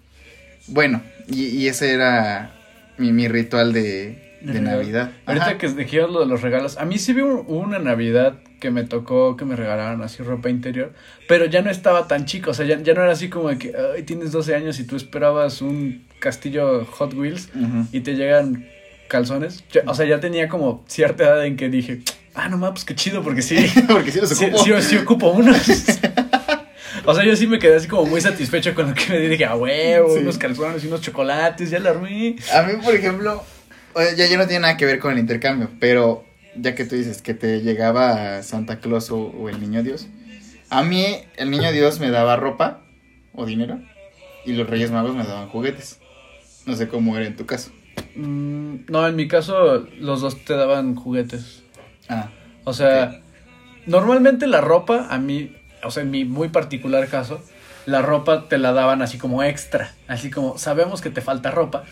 Bueno, 0.68 1.02
y, 1.26 1.46
y 1.46 1.66
ese 1.66 1.92
era 1.92 2.52
mi, 2.96 3.10
mi 3.12 3.26
ritual 3.26 3.72
de, 3.72 4.38
de 4.42 4.60
Navidad. 4.60 5.10
Ahorita 5.26 5.46
Ajá. 5.46 5.58
que 5.58 5.66
dijeron 5.68 6.12
lo 6.12 6.20
de 6.20 6.26
los 6.26 6.42
regalos, 6.42 6.76
a 6.78 6.84
mí 6.84 6.98
sí 6.98 7.12
vi 7.12 7.22
un- 7.22 7.44
una 7.48 7.80
Navidad 7.80 8.34
que 8.60 8.70
me 8.70 8.84
tocó 8.84 9.36
que 9.36 9.44
me 9.44 9.56
regalaron 9.56 10.02
así 10.02 10.22
ropa 10.22 10.48
interior, 10.50 10.92
pero 11.28 11.44
ya 11.46 11.62
no 11.62 11.70
estaba 11.70 12.08
tan 12.08 12.24
chico, 12.26 12.50
o 12.50 12.54
sea, 12.54 12.66
ya, 12.66 12.80
ya 12.80 12.94
no 12.94 13.02
era 13.02 13.12
así 13.12 13.28
como 13.28 13.48
de 13.48 13.58
que, 13.58 13.72
ay, 13.96 14.02
tienes 14.02 14.32
12 14.32 14.54
años 14.54 14.78
y 14.80 14.84
tú 14.84 14.96
esperabas 14.96 15.62
un 15.62 16.04
castillo 16.18 16.84
Hot 16.86 17.14
Wheels 17.14 17.48
y 17.92 18.00
te 18.00 18.14
llegan 18.16 18.66
calzones. 19.08 19.64
Ya- 19.72 19.82
o 19.86 19.94
sea, 19.94 20.06
ya 20.06 20.20
tenía 20.20 20.48
como 20.48 20.84
cierta 20.88 21.24
edad 21.24 21.44
en 21.46 21.56
que 21.56 21.68
dije, 21.68 22.00
ah, 22.34 22.48
no 22.48 22.58
mames, 22.58 22.72
pues 22.72 22.84
qué 22.84 22.94
chido, 22.94 23.22
porque 23.22 23.42
sí, 23.42 23.56
Porque 23.88 24.10
sí 24.12 24.20
los 24.20 24.30
sí, 24.30 24.44
ocupo. 24.46 24.64
sí, 24.64 24.72
sí 24.82 24.96
ocupo 24.96 25.30
unos. 25.30 25.56
O 27.04 27.14
sea, 27.14 27.24
yo 27.24 27.34
sí 27.36 27.46
me 27.46 27.58
quedé 27.58 27.76
así 27.76 27.88
como 27.88 28.04
muy 28.04 28.20
satisfecho 28.20 28.74
con 28.74 28.88
lo 28.88 28.94
que 28.94 29.04
me 29.10 29.18
di. 29.20 29.28
Dije, 29.28 29.44
ah, 29.46 29.54
huevo, 29.56 30.12
Sí. 30.14 30.20
unos 30.20 30.36
calzones 30.36 30.84
y 30.84 30.88
unos 30.88 31.00
chocolates, 31.00 31.70
ya 31.70 31.78
la 31.78 31.90
armé. 31.90 32.36
A 32.52 32.62
mí, 32.62 32.72
por 32.84 32.94
ejemplo, 32.94 33.42
ya, 34.16 34.26
ya 34.26 34.36
no 34.36 34.46
tiene 34.46 34.60
nada 34.60 34.76
que 34.76 34.84
ver 34.84 34.98
con 34.98 35.12
el 35.12 35.18
intercambio, 35.18 35.70
pero 35.80 36.24
ya 36.56 36.74
que 36.74 36.84
tú 36.84 36.96
dices 36.96 37.22
que 37.22 37.34
te 37.34 37.60
llegaba 37.62 38.42
Santa 38.42 38.80
Claus 38.80 39.10
o, 39.10 39.18
o 39.18 39.48
el 39.48 39.60
Niño 39.60 39.82
Dios, 39.82 40.08
a 40.70 40.82
mí 40.82 41.04
el 41.36 41.50
Niño 41.50 41.72
Dios 41.72 42.00
me 42.00 42.10
daba 42.10 42.36
ropa 42.36 42.80
o 43.34 43.46
dinero 43.46 43.80
y 44.44 44.52
los 44.52 44.68
Reyes 44.68 44.90
Magos 44.90 45.14
me 45.14 45.24
daban 45.24 45.48
juguetes. 45.48 46.00
No 46.66 46.76
sé 46.76 46.88
cómo 46.88 47.16
era 47.16 47.26
en 47.26 47.36
tu 47.36 47.46
caso. 47.46 47.70
Mm, 48.14 48.86
no, 48.88 49.06
en 49.06 49.16
mi 49.16 49.28
caso, 49.28 49.86
los 49.98 50.20
dos 50.20 50.44
te 50.44 50.54
daban 50.54 50.94
juguetes. 50.94 51.62
Ah, 52.08 52.28
O 52.64 52.72
sea, 52.72 53.20
Normalmente 53.88 54.46
la 54.46 54.60
ropa, 54.60 55.06
a 55.08 55.18
mí, 55.18 55.56
o 55.82 55.90
sea, 55.90 56.02
en 56.02 56.10
mi 56.10 56.26
muy 56.26 56.50
particular 56.50 57.08
caso, 57.08 57.42
la 57.86 58.02
ropa 58.02 58.46
te 58.46 58.58
la 58.58 58.72
daban 58.74 59.00
así 59.00 59.16
como 59.16 59.42
extra. 59.42 59.94
Así 60.06 60.30
como, 60.30 60.58
sabemos 60.58 61.00
que 61.00 61.08
te 61.08 61.22
falta 61.22 61.50
ropa. 61.50 61.84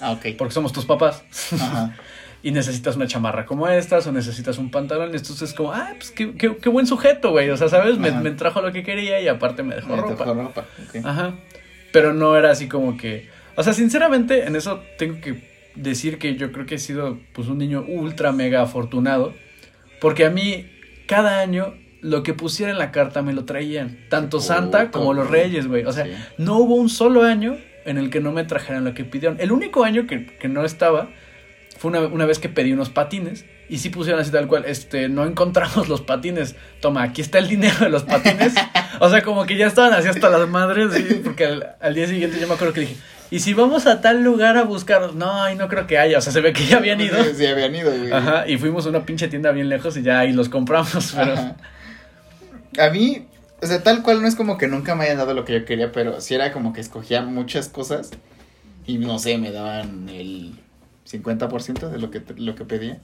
Ah, 0.00 0.12
ok. 0.12 0.28
Porque 0.38 0.54
somos 0.54 0.72
tus 0.72 0.86
papás. 0.86 1.22
Ajá. 1.52 1.94
y 2.42 2.50
necesitas 2.50 2.96
una 2.96 3.06
chamarra 3.06 3.46
como 3.46 3.68
estas 3.68 4.06
o 4.06 4.12
necesitas 4.12 4.58
un 4.58 4.70
pantalón. 4.70 5.14
Entonces 5.14 5.42
es 5.42 5.54
como, 5.54 5.72
ah, 5.72 5.90
pues 5.96 6.10
qué, 6.10 6.32
qué, 6.34 6.56
qué 6.56 6.68
buen 6.68 6.86
sujeto, 6.86 7.30
güey. 7.30 7.50
O 7.50 7.56
sea, 7.56 7.68
¿sabes? 7.68 7.98
Me, 7.98 8.10
me 8.10 8.30
trajo 8.32 8.60
lo 8.60 8.72
que 8.72 8.82
quería 8.82 9.20
y 9.20 9.28
aparte 9.28 9.62
me 9.62 9.74
dejó 9.76 9.94
Me 9.94 10.02
ropa. 10.02 10.16
tocó 10.24 10.34
ropa. 10.34 10.64
ok. 10.88 11.04
Ajá. 11.06 11.34
Pero 11.92 12.12
no 12.14 12.36
era 12.36 12.50
así 12.50 12.68
como 12.68 12.96
que. 12.96 13.28
O 13.54 13.62
sea, 13.62 13.72
sinceramente, 13.74 14.46
en 14.46 14.56
eso 14.56 14.82
tengo 14.98 15.20
que 15.20 15.50
decir 15.76 16.18
que 16.18 16.36
yo 16.36 16.52
creo 16.52 16.66
que 16.66 16.74
he 16.76 16.78
sido 16.78 17.18
pues 17.32 17.48
un 17.48 17.58
niño 17.58 17.84
ultra 17.86 18.32
mega 18.32 18.62
afortunado. 18.62 19.34
Porque 20.00 20.24
a 20.24 20.30
mí, 20.30 20.66
cada 21.06 21.40
año, 21.40 21.74
lo 22.00 22.22
que 22.24 22.34
pusiera 22.34 22.72
en 22.72 22.78
la 22.78 22.90
carta 22.90 23.22
me 23.22 23.32
lo 23.34 23.44
traían. 23.44 23.98
Tanto 24.08 24.40
Santa 24.40 24.90
como 24.90 25.14
los. 25.14 25.30
Reyes, 25.30 25.68
güey. 25.68 25.84
O 25.84 25.92
sea, 25.92 26.06
Sí. 26.06 26.12
no 26.38 26.56
hubo 26.58 26.74
un 26.74 26.88
solo 26.88 27.22
año 27.22 27.56
en 27.84 27.98
el 27.98 28.10
que 28.10 28.20
no 28.20 28.32
me 28.32 28.42
trajeran 28.44 28.84
lo 28.84 28.94
que 28.94 29.04
pidieron. 29.04 29.38
El 29.40 29.52
único 29.52 29.84
año 29.84 30.06
que, 30.08 30.26
que 30.26 30.48
no 30.48 30.64
estaba 30.64 31.10
fue 31.82 31.90
una, 31.90 32.06
una 32.06 32.26
vez 32.26 32.38
que 32.38 32.48
pedí 32.48 32.72
unos 32.72 32.90
patines. 32.90 33.44
Y 33.68 33.78
sí 33.78 33.90
pusieron 33.90 34.20
así 34.20 34.30
tal 34.30 34.46
cual, 34.46 34.64
este, 34.66 35.08
no 35.08 35.26
encontramos 35.26 35.88
los 35.88 36.00
patines. 36.00 36.54
Toma, 36.80 37.02
aquí 37.02 37.20
está 37.20 37.38
el 37.38 37.48
dinero 37.48 37.76
de 37.80 37.88
los 37.88 38.04
patines. 38.04 38.54
o 39.00 39.10
sea, 39.10 39.22
como 39.22 39.46
que 39.46 39.56
ya 39.56 39.66
estaban 39.66 39.92
así 39.92 40.06
hasta 40.06 40.30
las 40.30 40.48
madres, 40.48 40.92
sí, 40.94 41.20
porque 41.24 41.46
al, 41.46 41.74
al 41.80 41.94
día 41.94 42.06
siguiente 42.06 42.38
yo 42.38 42.46
me 42.46 42.54
acuerdo 42.54 42.72
que 42.72 42.82
dije, 42.82 42.96
¿y 43.32 43.40
si 43.40 43.52
vamos 43.52 43.86
a 43.86 44.00
tal 44.00 44.22
lugar 44.22 44.56
a 44.58 44.62
buscar? 44.62 45.12
No, 45.14 45.42
ay, 45.42 45.56
no 45.56 45.66
creo 45.66 45.88
que 45.88 45.98
haya. 45.98 46.18
O 46.18 46.20
sea, 46.20 46.32
se 46.32 46.40
ve 46.40 46.52
que 46.52 46.64
ya 46.64 46.76
habían 46.76 47.00
ido. 47.00 47.22
Sí, 47.24 47.30
sí, 47.34 47.46
habían 47.46 47.74
ido, 47.74 47.90
güey. 47.90 48.12
Ajá, 48.12 48.46
y 48.46 48.58
fuimos 48.58 48.86
a 48.86 48.90
una 48.90 49.04
pinche 49.04 49.26
tienda 49.26 49.50
bien 49.50 49.68
lejos 49.68 49.96
y 49.96 50.02
ya 50.02 50.20
ahí 50.20 50.32
los 50.32 50.48
compramos. 50.48 51.14
Pero... 51.16 51.32
Ajá. 51.32 51.56
A 52.78 52.90
mí, 52.90 53.26
o 53.60 53.66
sea, 53.66 53.82
tal 53.82 54.04
cual 54.04 54.22
no 54.22 54.28
es 54.28 54.36
como 54.36 54.56
que 54.56 54.68
nunca 54.68 54.94
me 54.94 55.04
hayan 55.04 55.16
dado 55.16 55.34
lo 55.34 55.44
que 55.44 55.52
yo 55.52 55.64
quería, 55.64 55.90
pero 55.90 56.20
sí 56.20 56.34
era 56.34 56.52
como 56.52 56.72
que 56.72 56.80
escogía 56.80 57.22
muchas 57.22 57.68
cosas 57.68 58.12
y 58.86 58.98
no 58.98 59.18
sé, 59.18 59.36
me 59.36 59.50
daban 59.50 60.08
el 60.08 60.61
50% 61.10 61.88
de 61.90 61.98
lo 61.98 62.10
que, 62.10 62.22
lo 62.36 62.54
que 62.54 62.64
pedía. 62.64 63.00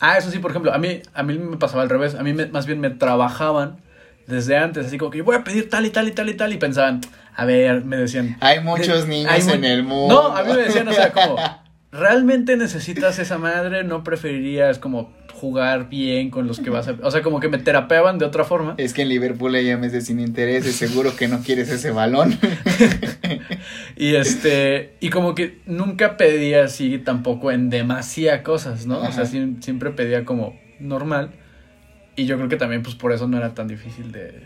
Ah, 0.00 0.18
eso 0.18 0.30
sí, 0.30 0.38
por 0.38 0.50
ejemplo, 0.50 0.72
a 0.74 0.78
mí, 0.78 1.00
a 1.14 1.22
mí 1.22 1.38
me 1.38 1.56
pasaba 1.56 1.82
al 1.82 1.88
revés. 1.88 2.14
A 2.14 2.22
mí 2.22 2.32
me- 2.32 2.46
más 2.46 2.66
bien 2.66 2.80
me 2.80 2.90
trabajaban 2.90 3.76
desde 4.26 4.56
antes, 4.56 4.86
así 4.86 4.98
como 4.98 5.10
que 5.10 5.18
yo 5.18 5.24
voy 5.24 5.36
a 5.36 5.44
pedir 5.44 5.68
tal 5.70 5.86
y 5.86 5.90
tal 5.90 6.08
y 6.08 6.12
tal 6.12 6.28
y 6.28 6.34
tal. 6.34 6.52
Y 6.52 6.56
pensaban, 6.58 7.00
a 7.36 7.44
ver, 7.44 7.84
me 7.84 7.96
decían. 7.96 8.36
Hay 8.40 8.60
muchos 8.60 9.06
niños 9.06 9.30
hay 9.32 9.42
en 9.42 9.64
el 9.64 9.82
mundo. 9.82 10.14
No, 10.30 10.36
a 10.36 10.42
mí 10.42 10.52
me 10.52 10.62
decían, 10.62 10.88
o 10.88 10.92
sea, 10.92 11.12
como, 11.12 11.36
¿realmente 11.92 12.56
necesitas 12.56 13.18
esa 13.18 13.38
madre? 13.38 13.84
¿No 13.84 14.02
preferirías 14.04 14.78
como 14.78 15.12
jugar 15.34 15.88
bien 15.88 16.30
con 16.30 16.46
los 16.46 16.60
que 16.60 16.70
vas 16.70 16.88
a... 16.88 16.96
O 17.02 17.10
sea, 17.10 17.22
como 17.22 17.40
que 17.40 17.48
me 17.48 17.58
terapeaban 17.58 18.18
de 18.18 18.24
otra 18.24 18.44
forma. 18.44 18.74
Es 18.78 18.94
que 18.94 19.02
en 19.02 19.08
Liverpool 19.10 19.54
hay 19.54 19.76
meses 19.76 20.06
sin 20.06 20.20
intereses, 20.20 20.76
seguro 20.76 21.14
que 21.16 21.28
no 21.28 21.40
quieres 21.40 21.68
ese 21.70 21.90
balón. 21.90 22.38
Y 23.96 24.16
este, 24.16 24.94
y 25.00 25.10
como 25.10 25.34
que 25.34 25.60
nunca 25.66 26.16
pedía 26.16 26.64
así 26.64 26.98
tampoco 26.98 27.52
en 27.52 27.70
demasía 27.70 28.42
cosas, 28.42 28.86
¿no? 28.86 29.00
O 29.00 29.12
sea, 29.12 29.24
siempre 29.24 29.90
pedía 29.90 30.24
como 30.24 30.58
normal. 30.80 31.30
Y 32.16 32.26
yo 32.26 32.36
creo 32.36 32.48
que 32.48 32.56
también, 32.56 32.82
pues 32.82 32.94
por 32.94 33.12
eso 33.12 33.26
no 33.28 33.36
era 33.36 33.54
tan 33.54 33.68
difícil 33.68 34.12
de, 34.12 34.42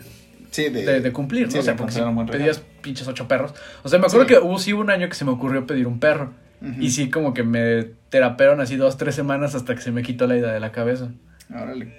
Sí, 0.51 0.69
de, 0.71 0.85
de, 0.85 1.01
de 1.01 1.13
cumplir, 1.13 1.47
¿no? 1.47 1.53
sí, 1.53 1.59
o 1.59 1.63
sea, 1.63 1.77
porque 1.77 1.93
si 1.93 2.01
pedías 2.31 2.63
pinches 2.83 3.07
ocho 3.09 3.29
perros. 3.29 3.55
O 3.83 3.89
sea, 3.89 3.99
me 3.99 4.07
acuerdo 4.07 4.27
Sí. 4.27 4.35
que 4.35 4.41
hubo 4.41 4.59
sí 4.59 4.73
hubo 4.73 4.81
un 4.83 4.91
año 4.91 5.09
que 5.09 5.15
se 5.15 5.25
me 5.25 5.31
ocurrió 5.31 5.67
pedir 5.67 5.87
un 5.87 5.99
perro. 5.99 6.33
Y 6.61 6.91
sí, 6.91 7.09
como 7.09 7.35
que 7.35 7.45
me 7.45 7.85
terapearon 8.09 8.61
así 8.61 8.77
dos, 8.77 8.97
tres 8.97 9.15
semanas 9.15 9.55
hasta 9.55 9.75
que 9.75 9.81
se 9.81 9.93
me 9.93 10.03
quitó 10.03 10.27
la 10.27 10.37
idea 10.37 10.53
de 10.53 10.61
la 10.61 10.73
cabeza. 10.73 11.11
Órale. 11.51 11.95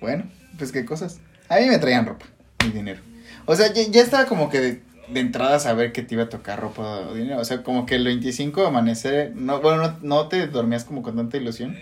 Bueno, 0.00 0.24
pues 0.58 0.72
qué 0.72 0.84
cosas. 0.84 1.20
A 1.48 1.58
mí 1.58 1.66
me 1.66 1.78
traían 1.78 2.06
ropa 2.06 2.26
y 2.64 2.70
dinero. 2.70 3.00
O 3.46 3.56
sea, 3.56 3.72
ya, 3.72 3.82
ya 3.90 4.02
estaba 4.02 4.26
como 4.26 4.50
que 4.50 4.60
de, 4.60 4.82
de 5.08 5.20
entrada 5.20 5.56
a 5.56 5.60
saber 5.60 5.92
que 5.92 6.02
te 6.02 6.14
iba 6.14 6.24
a 6.24 6.28
tocar 6.28 6.60
ropa 6.60 6.82
o 7.08 7.14
dinero. 7.14 7.38
O 7.38 7.44
sea, 7.44 7.62
como 7.62 7.86
que 7.86 7.96
el 7.96 8.04
25 8.04 8.66
amanecer, 8.66 9.34
no, 9.34 9.60
bueno, 9.60 9.82
no, 9.82 9.98
no 10.02 10.28
te 10.28 10.46
dormías 10.46 10.84
como 10.84 11.02
con 11.02 11.16
tanta 11.16 11.36
ilusión. 11.36 11.76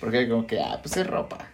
Porque 0.00 0.28
como 0.28 0.46
que, 0.46 0.60
ah, 0.60 0.78
pues 0.82 0.96
es 0.96 1.06
ropa. 1.06 1.51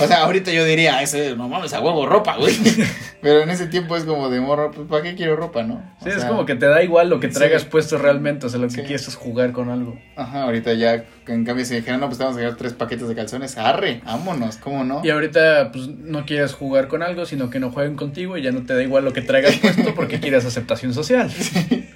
O 0.00 0.06
sea, 0.06 0.22
ahorita 0.22 0.52
yo 0.52 0.64
diría, 0.64 1.02
ese, 1.02 1.34
no 1.34 1.48
mames, 1.48 1.72
a 1.72 1.80
huevo 1.80 2.06
ropa, 2.06 2.36
güey. 2.36 2.54
Pero 3.20 3.40
en 3.42 3.50
ese 3.50 3.66
tiempo 3.66 3.96
es 3.96 4.04
como 4.04 4.28
de 4.30 4.38
morro, 4.40 4.70
pues 4.70 4.86
¿para 4.86 5.02
qué 5.02 5.16
quiero 5.16 5.34
ropa, 5.34 5.64
no? 5.64 5.82
O 6.00 6.04
Sí, 6.04 6.10
es 6.16 6.24
como 6.24 6.46
que 6.46 6.54
te 6.54 6.66
da 6.66 6.82
igual 6.84 7.10
lo 7.10 7.18
que 7.18 7.26
sí. 7.28 7.34
traigas 7.34 7.64
puesto 7.64 7.98
realmente. 7.98 8.46
O 8.46 8.48
sea, 8.48 8.60
lo 8.60 8.68
que 8.68 8.74
Sí. 8.74 8.80
quieres 8.82 9.08
es 9.08 9.16
jugar 9.16 9.50
con 9.50 9.68
algo. 9.70 9.98
Ajá, 10.16 10.42
ahorita 10.44 10.74
ya, 10.74 11.04
en 11.26 11.44
cambio, 11.44 11.64
si 11.64 11.74
dijeran, 11.74 11.98
no, 11.98 12.06
pues 12.06 12.18
te 12.18 12.24
vamos 12.24 12.38
a 12.38 12.40
llevar 12.42 12.56
tres 12.56 12.74
paquetes 12.74 13.08
de 13.08 13.16
calzones, 13.16 13.58
arre, 13.58 14.00
vámonos, 14.04 14.58
¿cómo 14.58 14.84
no? 14.84 15.00
Y 15.04 15.10
ahorita, 15.10 15.72
pues, 15.72 15.88
no 15.88 16.24
quieres 16.24 16.52
jugar 16.52 16.86
con 16.86 17.02
algo, 17.02 17.26
sino 17.26 17.50
que 17.50 17.58
no 17.58 17.72
jueguen 17.72 17.96
contigo 17.96 18.36
y 18.36 18.42
ya 18.42 18.52
no 18.52 18.62
te 18.62 18.74
da 18.74 18.82
igual 18.84 19.04
lo 19.04 19.12
que 19.12 19.22
traigas 19.22 19.56
puesto 19.60 19.92
porque 19.96 20.20
quieres 20.20 20.44
aceptación 20.44 20.94
social. 20.94 21.28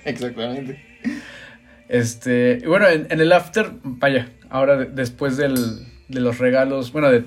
Exactamente. 0.04 0.82
Este, 1.88 2.58
y 2.62 2.66
bueno, 2.66 2.88
en, 2.88 3.06
en 3.10 3.20
el 3.20 3.32
after, 3.32 3.70
vaya, 3.82 4.30
ahora 4.50 4.76
de- 4.78 4.86
después 4.86 5.36
del, 5.36 5.86
de 6.08 6.20
los 6.20 6.38
regalos, 6.38 6.90
bueno, 6.92 7.10
de 7.10 7.24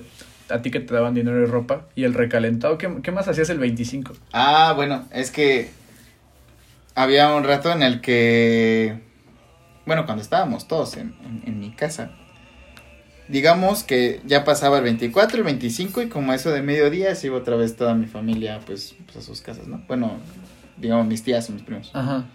a 0.50 0.62
ti 0.62 0.70
que 0.70 0.80
te 0.80 0.94
daban 0.94 1.14
dinero 1.14 1.42
y 1.42 1.46
ropa 1.46 1.86
y 1.94 2.04
el 2.04 2.14
recalentado, 2.14 2.78
¿qué, 2.78 2.88
qué 3.02 3.12
más 3.12 3.28
hacías 3.28 3.50
el 3.50 3.58
25? 3.58 4.12
Ah, 4.32 4.72
bueno, 4.76 5.04
es 5.12 5.30
que 5.30 5.70
había 6.94 7.34
un 7.34 7.44
rato 7.44 7.70
en 7.72 7.82
el 7.82 8.00
que, 8.00 8.98
bueno, 9.84 10.06
cuando 10.06 10.22
estábamos 10.22 10.66
todos 10.68 10.96
en, 10.96 11.14
en- 11.24 11.42
en 11.46 11.60
mi 11.60 11.70
casa, 11.72 12.10
digamos 13.28 13.82
que 13.82 14.20
ya 14.24 14.44
pasaba 14.44 14.78
el 14.78 14.84
24, 14.84 15.38
el 15.38 15.44
25 15.44 16.02
y 16.02 16.08
como 16.08 16.32
eso 16.32 16.50
de 16.50 16.62
mediodía 16.62 17.14
se 17.14 17.26
iba 17.26 17.36
otra 17.36 17.56
vez 17.56 17.76
toda 17.76 17.94
mi 17.94 18.06
familia 18.06 18.60
pues, 18.64 18.94
pues 19.04 19.16
a 19.16 19.22
sus 19.22 19.40
casas, 19.40 19.66
¿no? 19.66 19.82
Bueno, 19.88 20.12
digamos 20.76 21.06
mis 21.06 21.22
tías 21.24 21.48
y 21.48 21.52
mis 21.52 21.62
primos. 21.62 21.90
Ajá. 21.94 22.26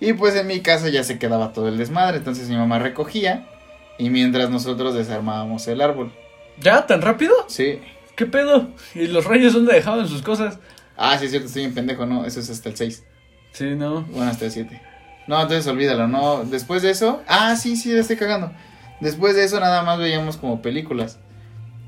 Y 0.00 0.12
pues 0.12 0.34
en 0.36 0.46
mi 0.46 0.60
casa 0.60 0.88
ya 0.90 1.02
se 1.04 1.18
quedaba 1.18 1.52
todo 1.52 1.68
el 1.68 1.78
desmadre, 1.78 2.18
entonces 2.18 2.48
mi 2.50 2.56
mamá 2.56 2.78
recogía 2.78 3.46
y 3.98 4.10
mientras 4.10 4.50
nosotros 4.50 4.94
desarmábamos 4.94 5.66
el 5.68 5.80
árbol. 5.80 6.12
¿Ya? 6.60 6.86
¿Tan 6.86 7.02
rápido? 7.02 7.34
Sí. 7.48 7.80
¿Qué 8.16 8.26
pedo? 8.26 8.68
¿Y 8.94 9.06
los 9.08 9.24
reyes 9.24 9.52
dónde 9.52 9.74
dejaban 9.74 10.06
sus 10.06 10.22
cosas? 10.22 10.58
Ah, 10.96 11.18
sí 11.18 11.24
es 11.24 11.30
cierto, 11.32 11.48
estoy 11.48 11.64
en 11.64 11.74
pendejo, 11.74 12.06
no, 12.06 12.24
eso 12.24 12.40
es 12.40 12.50
hasta 12.50 12.68
el 12.68 12.76
6. 12.76 13.04
Sí, 13.52 13.64
no. 13.76 14.02
Bueno, 14.02 14.30
hasta 14.30 14.44
el 14.44 14.50
7. 14.52 14.80
No, 15.26 15.40
entonces 15.40 15.66
olvídalo, 15.66 16.06
no. 16.06 16.44
Después 16.44 16.82
de 16.82 16.90
eso. 16.90 17.22
Ah, 17.26 17.56
sí, 17.56 17.76
sí, 17.76 17.92
la 17.92 18.00
estoy 18.00 18.16
cagando. 18.16 18.52
Después 19.00 19.34
de 19.34 19.44
eso 19.44 19.58
nada 19.58 19.82
más 19.82 19.98
veíamos 19.98 20.36
como 20.36 20.62
películas. 20.62 21.18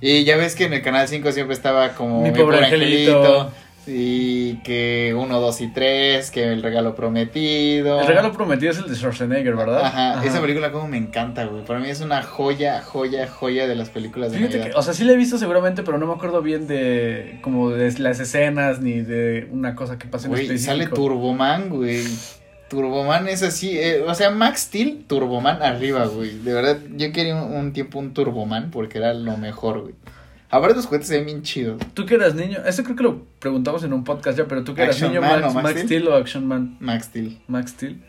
Y 0.01 0.25
ya 0.25 0.37
ves 0.37 0.55
que 0.55 0.65
en 0.65 0.73
el 0.73 0.83
canal 0.83 1.09
5 1.09 1.33
siempre 1.33 1.55
estaba 1.55 1.95
como 1.95 2.23
Mi 2.23 2.31
pobre 2.31 2.65
angelito. 2.65 3.53
Y 3.89 4.57
que 4.59 5.15
1, 5.17 5.41
2 5.41 5.61
y 5.61 5.69
3, 5.69 6.31
que 6.31 6.53
el 6.53 6.63
regalo 6.63 6.95
prometido. 6.95 8.01
El 8.01 8.07
regalo 8.07 8.33
prometido 8.33 8.73
es 8.73 8.79
el 8.79 8.89
de 8.89 8.95
Schwarzenegger, 8.97 9.55
¿verdad? 9.55 9.85
Ajá, 9.85 10.25
esa 10.25 10.41
película 10.41 10.73
como 10.73 10.89
me 10.89 10.97
encanta, 10.97 11.45
güey. 11.45 11.65
Para 11.65 11.79
mí 11.79 11.89
es 11.89 12.01
una 12.01 12.23
joya, 12.23 12.83
joya, 12.83 13.29
joya 13.29 13.69
de 13.69 13.77
las 13.77 13.91
películas 13.91 14.33
de 14.33 14.39
Fíjate 14.39 14.59
Navidad. 14.59 14.75
que, 14.75 14.79
o 14.79 14.83
sea, 14.83 14.93
sí 14.93 15.05
la 15.05 15.13
he 15.13 15.17
visto 15.17 15.39
seguramente, 15.39 15.83
pero 15.85 15.99
no 15.99 16.07
me 16.07 16.15
acuerdo 16.15 16.43
bien 16.43 16.67
de 16.67 17.39
como 17.43 17.71
de 17.71 17.97
las 18.01 18.19
escenas 18.19 18.81
ni 18.81 19.03
de 19.03 19.49
una 19.53 19.75
cosa 19.77 19.99
que 19.99 20.09
pase 20.09 20.27
en 20.27 20.33
Güey, 20.33 20.59
sale 20.59 20.87
Turboman, 20.89 21.69
güey. 21.69 22.03
Turboman 22.69 23.29
es 23.29 23.45
así, 23.45 23.79
eh, 23.79 24.01
o 24.01 24.13
sea, 24.15 24.31
Max 24.31 24.63
Steel, 24.63 25.05
Turboman 25.07 25.63
arriba, 25.63 26.07
güey. 26.07 26.39
De 26.41 26.53
verdad, 26.53 26.79
yo 26.97 27.13
quería 27.13 27.37
un, 27.37 27.55
un 27.55 27.73
tiempo 27.73 28.01
un 28.01 28.13
Turboman 28.13 28.73
porque 28.73 28.99
era 28.99 29.15
lo 29.15 29.37
mejor, 29.37 29.83
güey. 29.83 29.95
Aparte 30.49 30.77
los 30.77 30.87
juguetes 30.87 31.09
se 31.09 31.17
ven 31.17 31.27
bien 31.27 31.43
chidos. 31.43 31.81
Tú 31.95 32.07
que 32.07 32.15
eras 32.15 32.35
niño, 32.35 32.59
esto 32.65 32.83
creo 32.85 32.97
que 32.97 33.03
lo 33.03 33.25
preguntamos 33.41 33.83
en 33.85 33.93
un 33.93 34.05
podcast 34.05 34.39
ya, 34.39 34.47
pero 34.47 34.63
tú 34.65 34.75
que 34.75 34.83
eras 34.83 34.95
Action 34.97 35.11
niño, 35.13 35.21
Man 35.23 35.41
Max, 35.41 35.55
Max 35.55 35.65
Max 35.65 35.71
Steel? 35.81 35.87
Steel 35.87 36.09
o 36.09 36.15
Action 36.17 36.47
Man, 36.47 36.77
Max 36.81 37.05
Steel. 37.07 37.39
Max 37.49 37.71
Steel. 37.73 38.03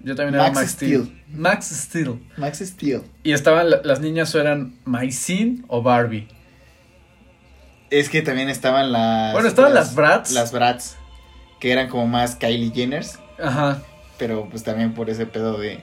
Yo 0.00 0.14
también 0.14 0.34
era 0.34 0.44
Max 0.44 0.54
Max 0.56 0.70
Steel. 0.72 1.02
Steel. 1.04 1.22
Max 1.38 1.66
Steel. 1.66 2.20
Max 2.36 2.58
Steel. 2.60 3.02
Y 3.24 3.32
estaban 3.32 3.70
la- 3.70 3.80
las 3.82 4.00
niñas 4.00 4.32
o 4.34 4.40
eran 4.40 4.74
Mycene 4.84 5.62
o 5.68 5.82
Barbie. 5.82 6.28
Es 7.90 8.08
que 8.08 8.22
también 8.22 8.48
estaban 8.48 8.92
las... 8.92 9.32
Bueno, 9.32 9.48
estaban 9.48 9.72
las 9.74 9.94
Bratz. 9.94 10.32
Las 10.32 10.52
Bratz, 10.52 10.96
que 11.60 11.72
eran 11.72 11.88
como 11.88 12.06
más 12.06 12.34
Kylie 12.36 12.72
Jenners, 12.74 13.18
Ajá. 13.42 13.80
pero 14.18 14.48
pues 14.50 14.64
también 14.64 14.92
por 14.92 15.08
ese 15.08 15.24
pedo 15.26 15.58
de, 15.58 15.82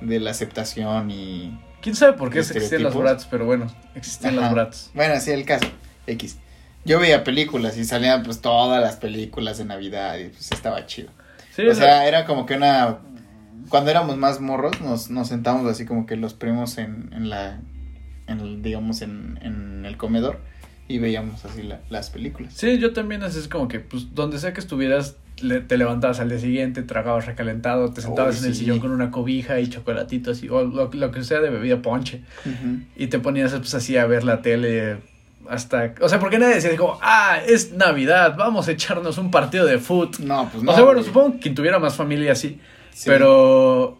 de 0.00 0.20
la 0.20 0.30
aceptación 0.30 1.10
y... 1.10 1.58
¿Quién 1.84 1.94
sabe 1.94 2.14
por 2.14 2.30
qué 2.30 2.38
existían 2.40 2.64
Estereotipos. 2.64 3.02
Bratz? 3.02 3.26
Pero 3.30 3.44
bueno, 3.46 3.66
existían 3.94 4.36
las 4.36 4.46
Ajá. 4.46 4.54
Bratz. 4.54 4.90
Bueno, 4.94 5.20
sí, 5.20 5.30
el 5.32 5.44
caso. 5.44 5.66
X. 6.06 6.38
Yo 6.86 6.98
veía 6.98 7.22
películas 7.24 7.76
y 7.76 7.84
salían 7.84 8.22
pues 8.22 8.40
todas 8.40 8.80
las 8.82 8.96
películas 8.96 9.58
de 9.58 9.66
Navidad 9.66 10.16
y 10.18 10.28
pues 10.30 10.50
estaba 10.50 10.86
chido. 10.86 11.10
Sí, 11.54 11.62
o 11.66 11.74
sea, 11.74 11.84
sea, 11.84 12.08
era 12.08 12.24
como 12.24 12.46
que 12.46 12.54
una... 12.56 12.98
Cuando 13.68 13.90
éramos 13.90 14.16
más 14.16 14.40
morros 14.40 14.80
nos, 14.80 15.10
nos 15.10 15.28
sentábamos 15.28 15.70
así 15.70 15.84
como 15.86 16.06
que 16.06 16.16
los 16.16 16.34
primos 16.34 16.78
en, 16.78 17.10
en 17.12 17.28
la... 17.28 17.60
En 18.26 18.40
el, 18.40 18.62
digamos, 18.62 19.02
en, 19.02 19.38
en 19.42 19.84
el 19.84 19.98
comedor 19.98 20.40
y 20.88 20.98
veíamos 20.98 21.44
así 21.44 21.62
la- 21.62 21.80
las 21.90 22.08
películas. 22.08 22.54
Sí, 22.54 22.78
yo 22.78 22.94
también 22.94 23.22
así 23.22 23.38
es 23.38 23.48
como 23.48 23.68
que, 23.68 23.80
pues, 23.80 24.14
donde 24.14 24.38
sea 24.38 24.54
que 24.54 24.60
estuvieras, 24.60 25.16
le- 25.40 25.60
te 25.60 25.76
levantabas 25.76 26.20
al 26.20 26.28
día 26.28 26.38
siguiente, 26.38 26.82
tragabas 26.82 27.26
recalentado, 27.26 27.92
te 27.92 28.00
sentabas 28.00 28.40
en 28.40 28.46
el 28.48 28.54
sí. 28.54 28.60
sillón 28.60 28.78
con 28.80 28.90
una 28.90 29.10
cobija 29.10 29.58
y 29.60 29.68
chocolatitos 29.68 30.42
y, 30.42 30.48
o 30.48 30.64
lo, 30.64 30.90
lo 30.92 31.10
que 31.10 31.24
sea 31.24 31.40
de 31.40 31.50
bebida 31.50 31.82
ponche. 31.82 32.22
Y 32.96 33.08
te 33.08 33.18
ponías, 33.18 33.52
pues, 33.52 33.74
así 33.74 33.96
a 33.96 34.06
ver 34.06 34.24
la 34.24 34.42
tele 34.42 34.98
hasta, 35.48 35.92
o 36.00 36.08
sea, 36.08 36.18
¿por 36.18 36.30
qué 36.30 36.38
nadie 36.38 36.54
decía 36.54 36.74
como, 36.76 36.98
ah, 37.02 37.38
es 37.46 37.72
Navidad, 37.72 38.34
vamos 38.38 38.66
a 38.68 38.72
echarnos 38.72 39.18
un 39.18 39.30
partido 39.30 39.66
de 39.66 39.78
foot? 39.78 40.18
No, 40.20 40.48
pues 40.50 40.62
no. 40.64 40.72
o 40.72 40.74
sea, 40.74 40.84
bueno, 40.84 41.00
güey. 41.00 41.06
supongo 41.12 41.32
que 41.34 41.40
quien 41.40 41.54
tuviera 41.54 41.78
más 41.78 41.96
familia 41.96 42.34
sí, 42.34 42.58
Sí. 42.94 43.04
pero, 43.10 43.98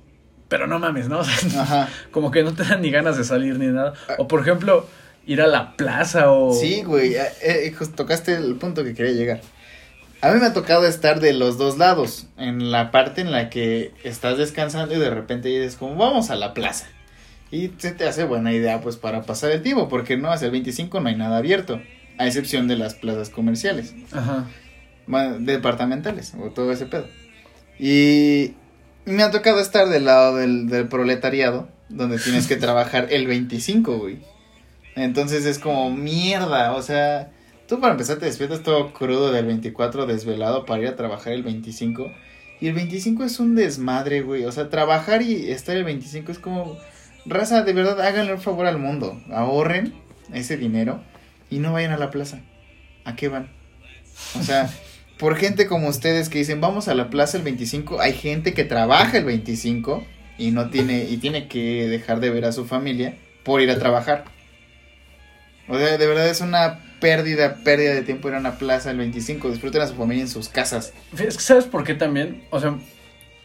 pero 0.49 0.67
no 0.67 0.79
mames, 0.79 1.09
¿no? 1.09 1.19
O 1.21 1.25
sea, 1.25 1.63
Ajá. 1.63 1.89
como 2.13 2.31
que 2.31 2.43
no 2.45 2.55
te 2.55 2.63
dan 2.65 2.81
ni 2.81 2.91
ganas 2.91 3.19
de 3.19 3.25
salir 3.25 3.59
ni 3.59 3.67
nada. 3.67 3.93
O 4.19 4.27
por 4.29 4.41
ejemplo, 4.41 4.87
ir 5.27 5.43
a 5.43 5.47
la 5.47 5.77
plaza 5.77 6.31
o... 6.31 6.55
Sí, 6.55 6.83
güey, 6.83 7.15
eh, 7.15 7.23
eh, 7.43 7.75
tocaste 7.95 8.35
el 8.37 8.55
punto 8.55 8.83
que 8.85 8.95
quería 8.95 9.13
llegar. 9.13 9.41
A 10.25 10.33
mí 10.33 10.41
me 10.41 10.47
ha 10.47 10.55
tocado 10.55 10.87
estar 10.87 11.21
de 11.21 11.35
los 11.35 11.59
dos 11.59 11.77
lados, 11.77 12.29
en 12.39 12.71
la 12.71 12.91
parte 12.91 13.21
en 13.21 13.31
la 13.31 13.51
que 13.51 13.93
estás 14.05 14.39
descansando 14.39 14.95
y 14.95 14.99
de 14.99 15.11
repente 15.11 15.51
dices 15.51 15.77
como 15.77 15.97
vamos 15.97 16.31
a 16.31 16.35
la 16.35 16.55
plaza. 16.55 16.87
Y 17.51 17.73
se 17.77 17.93
te 17.93 18.09
hace 18.09 18.25
buena 18.25 18.51
idea 18.51 18.81
pues 18.81 18.97
para 18.97 19.25
pasar 19.25 19.51
el 19.51 19.61
tiempo, 19.61 19.87
porque 19.91 20.17
no, 20.17 20.33
hacia 20.33 20.47
el 20.47 20.53
25 20.53 20.99
no 20.99 21.11
hay 21.11 21.15
nada 21.15 21.37
abierto, 21.37 21.79
a 22.17 22.27
excepción 22.27 22.69
de 22.69 22.77
las 22.77 22.95
plazas 22.95 23.29
comerciales, 23.29 23.95
Ajá. 24.13 24.47
departamentales 25.41 26.33
o 26.41 26.49
todo 26.49 26.73
ese 26.73 26.87
pedo. 26.87 27.07
Y 27.79 28.55
me 29.05 29.25
ha 29.25 29.31
tocado 29.31 29.61
estar 29.61 29.91
del 29.91 30.07
lado 30.07 30.37
del, 30.37 30.71
del 30.71 30.89
proletariado, 30.89 31.69
donde 31.91 32.17
tienes 32.17 32.47
que 32.47 32.57
trabajar 32.57 33.09
el 33.11 33.27
25, 33.27 33.99
güey. 33.99 34.21
Entonces 34.97 35.45
es 35.45 35.59
como 35.59 35.91
mierda, 35.91 36.73
o 36.73 36.81
sea, 36.81 37.31
tú 37.67 37.81
para 37.81 37.93
empezar 37.93 38.19
te 38.19 38.27
despiertas 38.27 38.63
todo 38.63 38.93
crudo 38.93 39.33
del 39.33 39.47
24 39.47 40.07
desvelado 40.07 40.65
para 40.65 40.83
ir 40.83 40.89
a 40.89 40.97
trabajar 40.97 41.33
el 41.33 41.43
25. 41.43 42.13
Y 42.61 42.69
el 42.69 42.75
25 42.75 43.25
es 43.25 43.41
un 43.41 43.55
desmadre, 43.55 44.23
güey. 44.23 44.45
O 44.45 44.53
sea, 44.53 44.71
trabajar 44.71 45.23
y 45.23 45.51
estar 45.51 45.77
el 45.77 45.85
25 45.85 46.33
es 46.33 46.39
como... 46.39 46.79
Raza, 47.27 47.63
de 47.63 47.73
verdad, 47.73 48.01
háganle 48.01 48.35
un 48.35 48.41
favor 48.41 48.67
al 48.67 48.79
mundo. 48.79 49.21
Ahorren 49.33 49.95
ese 50.33 50.57
dinero 50.57 51.03
y 51.51 51.59
no 51.59 51.73
vayan 51.73 51.93
a 51.93 51.99
la 51.99 52.11
plaza. 52.11 52.41
¿A 53.05 53.17
qué 53.17 53.29
van? 53.29 53.51
O 54.39 54.43
sea, 54.43 54.71
por 55.19 55.37
gente 55.37 55.67
como 55.67 55.89
ustedes 55.89 56.29
que 56.29 56.39
dicen, 56.39 56.61
vamos 56.61 56.89
a 56.89 56.95
la 56.95 57.11
plaza 57.11 57.37
el 57.37 57.45
25, 57.45 58.01
hay 58.01 58.13
gente 58.13 58.53
que 58.53 58.65
trabaja 58.65 59.19
el 59.19 59.25
25 59.25 60.05
y 60.39 60.51
no 60.51 60.71
tiene, 60.71 61.05
y 61.05 61.17
tiene 61.19 61.49
que 61.49 61.89
dejar 61.89 62.21
de 62.21 62.31
ver 62.31 62.45
a 62.45 62.53
su 62.53 62.65
familia 62.67 63.17
por 63.43 63.61
ir 63.61 63.71
a 63.71 63.79
trabajar. 63.79 64.25
O 65.69 65.79
sea, 65.79 65.97
de 65.97 66.07
verdad 66.07 66.29
es 66.29 66.41
una 66.41 66.81
pérdida, 67.05 67.57
pérdida 67.57 67.93
de 67.93 68.01
tiempo 68.01 68.29
ir 68.29 68.35
a 68.35 68.39
una 68.39 68.57
plaza 68.57 68.91
el 68.91 68.97
25. 68.97 69.51
Disfruten 69.51 69.83
a 69.83 69.87
su 69.87 69.95
familia 69.95 70.23
en 70.23 70.29
sus 70.29 70.49
casas. 70.49 70.95
Es 71.13 71.37
que, 71.37 71.43
¿sabes 71.43 71.67
por 71.67 71.85
qué 71.85 71.93
también? 71.93 72.45
O 72.49 72.61
sea, 72.61 72.79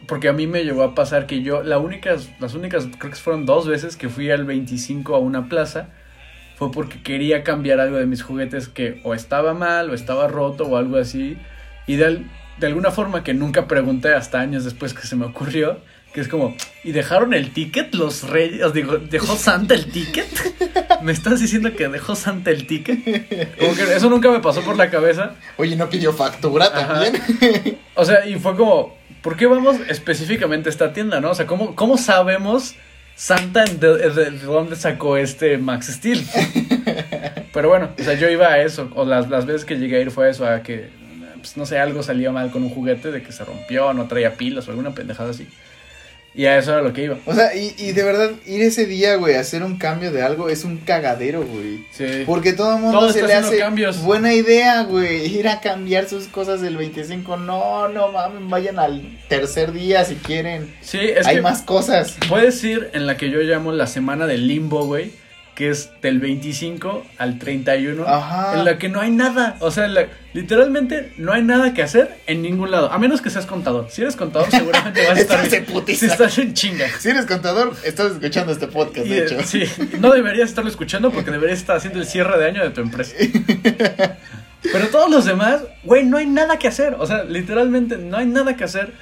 porque 0.06 0.28
a 0.28 0.32
mí 0.32 0.46
me 0.46 0.64
llegó 0.64 0.82
a 0.82 0.94
pasar 0.94 1.26
que 1.26 1.42
yo, 1.42 1.62
la 1.62 1.76
únicas, 1.76 2.30
las 2.40 2.54
únicas, 2.54 2.88
creo 2.98 3.12
que 3.12 3.18
fueron 3.18 3.44
dos 3.44 3.68
veces 3.68 3.98
que 3.98 4.08
fui 4.08 4.30
al 4.30 4.46
25 4.46 5.14
a 5.14 5.18
una 5.18 5.50
plaza, 5.50 5.90
fue 6.56 6.72
porque 6.72 7.02
quería 7.02 7.44
cambiar 7.44 7.80
algo 7.80 7.98
de 7.98 8.06
mis 8.06 8.22
juguetes 8.22 8.68
que 8.68 9.02
o 9.04 9.12
estaba 9.12 9.52
mal, 9.52 9.90
o 9.90 9.94
estaba 9.94 10.26
roto, 10.26 10.64
o 10.64 10.78
algo 10.78 10.96
así. 10.96 11.36
Y 11.86 11.96
de, 11.96 12.24
de 12.58 12.66
alguna 12.66 12.90
forma 12.90 13.22
que 13.22 13.34
nunca 13.34 13.68
pregunté 13.68 14.14
hasta 14.14 14.40
años 14.40 14.64
después 14.64 14.94
que 14.94 15.02
se 15.02 15.16
me 15.16 15.26
ocurrió, 15.26 15.80
que 16.12 16.20
es 16.20 16.28
como, 16.28 16.56
¿y 16.82 16.92
dejaron 16.92 17.34
el 17.34 17.52
ticket 17.52 17.94
los 17.94 18.28
reyes? 18.28 18.72
Digo, 18.72 18.98
¿dejó 18.98 19.36
Santa 19.36 19.74
el 19.74 19.86
ticket? 19.92 20.26
¿Me 21.02 21.12
estás 21.12 21.40
diciendo 21.40 21.72
que 21.76 21.88
dejó 21.88 22.16
Santa 22.16 22.50
el 22.50 22.66
ticket? 22.66 23.56
Como 23.58 23.74
que 23.74 23.94
eso 23.94 24.10
nunca 24.10 24.30
me 24.30 24.40
pasó 24.40 24.62
por 24.62 24.76
la 24.76 24.90
cabeza. 24.90 25.34
Oye, 25.56 25.76
no 25.76 25.88
pidió 25.88 26.12
factura 26.12 26.66
Ajá. 26.66 27.00
también. 27.00 27.78
O 27.94 28.04
sea, 28.04 28.26
y 28.26 28.36
fue 28.40 28.56
como, 28.56 28.96
¿por 29.22 29.36
qué 29.36 29.46
vamos 29.46 29.76
específicamente 29.88 30.68
a 30.68 30.72
esta 30.72 30.92
tienda, 30.92 31.20
no? 31.20 31.30
O 31.30 31.34
sea, 31.34 31.46
¿cómo, 31.46 31.76
cómo 31.76 31.96
sabemos 31.96 32.74
Santa 33.14 33.64
de, 33.64 33.96
de- 34.10 34.30
de 34.30 34.38
dónde 34.38 34.74
sacó 34.76 35.16
este 35.16 35.58
Max 35.58 35.88
Steel? 35.92 36.26
Pero 37.52 37.68
bueno, 37.68 37.90
o 37.98 38.02
sea, 38.02 38.14
yo 38.14 38.28
iba 38.28 38.48
a 38.48 38.60
eso, 38.62 38.90
o 38.94 39.04
las, 39.04 39.28
las 39.28 39.46
veces 39.46 39.64
que 39.64 39.76
llegué 39.76 39.96
a 39.98 40.00
ir 40.00 40.10
fue 40.10 40.30
eso, 40.30 40.46
a 40.46 40.62
que, 40.62 40.88
pues, 41.38 41.56
no 41.56 41.66
sé, 41.66 41.78
algo 41.78 42.02
salía 42.02 42.30
mal 42.32 42.50
con 42.50 42.62
un 42.62 42.70
juguete, 42.70 43.10
de 43.10 43.22
que 43.22 43.32
se 43.32 43.44
rompió, 43.44 43.92
no 43.92 44.06
traía 44.06 44.34
pilas 44.34 44.66
o 44.68 44.70
alguna 44.70 44.90
pendejada 44.92 45.30
así. 45.30 45.48
Y 46.32 46.46
a 46.46 46.56
eso 46.58 46.72
era 46.72 46.82
lo 46.82 46.92
que 46.92 47.04
iba. 47.04 47.18
O 47.26 47.34
sea, 47.34 47.56
y, 47.56 47.74
y 47.76 47.90
de 47.92 48.04
verdad, 48.04 48.30
ir 48.46 48.62
ese 48.62 48.86
día, 48.86 49.16
güey, 49.16 49.34
a 49.34 49.40
hacer 49.40 49.64
un 49.64 49.78
cambio 49.78 50.12
de 50.12 50.22
algo 50.22 50.48
es 50.48 50.64
un 50.64 50.76
cagadero, 50.78 51.42
güey. 51.44 51.84
Sí. 51.90 52.22
Porque 52.24 52.52
todo 52.52 52.76
el 52.76 52.82
mundo 52.82 53.00
Todo 53.00 53.12
se 53.12 53.22
le 53.26 53.32
hace 53.34 53.58
cambios. 53.58 54.00
buena 54.02 54.32
idea, 54.32 54.84
güey. 54.84 55.26
Ir 55.38 55.48
a 55.48 55.60
cambiar 55.60 56.08
sus 56.08 56.28
cosas 56.28 56.60
del 56.60 56.76
25. 56.76 57.36
No, 57.36 57.88
no 57.88 58.12
mames, 58.12 58.48
vayan 58.48 58.78
al 58.78 59.18
tercer 59.28 59.72
día 59.72 60.04
si 60.04 60.14
quieren. 60.14 60.72
Sí, 60.82 60.98
es 61.00 61.26
Hay 61.26 61.36
que 61.36 61.42
más 61.42 61.62
cosas. 61.62 62.16
puedes 62.28 62.62
ir 62.62 62.90
en 62.92 63.06
la 63.08 63.16
que 63.16 63.28
yo 63.30 63.40
llamo 63.40 63.72
la 63.72 63.88
semana 63.88 64.26
del 64.28 64.46
limbo, 64.46 64.86
güey, 64.86 65.10
que 65.60 65.68
es 65.68 65.90
del 66.00 66.20
25 66.20 67.04
al 67.18 67.38
31. 67.38 68.08
Ajá. 68.08 68.54
En 68.58 68.64
la 68.64 68.78
que 68.78 68.88
no 68.88 68.98
hay 68.98 69.10
nada. 69.10 69.56
O 69.60 69.70
sea, 69.70 69.88
la- 69.88 70.06
literalmente 70.32 71.12
no 71.18 71.34
hay 71.34 71.42
nada 71.42 71.74
que 71.74 71.82
hacer 71.82 72.16
en 72.26 72.40
ningún 72.40 72.70
lado. 72.70 72.90
A 72.90 72.96
menos 72.98 73.20
que 73.20 73.28
seas 73.28 73.44
contador. 73.44 73.88
Si 73.90 74.00
eres 74.00 74.16
contador, 74.16 74.48
seguramente 74.50 75.06
vas 75.06 75.18
a 75.18 75.20
estar. 75.20 75.64
Putiza. 75.66 76.00
Si 76.00 76.06
estás 76.06 76.38
en 76.38 76.54
chinga. 76.54 76.86
Si 76.98 77.10
eres 77.10 77.26
contador, 77.26 77.74
estás 77.84 78.12
escuchando 78.12 78.52
este 78.52 78.68
podcast, 78.68 79.06
Y, 79.06 79.10
de 79.10 79.24
hecho. 79.26 79.36
sí, 79.44 79.64
no 79.98 80.10
deberías 80.12 80.48
estarlo 80.48 80.70
escuchando 80.70 81.10
porque 81.10 81.30
deberías 81.30 81.58
estar 81.58 81.76
haciendo 81.76 81.98
el 81.98 82.06
cierre 82.06 82.38
de 82.38 82.46
año 82.46 82.62
de 82.62 82.70
tu 82.70 82.80
empresa. 82.80 83.14
Pero 84.62 84.88
todos 84.88 85.10
los 85.10 85.26
demás, 85.26 85.60
güey, 85.84 86.06
no 86.06 86.16
hay 86.16 86.26
nada 86.26 86.58
que 86.58 86.68
hacer. 86.68 86.96
O 86.98 87.06
sea, 87.06 87.24
literalmente 87.24 87.98
no 87.98 88.16
hay 88.16 88.24
nada 88.26 88.56
que 88.56 88.64
hacer 88.64 88.92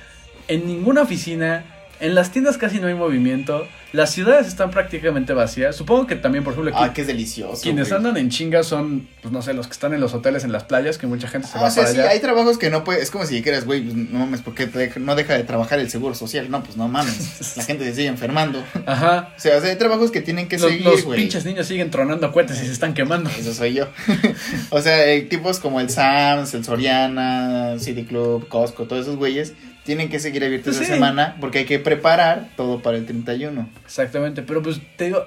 en 0.48 0.66
ninguna 0.66 1.02
oficina. 1.02 1.64
En 2.00 2.14
las 2.14 2.30
tiendas 2.30 2.58
casi 2.58 2.78
no 2.80 2.86
hay 2.86 2.94
movimiento. 2.94 3.66
Las 3.92 4.10
ciudades 4.12 4.46
están 4.46 4.70
prácticamente 4.70 5.32
vacías. 5.32 5.74
Supongo 5.74 6.06
que 6.06 6.14
también, 6.14 6.44
por 6.44 6.52
ejemplo, 6.52 6.72
Ah, 6.76 6.92
es 6.94 7.06
delicioso. 7.06 7.62
quienes 7.62 7.88
güey. 7.88 7.96
andan 7.96 8.16
en 8.18 8.28
chinga 8.28 8.62
son, 8.62 9.08
pues 9.22 9.32
no 9.32 9.40
sé, 9.40 9.54
los 9.54 9.66
que 9.66 9.72
están 9.72 9.94
en 9.94 10.00
los 10.00 10.12
hoteles, 10.12 10.44
en 10.44 10.52
las 10.52 10.64
playas, 10.64 10.98
que 10.98 11.06
mucha 11.06 11.26
gente 11.26 11.48
se 11.48 11.56
Ah, 11.56 11.62
va 11.62 11.68
o 11.68 11.70
sea, 11.70 11.84
para 11.84 11.94
sí, 11.94 12.00
allá. 12.00 12.10
hay 12.10 12.20
trabajos 12.20 12.58
que 12.58 12.68
no 12.68 12.84
puede, 12.84 13.00
es 13.02 13.10
como 13.10 13.24
si 13.24 13.34
dijeras, 13.36 13.64
güey, 13.64 13.80
pues, 13.82 13.94
no 13.96 14.18
mames, 14.18 14.42
¿por 14.42 14.54
qué 14.54 14.68
no 15.00 15.14
deja 15.16 15.34
de 15.34 15.42
trabajar 15.44 15.78
el 15.78 15.88
seguro 15.90 16.14
social? 16.14 16.50
No, 16.50 16.62
pues 16.62 16.76
no 16.76 16.86
mames, 16.86 17.56
la 17.56 17.64
gente 17.64 17.84
se 17.86 17.94
sigue 17.94 18.08
enfermando. 18.08 18.62
Ajá. 18.84 19.30
O 19.36 19.40
sea, 19.40 19.56
o 19.56 19.60
sea, 19.62 19.70
hay 19.70 19.76
trabajos 19.76 20.10
que 20.10 20.20
tienen 20.20 20.48
que 20.48 20.58
Los, 20.58 20.70
seguir, 20.70 20.84
los 20.86 21.04
güey. 21.04 21.18
pinches 21.18 21.46
niños 21.46 21.66
siguen 21.66 21.90
tronando 21.90 22.30
cohetes 22.30 22.60
y 22.62 22.66
se 22.66 22.72
están 22.72 22.92
quemando. 22.92 23.30
Eso 23.30 23.54
soy 23.54 23.72
yo. 23.72 23.88
o 24.70 24.82
sea, 24.82 25.06
eh, 25.10 25.22
tipos 25.22 25.60
como 25.60 25.80
el 25.80 25.88
Sams, 25.88 26.52
el 26.52 26.62
Soriana, 26.62 27.78
City 27.78 28.04
Club, 28.04 28.48
Costco, 28.48 28.84
todos 28.84 29.02
esos 29.02 29.16
güeyes 29.16 29.54
tienen 29.88 30.10
que 30.10 30.20
seguir 30.20 30.44
abiertos 30.44 30.76
Pues 30.76 30.76
esa 30.76 30.84
sí. 30.84 30.92
semana 30.92 31.38
porque 31.40 31.60
hay 31.60 31.64
que 31.64 31.78
preparar 31.78 32.50
todo 32.58 32.82
para 32.82 32.98
el 32.98 33.06
31. 33.06 33.70
Exactamente, 33.86 34.42
pero 34.42 34.62
pues 34.62 34.82
te 34.98 35.06
digo, 35.06 35.24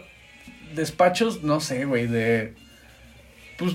despachos, 0.75 1.41
no 1.41 1.59
sé, 1.59 1.85
güey, 1.85 2.05
de... 2.05 2.53
Pues 3.57 3.73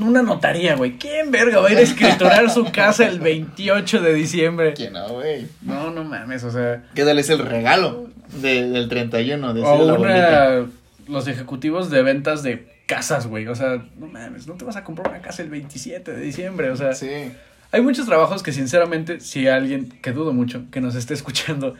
una 0.00 0.22
notaría, 0.22 0.76
güey. 0.76 0.92
¿Quién 0.98 1.32
verga 1.32 1.58
va 1.58 1.66
a 1.68 1.72
ir 1.72 1.78
a 1.78 1.80
escriturar 1.80 2.48
su 2.48 2.64
casa 2.70 3.08
el 3.08 3.18
28 3.18 4.00
de 4.02 4.14
diciembre? 4.14 4.72
¿Quién 4.74 4.92
no, 4.92 5.08
güey? 5.08 5.48
No, 5.62 5.90
no 5.90 6.04
mames, 6.04 6.44
o 6.44 6.50
sea... 6.52 6.84
¿Qué 6.94 7.02
tal 7.04 7.18
es 7.18 7.28
el 7.28 7.40
regalo 7.40 8.08
de- 8.40 8.68
del 8.68 8.88
31? 8.88 9.52
De 9.52 9.62
O 9.62 9.84
la 9.84 9.94
una... 9.94 10.66
Los 11.08 11.26
ejecutivos 11.26 11.90
de 11.90 12.02
ventas 12.04 12.44
de 12.44 12.68
casas, 12.86 13.26
güey. 13.26 13.48
O 13.48 13.54
sea, 13.56 13.84
no 13.98 14.06
mames, 14.06 14.46
no 14.46 14.54
te 14.54 14.64
vas 14.64 14.76
a 14.76 14.84
comprar 14.84 15.08
una 15.08 15.20
casa 15.20 15.42
el 15.42 15.50
27 15.50 16.12
de 16.12 16.20
diciembre, 16.20 16.70
o 16.70 16.76
sea... 16.76 16.94
Sí. 16.94 17.32
Hay 17.74 17.80
muchos 17.80 18.06
trabajos 18.06 18.44
que 18.44 18.52
sinceramente, 18.52 19.18
si 19.18 19.48
alguien, 19.48 19.88
que 20.00 20.12
dudo 20.12 20.32
mucho, 20.32 20.62
que 20.70 20.80
nos 20.80 20.94
esté 20.94 21.12
escuchando, 21.12 21.74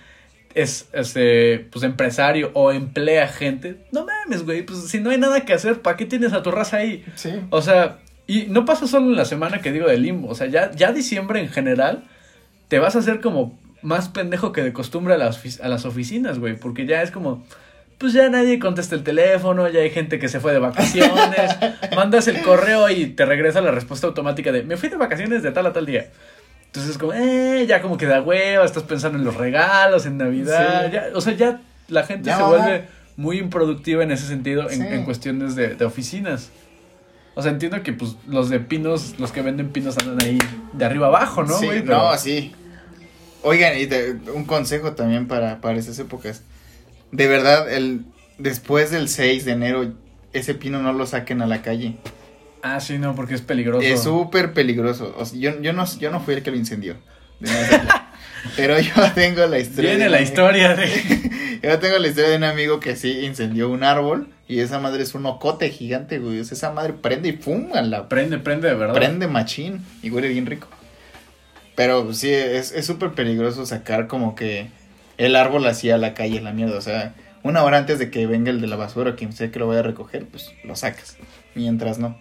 es 0.53 0.89
este, 0.93 1.69
pues 1.71 1.85
empresario 1.85 2.51
o 2.55 2.73
emplea 2.73 3.29
gente, 3.29 3.77
no 3.93 4.05
mames, 4.05 4.45
güey, 4.45 4.67
pues 4.67 4.89
si 4.89 4.99
no 4.99 5.11
hay 5.11 5.19
nada 5.19 5.45
que 5.45 5.53
hacer, 5.53 5.83
¿para 5.83 5.97
qué 5.97 6.05
tienes 6.05 6.33
a 6.33 6.43
tu 6.43 6.51
raza 6.51 6.79
ahí? 6.79 7.05
Sí. 7.15 7.31
O 7.51 7.63
sea, 7.63 8.01
y 8.27 8.47
no 8.47 8.65
pasa 8.65 8.89
solo 8.89 9.07
en 9.07 9.15
la 9.15 9.25
semana 9.25 9.61
que 9.61 9.71
digo 9.71 9.87
de 9.87 9.97
limbo, 9.97 10.31
o 10.31 10.35
sea, 10.35 10.49
ya, 10.49 10.73
ya 10.73 10.91
diciembre 10.91 11.39
en 11.39 11.49
general, 11.49 12.03
te 12.67 12.81
vas 12.81 12.97
a 12.97 12.99
hacer 12.99 13.21
como 13.21 13.57
más 13.81 14.09
pendejo 14.09 14.51
que 14.51 14.65
de 14.65 14.73
costumbre 14.73 15.15
a 15.15 15.17
las, 15.17 15.61
a 15.61 15.69
las 15.69 15.85
oficinas, 15.85 16.41
güey, 16.41 16.57
porque 16.59 16.87
ya 16.87 17.03
es 17.03 17.13
como, 17.13 17.47
pues 17.99 18.13
ya 18.13 18.29
nadie 18.29 18.59
contesta 18.59 18.95
el 18.95 19.03
teléfono, 19.03 19.69
ya 19.69 19.81
hay 19.81 19.91
gente 19.91 20.19
que 20.19 20.29
se 20.29 20.41
fue 20.41 20.53
de 20.53 20.59
vacaciones, 20.59 21.57
mandas 21.97 22.29
el 22.29 22.43
correo 22.43 22.89
y 22.91 23.07
te 23.07 23.25
regresa 23.25 23.61
la 23.61 23.71
respuesta 23.71 24.07
automática 24.07 24.53
de, 24.53 24.63
me 24.63 24.77
fui 24.77 24.89
de 24.89 24.97
vacaciones 24.97 25.43
de 25.43 25.53
tal 25.53 25.67
a 25.67 25.73
tal 25.73 25.87
día. 25.87 26.09
Entonces 26.67 26.99
como, 26.99 27.13
eh, 27.13 27.65
ya 27.69 27.81
como 27.81 27.97
que 27.97 28.07
da 28.07 28.21
hueva, 28.21 28.65
estás 28.65 28.83
pensando 28.83 29.17
en 29.19 29.25
los 29.25 29.37
regalos, 29.37 30.07
en 30.07 30.19
Navidad, 30.19 30.87
Sí. 30.87 30.93
ya, 30.93 31.05
o 31.15 31.21
sea, 31.21 31.35
ya 31.35 31.61
la 31.89 32.03
gente 32.05 32.27
Ya 32.27 32.37
se 32.39 32.43
vuelve 32.43 32.85
muy 33.17 33.39
improductiva 33.39 34.03
en 34.03 34.11
ese 34.11 34.27
sentido 34.27 34.69
en, 34.69 34.81
Sí. 34.81 34.87
en 34.91 35.05
cuestiones 35.05 35.55
de, 35.55 35.75
de 35.77 35.85
oficinas. 35.85 36.51
O 37.37 37.43
sea, 37.43 37.53
entiendo 37.53 37.83
que 37.83 37.93
pues 37.93 38.17
los 38.29 38.49
de 38.51 38.59
pinos, 38.61 39.15
los 39.19 39.31
que 39.33 39.43
venden 39.43 39.71
pinos 39.71 39.97
andan 39.99 40.21
ahí 40.27 40.39
de 40.73 40.85
arriba 40.85 41.07
abajo, 41.09 41.45
¿no, 41.45 41.57
Sí, 41.59 41.67
güey? 41.67 41.83
no, 41.85 42.17
sí. 42.19 42.53
Oigan, 43.43 43.79
y 43.79 43.87
de- 43.87 44.17
un 44.35 44.45
consejo 44.45 44.93
también 44.93 45.29
para, 45.29 45.61
para 45.61 45.79
esas 45.79 45.99
épocas. 45.99 46.43
De 47.15 47.29
verdad, 47.29 47.73
el 47.73 48.05
después 48.39 48.91
del 48.91 49.09
6 49.09 49.45
de 49.45 49.53
enero, 49.53 49.93
ese 50.33 50.55
pino 50.55 50.83
no 50.83 50.93
lo 50.93 51.07
saquen 51.07 51.43
a 51.43 51.47
la 51.47 51.63
calle. 51.63 51.95
Ah, 52.63 52.81
sí, 52.81 52.99
no, 52.99 53.15
porque 53.15 53.35
es 53.35 53.43
peligroso. 53.43 53.87
Es 53.87 54.03
súper 54.03 54.53
peligroso. 54.53 55.15
O 55.17 55.25
sea, 55.25 55.39
yo, 55.39 55.61
yo, 55.61 55.73
no, 55.73 55.85
yo 55.99 56.11
no 56.11 56.21
fui 56.21 56.35
el 56.35 56.43
que 56.43 56.51
lo 56.51 56.57
incendió. 56.57 56.97
de. 57.41 57.51
Pero 58.57 58.79
yo 58.81 58.93
tengo 59.15 59.47
la 59.47 59.59
historia. 59.59 59.91
Viene 59.91 60.09
la 60.11 60.21
historia 60.21 60.75
de... 60.75 60.87
Yo 61.63 61.79
tengo 61.79 61.97
la 61.97 62.09
historia 62.09 62.29
de 62.29 62.37
un 62.37 62.45
amigo 62.45 62.79
que 62.79 62.95
sí 62.95 63.21
incendió 63.25 63.71
un 63.71 63.85
árbol 63.85 64.29
y 64.47 64.61
esa 64.61 64.81
madre 64.81 65.03
es 65.03 65.15
un 65.15 65.25
ocote 65.25 65.71
gigante, 65.71 66.19
güey. 66.19 66.41
O 66.41 66.45
sea, 66.45 66.57
esa 66.57 66.71
madre 66.73 66.93
prende 66.93 67.31
y 67.31 67.33
pum, 67.33 67.69
a 67.73 67.81
la 67.81 68.07
Prende, 68.07 68.37
prende 68.37 68.69
de 68.69 68.75
verdad. 68.75 68.93
prende 68.93 69.29
machín 69.29 69.81
y 70.03 70.11
huele 70.11 70.29
bien 70.29 70.45
rico. 70.45 70.69
Pero 71.75 72.13
sí, 72.13 72.31
es 72.31 72.73
es 72.73 72.85
súper 72.85 73.13
peligroso 73.13 73.65
sacar 73.65 74.09
como 74.09 74.35
que 74.35 74.69
el 75.19 75.37
árbol 75.37 75.67
así 75.67 75.91
a 75.91 75.99
la 75.99 76.15
calle, 76.15 76.41
la 76.41 76.53
mierda. 76.53 76.79
O 76.79 76.81
sea, 76.81 77.15
una 77.43 77.63
hora 77.63 77.79
antes 77.79 77.99
de 77.99 78.11
que 78.11 78.27
venga 78.27 78.51
el 78.51 78.61
de 78.61 78.67
la 78.67 78.77
basura, 78.77 79.17
quien 79.17 79.33
sea 79.33 79.51
que 79.51 79.59
lo 79.59 79.69
vaya 79.69 79.81
a 79.81 79.85
recoger, 79.85 80.27
pues 80.27 80.53
lo 80.65 80.77
sacas. 80.77 81.17
Mientras 81.55 81.99
no. 81.99 82.17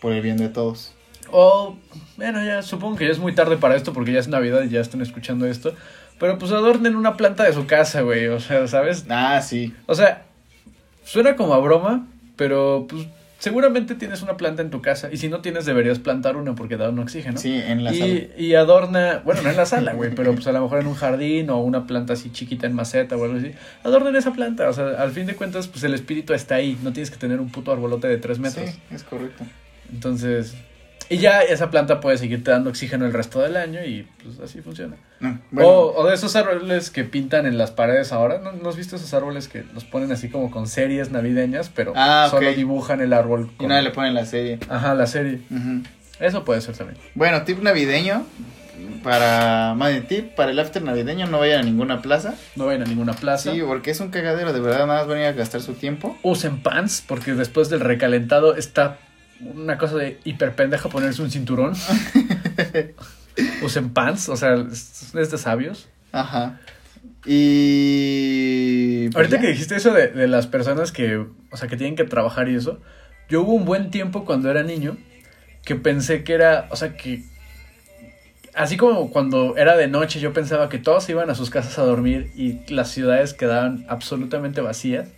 Por 0.00 0.12
el 0.12 0.22
bien 0.22 0.36
de 0.36 0.48
todos. 0.48 0.94
O, 1.32 1.76
bueno, 2.16 2.44
ya 2.44 2.62
supongo 2.62 2.96
que 2.96 3.04
ya 3.06 3.12
es 3.12 3.18
muy 3.18 3.34
tarde 3.34 3.56
para 3.56 3.76
esto 3.76 3.92
porque 3.92 4.12
ya 4.12 4.18
es 4.18 4.28
Navidad 4.28 4.62
y 4.62 4.68
ya 4.68 4.80
están 4.80 5.00
escuchando 5.00 5.46
esto. 5.46 5.74
Pero 6.18 6.38
pues 6.38 6.52
adornen 6.52 6.96
una 6.96 7.16
planta 7.16 7.44
de 7.44 7.52
su 7.52 7.66
casa, 7.66 8.02
güey. 8.02 8.28
O 8.28 8.40
sea, 8.40 8.66
¿sabes? 8.66 9.06
Ah, 9.08 9.40
sí. 9.40 9.74
O 9.86 9.94
sea, 9.94 10.24
suena 11.04 11.36
como 11.36 11.54
a 11.54 11.58
broma, 11.58 12.06
pero 12.36 12.86
pues 12.88 13.06
seguramente 13.40 13.96
tienes 13.96 14.22
una 14.22 14.36
planta 14.36 14.62
en 14.62 14.70
tu 14.70 14.80
casa. 14.80 15.08
Y 15.10 15.16
si 15.16 15.28
no 15.28 15.40
tienes, 15.40 15.64
deberías 15.64 15.98
plantar 15.98 16.36
una 16.36 16.54
porque 16.54 16.76
da 16.76 16.90
un 16.90 16.98
oxígeno. 17.00 17.38
Sí, 17.38 17.54
en 17.54 17.82
la 17.82 17.92
sala. 17.92 18.06
y, 18.06 18.32
y 18.36 18.54
adorna, 18.54 19.22
bueno, 19.24 19.42
no 19.42 19.50
en 19.50 19.56
la 19.56 19.66
sala, 19.66 19.94
güey, 19.94 20.14
pero 20.14 20.32
pues 20.34 20.46
a 20.46 20.52
lo 20.52 20.62
mejor 20.62 20.80
en 20.80 20.86
un 20.86 20.94
jardín 20.94 21.50
o 21.50 21.58
una 21.58 21.86
planta 21.86 22.12
así 22.12 22.30
chiquita 22.30 22.66
en 22.66 22.74
maceta 22.74 23.16
o 23.16 23.24
algo 23.24 23.38
así. 23.38 23.52
Adornen 23.82 24.14
esa 24.14 24.32
planta, 24.32 24.68
o 24.68 24.72
sea, 24.72 24.90
al 25.02 25.10
fin 25.10 25.26
de 25.26 25.34
cuentas, 25.34 25.66
pues 25.66 25.82
el 25.84 25.94
espíritu 25.94 26.34
está 26.34 26.56
ahí. 26.56 26.78
No 26.82 26.92
tienes 26.92 27.10
que 27.10 27.16
tener 27.16 27.40
un 27.40 27.50
puto 27.50 27.72
arbolote 27.72 28.06
de 28.06 28.18
tres 28.18 28.38
metros. 28.38 28.70
Sí, 28.70 28.78
es 28.94 29.02
correcto. 29.02 29.44
Entonces, 29.90 30.54
y 31.10 31.18
ya 31.18 31.42
esa 31.42 31.70
planta 31.70 32.00
puede 32.00 32.16
seguirte 32.16 32.50
dando 32.50 32.70
oxígeno 32.70 33.04
el 33.04 33.12
resto 33.12 33.40
del 33.40 33.56
año 33.56 33.84
y 33.84 34.06
pues 34.22 34.38
así 34.40 34.62
funciona. 34.62 34.96
No, 35.18 35.38
bueno, 35.50 35.68
O, 35.68 36.00
o 36.02 36.06
de 36.08 36.14
esos 36.14 36.34
árboles 36.36 36.90
que 36.90 37.04
pintan 37.04 37.44
en 37.44 37.58
las 37.58 37.70
paredes 37.72 38.12
ahora. 38.12 38.38
¿No, 38.38 38.52
¿no 38.52 38.68
has 38.70 38.76
visto 38.76 38.96
esos 38.96 39.12
árboles 39.12 39.48
que 39.48 39.64
los 39.74 39.84
ponen 39.84 40.10
así 40.12 40.30
como 40.30 40.50
con 40.50 40.66
series 40.66 41.10
navideñas, 41.10 41.68
pero 41.68 41.92
Ah, 41.96 42.28
solo 42.30 42.50
dibujan 42.52 43.00
el 43.02 43.12
árbol? 43.12 43.50
y 43.60 43.66
nadie 43.66 43.82
le 43.82 43.90
pone 43.90 44.10
la 44.12 44.24
serie. 44.24 44.58
Ajá, 44.70 44.94
la 44.94 45.06
serie. 45.06 45.40
Eso 46.20 46.44
puede 46.44 46.60
ser 46.60 46.76
también. 46.76 46.98
Bueno, 47.14 47.42
tip 47.42 47.60
navideño. 47.62 48.24
Para. 49.02 49.74
Más 49.76 49.92
de 49.92 50.00
tip, 50.00 50.34
para 50.34 50.50
el 50.52 50.58
after 50.58 50.82
navideño 50.82 51.26
no 51.26 51.38
vayan 51.38 51.60
a 51.60 51.62
ninguna 51.62 52.02
plaza. 52.02 52.34
No 52.56 52.66
vayan 52.66 52.82
a 52.82 52.86
ninguna 52.86 53.12
plaza. 53.14 53.52
Sí, 53.52 53.60
porque 53.66 53.90
es 53.90 54.00
un 54.00 54.08
cagadero, 54.10 54.52
de 54.52 54.60
verdad, 54.60 54.86
nada 54.86 55.00
más 55.00 55.06
venir 55.06 55.26
a 55.26 55.32
gastar 55.32 55.60
su 55.60 55.74
tiempo. 55.74 56.16
Usen 56.22 56.62
pants, 56.62 57.02
porque 57.06 57.32
después 57.34 57.68
del 57.70 57.80
recalentado 57.80 58.56
está 58.56 58.98
una 59.40 59.78
cosa 59.78 59.96
de 59.96 60.18
hiper 60.24 60.54
pendeja 60.54 60.88
ponerse 60.88 61.22
un 61.22 61.30
cinturón. 61.30 61.74
Usen 63.62 63.90
pants, 63.90 64.28
o 64.28 64.36
sea, 64.36 64.54
es 64.54 65.14
es 65.14 65.30
de 65.30 65.38
sabios. 65.38 65.88
Ajá. 66.12 66.60
Y. 67.24 69.08
pues 69.08 69.16
Ahorita 69.16 69.36
ya. 69.36 69.42
que 69.42 69.48
dijiste 69.48 69.76
eso 69.76 69.92
de, 69.92 70.08
de 70.08 70.28
las 70.28 70.46
personas 70.46 70.92
que, 70.92 71.16
o 71.16 71.56
sea, 71.56 71.68
que 71.68 71.76
tienen 71.76 71.96
que 71.96 72.04
trabajar 72.04 72.48
y 72.48 72.54
eso, 72.54 72.80
yo 73.28 73.42
hubo 73.42 73.52
un 73.52 73.64
buen 73.64 73.90
tiempo 73.90 74.24
cuando 74.24 74.50
era 74.50 74.62
niño 74.62 74.96
que 75.64 75.76
pensé 75.76 76.24
que 76.24 76.32
era, 76.34 76.68
o 76.70 76.76
sea, 76.76 76.96
que 76.96 77.22
así 78.54 78.76
como 78.76 79.10
cuando 79.10 79.56
era 79.56 79.76
de 79.76 79.88
noche 79.88 80.20
yo 80.20 80.32
pensaba 80.32 80.68
que 80.68 80.78
todos 80.78 81.08
iban 81.08 81.30
a 81.30 81.34
sus 81.34 81.50
casas 81.50 81.78
a 81.78 81.82
dormir 81.82 82.30
y 82.34 82.60
las 82.72 82.90
ciudades 82.90 83.34
quedaban 83.34 83.84
absolutamente 83.88 84.60
vacías. 84.60 85.08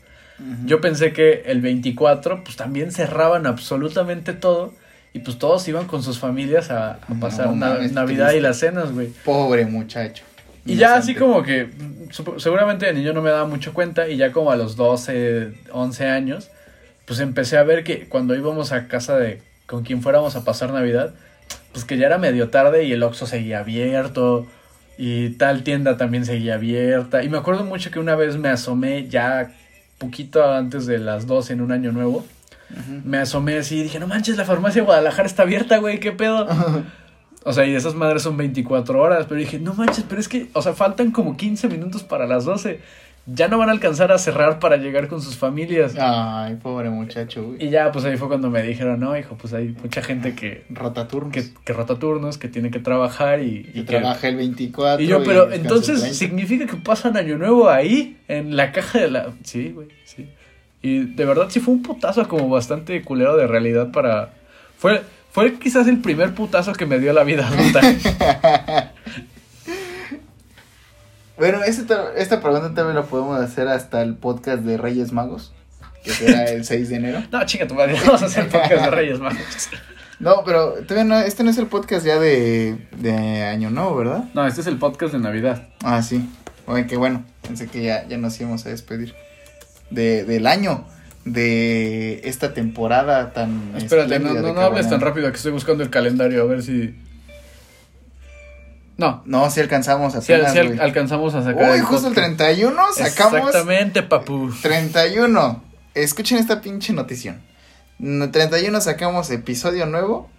Yo 0.64 0.80
pensé 0.80 1.12
que 1.12 1.42
el 1.46 1.60
24 1.60 2.42
pues 2.44 2.56
también 2.56 2.90
cerraban 2.90 3.46
absolutamente 3.46 4.32
todo 4.32 4.74
y 5.12 5.20
pues 5.20 5.38
todos 5.38 5.66
iban 5.68 5.86
con 5.86 6.02
sus 6.02 6.18
familias 6.18 6.70
a, 6.70 6.94
a 6.94 6.98
No 7.08 7.20
pasar 7.20 7.52
na- 7.54 7.78
Navidad 7.92 8.32
y 8.32 8.40
las 8.40 8.58
cenas, 8.58 8.92
güey. 8.92 9.08
Pobre 9.24 9.66
muchacho. 9.66 10.24
Y 10.64 10.76
ya 10.76 10.94
así 10.96 11.14
como 11.14 11.42
que 11.42 11.66
mm, 11.66 12.38
seguramente 12.38 12.86
de 12.86 12.92
niño 12.94 13.12
no 13.12 13.20
me 13.22 13.30
daba 13.30 13.46
mucho 13.46 13.72
cuenta 13.74 14.08
y 14.08 14.16
ya 14.16 14.32
como 14.32 14.50
a 14.50 14.56
los 14.56 14.76
12, 14.76 15.52
11 15.72 16.06
años, 16.06 16.50
pues 17.04 17.20
empecé 17.20 17.56
a 17.58 17.62
ver 17.64 17.84
que 17.84 18.08
cuando 18.08 18.34
íbamos 18.34 18.72
a 18.72 18.88
casa 18.88 19.16
de 19.18 19.42
con 19.66 19.82
quien 19.84 20.02
fuéramos 20.02 20.34
a 20.36 20.44
pasar 20.44 20.72
Navidad, 20.72 21.14
pues 21.72 21.84
que 21.84 21.96
ya 21.98 22.06
era 22.06 22.18
medio 22.18 22.48
tarde 22.50 22.84
y 22.84 22.92
el 22.92 23.02
Oxxo 23.02 23.26
seguía 23.26 23.60
abierto 23.60 24.46
y 24.98 25.30
tal 25.30 25.62
tienda 25.64 25.96
también 25.96 26.24
seguía 26.26 26.54
abierta. 26.54 27.22
Y 27.22 27.28
me 27.28 27.38
acuerdo 27.38 27.64
mucho 27.64 27.90
que 27.90 27.98
una 27.98 28.14
vez 28.14 28.36
me 28.36 28.48
asomé 28.48 29.08
ya 29.08 29.52
poquito 30.02 30.44
antes 30.52 30.86
de 30.86 30.98
las 30.98 31.26
12 31.26 31.52
en 31.54 31.60
un 31.60 31.72
año 31.72 31.92
nuevo. 31.92 32.24
Me 33.04 33.18
asomé 33.18 33.58
así 33.58 33.78
y 33.78 33.82
dije, 33.84 34.00
no 34.00 34.06
manches, 34.06 34.36
la 34.36 34.44
farmacia 34.44 34.82
de 34.82 34.86
Guadalajara 34.86 35.26
está 35.26 35.42
abierta, 35.42 35.78
güey, 35.78 36.00
¿qué 36.00 36.12
pedo? 36.12 36.48
O 37.44 37.52
sea, 37.52 37.66
y 37.66 37.74
esas 37.74 37.94
madres 37.94 38.22
son 38.22 38.36
24 38.36 39.00
horas. 39.00 39.26
Pero 39.28 39.40
dije, 39.40 39.58
no 39.58 39.74
manches, 39.74 40.04
pero 40.08 40.20
es 40.20 40.28
que, 40.28 40.48
o 40.52 40.62
sea, 40.62 40.74
faltan 40.74 41.10
como 41.10 41.36
15 41.36 41.68
minutos 41.68 42.02
para 42.02 42.26
las 42.26 42.44
12. 42.44 42.80
Ya 43.24 43.46
no 43.46 43.56
van 43.56 43.68
a 43.68 43.72
alcanzar 43.72 44.10
a 44.10 44.18
cerrar 44.18 44.58
para 44.58 44.78
llegar 44.78 45.06
con 45.06 45.22
sus 45.22 45.36
familias. 45.36 45.94
Ay, 45.96 46.56
pobre 46.56 46.90
muchacho, 46.90 47.44
güey. 47.44 47.64
Y 47.66 47.70
ya, 47.70 47.92
pues 47.92 48.04
ahí 48.04 48.16
fue 48.16 48.26
cuando 48.26 48.50
me 48.50 48.62
dijeron, 48.62 48.98
no, 48.98 49.16
hijo, 49.16 49.36
pues 49.36 49.52
hay 49.54 49.68
mucha 49.80 50.02
gente 50.02 50.34
que, 50.34 50.64
Rotaturnos. 50.70 51.32
que, 51.32 51.44
que 51.64 51.72
rota 51.72 51.96
turnos, 52.00 52.36
que 52.36 52.48
tiene 52.48 52.72
que 52.72 52.80
trabajar 52.80 53.40
y, 53.40 53.70
Y, 53.74 53.82
que- 53.84 53.98
trabaja 53.98 54.26
el 54.26 54.34
24. 54.36 55.04
Y 55.04 55.06
yo, 55.06 55.22
pero 55.22 55.52
entonces 55.52 56.00
30. 56.00 56.18
significa 56.18 56.66
que 56.66 56.76
pasan 56.78 57.16
año 57.16 57.38
nuevo 57.38 57.70
ahí, 57.70 58.16
en 58.26 58.56
la 58.56 58.72
caja 58.72 58.98
de 58.98 59.10
la... 59.12 59.28
Sí, 59.44 59.70
güey, 59.70 59.86
sí. 60.04 60.28
Y 60.82 61.04
de 61.14 61.24
verdad 61.24 61.46
sí 61.48 61.60
fue 61.60 61.74
un 61.74 61.82
putazo 61.84 62.26
como 62.26 62.48
bastante 62.48 63.02
culero 63.02 63.36
de 63.36 63.46
realidad 63.46 63.92
para... 63.92 64.34
Fue, 64.78 65.00
fue 65.30 65.60
quizás 65.60 65.86
el 65.86 65.98
primer 66.00 66.34
putazo 66.34 66.72
que 66.72 66.86
me 66.86 66.98
dio 66.98 67.12
la 67.12 67.22
vida 67.22 67.46
adulta. 67.46 67.80
Bueno, 71.42 71.64
esta, 71.64 72.14
esta 72.16 72.40
pregunta 72.40 72.72
también 72.72 72.94
la 72.94 73.02
podemos 73.02 73.36
hacer 73.40 73.66
hasta 73.66 74.00
el 74.02 74.14
podcast 74.14 74.62
de 74.62 74.76
Reyes 74.76 75.10
Magos, 75.10 75.52
que 76.04 76.12
será 76.12 76.44
el 76.48 76.64
6 76.64 76.88
de 76.88 76.94
enero. 76.94 77.20
no, 77.32 77.44
chinga 77.44 77.66
tu 77.66 77.74
madre, 77.74 77.96
vamos 78.06 78.22
a 78.22 78.26
hacer 78.26 78.48
podcast 78.48 78.84
de 78.84 78.90
Reyes 78.92 79.18
Magos. 79.18 79.38
No, 80.20 80.44
pero 80.44 80.74
todavía 80.84 81.02
no, 81.02 81.18
este 81.18 81.42
no 81.42 81.50
es 81.50 81.58
el 81.58 81.66
podcast 81.66 82.06
ya 82.06 82.20
de, 82.20 82.78
de 82.96 83.42
Año 83.42 83.70
Nuevo, 83.70 83.96
¿verdad? 83.96 84.24
No, 84.34 84.46
este 84.46 84.60
es 84.60 84.68
el 84.68 84.78
podcast 84.78 85.12
de 85.14 85.18
Navidad. 85.18 85.66
Ah, 85.82 86.00
sí. 86.00 86.30
Oye, 86.66 86.86
qué 86.86 86.96
bueno. 86.96 87.24
Pensé 87.42 87.66
que 87.66 87.82
ya, 87.82 88.06
ya 88.06 88.18
nos 88.18 88.40
íbamos 88.40 88.64
a 88.64 88.68
despedir. 88.68 89.16
De, 89.90 90.22
del 90.22 90.46
año. 90.46 90.84
De 91.24 92.20
esta 92.22 92.54
temporada 92.54 93.32
tan. 93.32 93.72
Espérate, 93.76 94.20
no, 94.20 94.32
no, 94.34 94.54
no 94.54 94.60
hables 94.60 94.88
tan 94.88 95.00
rápido 95.00 95.28
que 95.32 95.38
estoy 95.38 95.50
buscando 95.50 95.82
el 95.82 95.90
calendario 95.90 96.42
a 96.42 96.44
ver 96.44 96.62
si... 96.62 96.94
No, 98.96 99.22
No, 99.26 99.50
si 99.50 99.60
alcanzamos 99.60 100.12
si, 100.12 100.32
apenas. 100.32 100.52
si 100.52 100.58
al- 100.58 100.80
alcanzamos 100.80 101.34
a 101.34 101.42
sacar... 101.42 101.70
Uy, 101.72 101.78
el 101.78 101.82
justo 101.82 102.08
el 102.08 102.14
podcast. 102.14 102.36
31 102.36 102.82
sacamos. 102.94 103.38
Exactamente, 103.48 104.02
papu. 104.02 104.50
31. 104.62 105.62
Escuchen 105.94 106.38
esta 106.38 106.60
pinche 106.60 106.92
notición. 106.92 107.40
No, 107.98 108.30
31 108.30 108.80
sacamos 108.80 109.30
episodio 109.30 109.86
nuevo. 109.86 110.30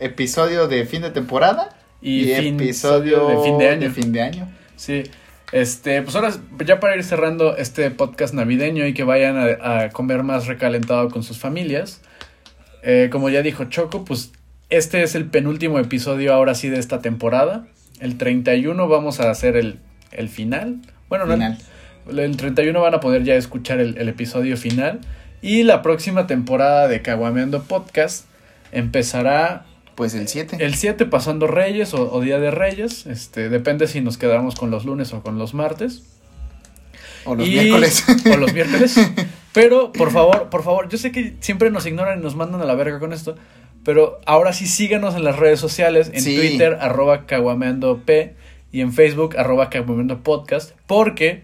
Episodio 0.00 0.68
de 0.68 0.84
fin 0.86 1.02
de 1.02 1.10
temporada. 1.10 1.76
Y, 2.00 2.24
fin- 2.34 2.54
episodio 2.60 3.28
de 3.28 3.42
fin 3.44 3.58
de 3.58 3.68
año. 3.68 3.80
de 3.80 3.90
fin 3.90 4.12
de 4.12 4.22
año. 4.22 4.48
Sí, 4.76 5.04
este, 5.52 6.02
pues 6.02 6.16
ahora 6.16 6.32
ya 6.66 6.80
para 6.80 6.96
ir 6.96 7.04
cerrando 7.04 7.56
este 7.56 7.90
podcast 7.92 8.34
navideño 8.34 8.86
y 8.86 8.94
que 8.94 9.04
vayan 9.04 9.36
a, 9.38 9.82
a 9.84 9.88
comer 9.90 10.22
más 10.24 10.46
recalentado 10.48 11.08
con 11.10 11.22
sus 11.22 11.38
familias, 11.38 12.00
eh, 12.82 13.08
como 13.12 13.28
ya 13.28 13.42
dijo 13.42 13.64
Choco, 13.66 14.04
pues 14.04 14.32
este 14.70 15.02
es 15.04 15.14
el 15.14 15.26
penúltimo 15.26 15.78
episodio 15.78 16.34
ahora 16.34 16.54
sí 16.56 16.68
de 16.68 16.78
esta 16.80 17.00
temporada. 17.00 17.66
El 18.02 18.18
31 18.18 18.88
vamos 18.88 19.20
a 19.20 19.30
hacer 19.30 19.56
el, 19.56 19.78
el 20.10 20.28
final. 20.28 20.78
Bueno, 21.08 21.24
no, 21.26 21.34
Final. 21.34 21.58
el 22.16 22.36
31 22.36 22.80
van 22.80 22.94
a 22.94 23.00
poder 23.00 23.22
ya 23.24 23.34
escuchar 23.36 23.78
el, 23.80 23.96
el 23.96 24.08
episodio 24.08 24.56
final. 24.56 25.00
Y 25.40 25.62
la 25.62 25.82
próxima 25.82 26.26
temporada 26.26 26.88
de 26.88 27.00
Caguameando 27.02 27.62
Podcast 27.64 28.24
empezará 28.72 29.64
Pues 29.94 30.14
el 30.14 30.26
7. 30.28 30.56
el 30.60 30.74
7 30.74 31.06
pasando 31.06 31.46
Reyes 31.46 31.94
o, 31.94 32.12
o 32.12 32.20
Día 32.20 32.38
de 32.40 32.50
Reyes. 32.50 33.06
Este, 33.06 33.48
depende 33.48 33.86
si 33.86 34.00
nos 34.00 34.18
quedamos 34.18 34.54
con 34.56 34.70
los 34.70 34.84
lunes 34.84 35.12
o 35.12 35.22
con 35.22 35.38
los 35.38 35.54
martes. 35.54 36.02
O 37.24 37.34
los 37.36 37.46
Y- 37.46 37.50
miércoles. 37.52 38.04
O 38.32 38.36
los 38.36 38.52
miércoles. 38.52 38.96
Pero, 39.52 39.92
por 39.92 40.10
favor, 40.10 40.48
por 40.48 40.62
favor, 40.64 40.88
yo 40.88 40.98
sé 40.98 41.12
que 41.12 41.36
siempre 41.40 41.70
nos 41.70 41.86
ignoran 41.86 42.18
y 42.18 42.22
nos 42.22 42.34
mandan 42.34 42.60
a 42.62 42.64
la 42.64 42.74
verga 42.74 42.98
con 42.98 43.12
esto. 43.12 43.36
Pero 43.84 44.20
ahora 44.26 44.52
sí 44.52 44.66
síganos 44.66 45.14
en 45.16 45.24
las 45.24 45.36
redes 45.38 45.58
sociales. 45.60 46.10
En 46.14 46.22
Sí. 46.22 46.36
Twitter, 46.36 46.78
arroba 46.80 47.26
caguameandop. 47.26 48.08
Y 48.70 48.80
en 48.80 48.92
Facebook, 48.92 49.36
arroba 49.36 49.70
caguameando 49.70 50.22
podcast. 50.22 50.72
Porque 50.86 51.42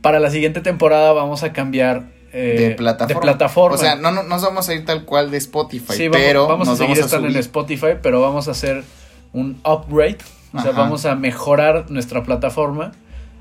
para 0.00 0.20
la 0.20 0.30
siguiente 0.30 0.60
temporada 0.60 1.12
vamos 1.12 1.42
a 1.42 1.52
cambiar 1.52 2.04
eh, 2.32 2.56
de 2.58 2.70
plataforma. 2.76 3.20
de 3.20 3.26
plataforma. 3.26 3.74
O 3.74 3.78
sea, 3.78 3.96
no, 3.96 4.10
no 4.12 4.22
nos 4.22 4.42
vamos 4.42 4.68
a 4.68 4.74
ir 4.74 4.84
tal 4.84 5.04
cual 5.04 5.30
de 5.30 5.38
Spotify, 5.38 5.92
Sí, 5.94 6.08
vamos, 6.08 6.24
pero 6.26 6.46
vamos 6.46 6.68
a 6.68 6.76
seguir 6.76 6.98
estando 6.98 7.28
en. 7.28 7.36
Spotify, 7.36 7.94
pero 8.02 8.20
vamos 8.20 8.46
a 8.48 8.52
hacer 8.52 8.84
un 9.32 9.60
upgrade. 9.64 10.18
O 10.52 10.60
sea, 10.62 10.70
Ajá. 10.70 10.82
vamos 10.82 11.04
a 11.04 11.14
mejorar 11.16 11.90
nuestra 11.90 12.22
plataforma. 12.22 12.92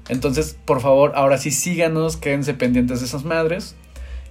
Entonces, 0.09 0.57
por 0.65 0.81
favor, 0.81 1.13
ahora 1.15 1.37
sí 1.37 1.51
síganos, 1.51 2.17
quédense 2.17 2.53
pendientes 2.53 2.99
de 2.99 3.05
esas 3.05 3.23
madres. 3.23 3.75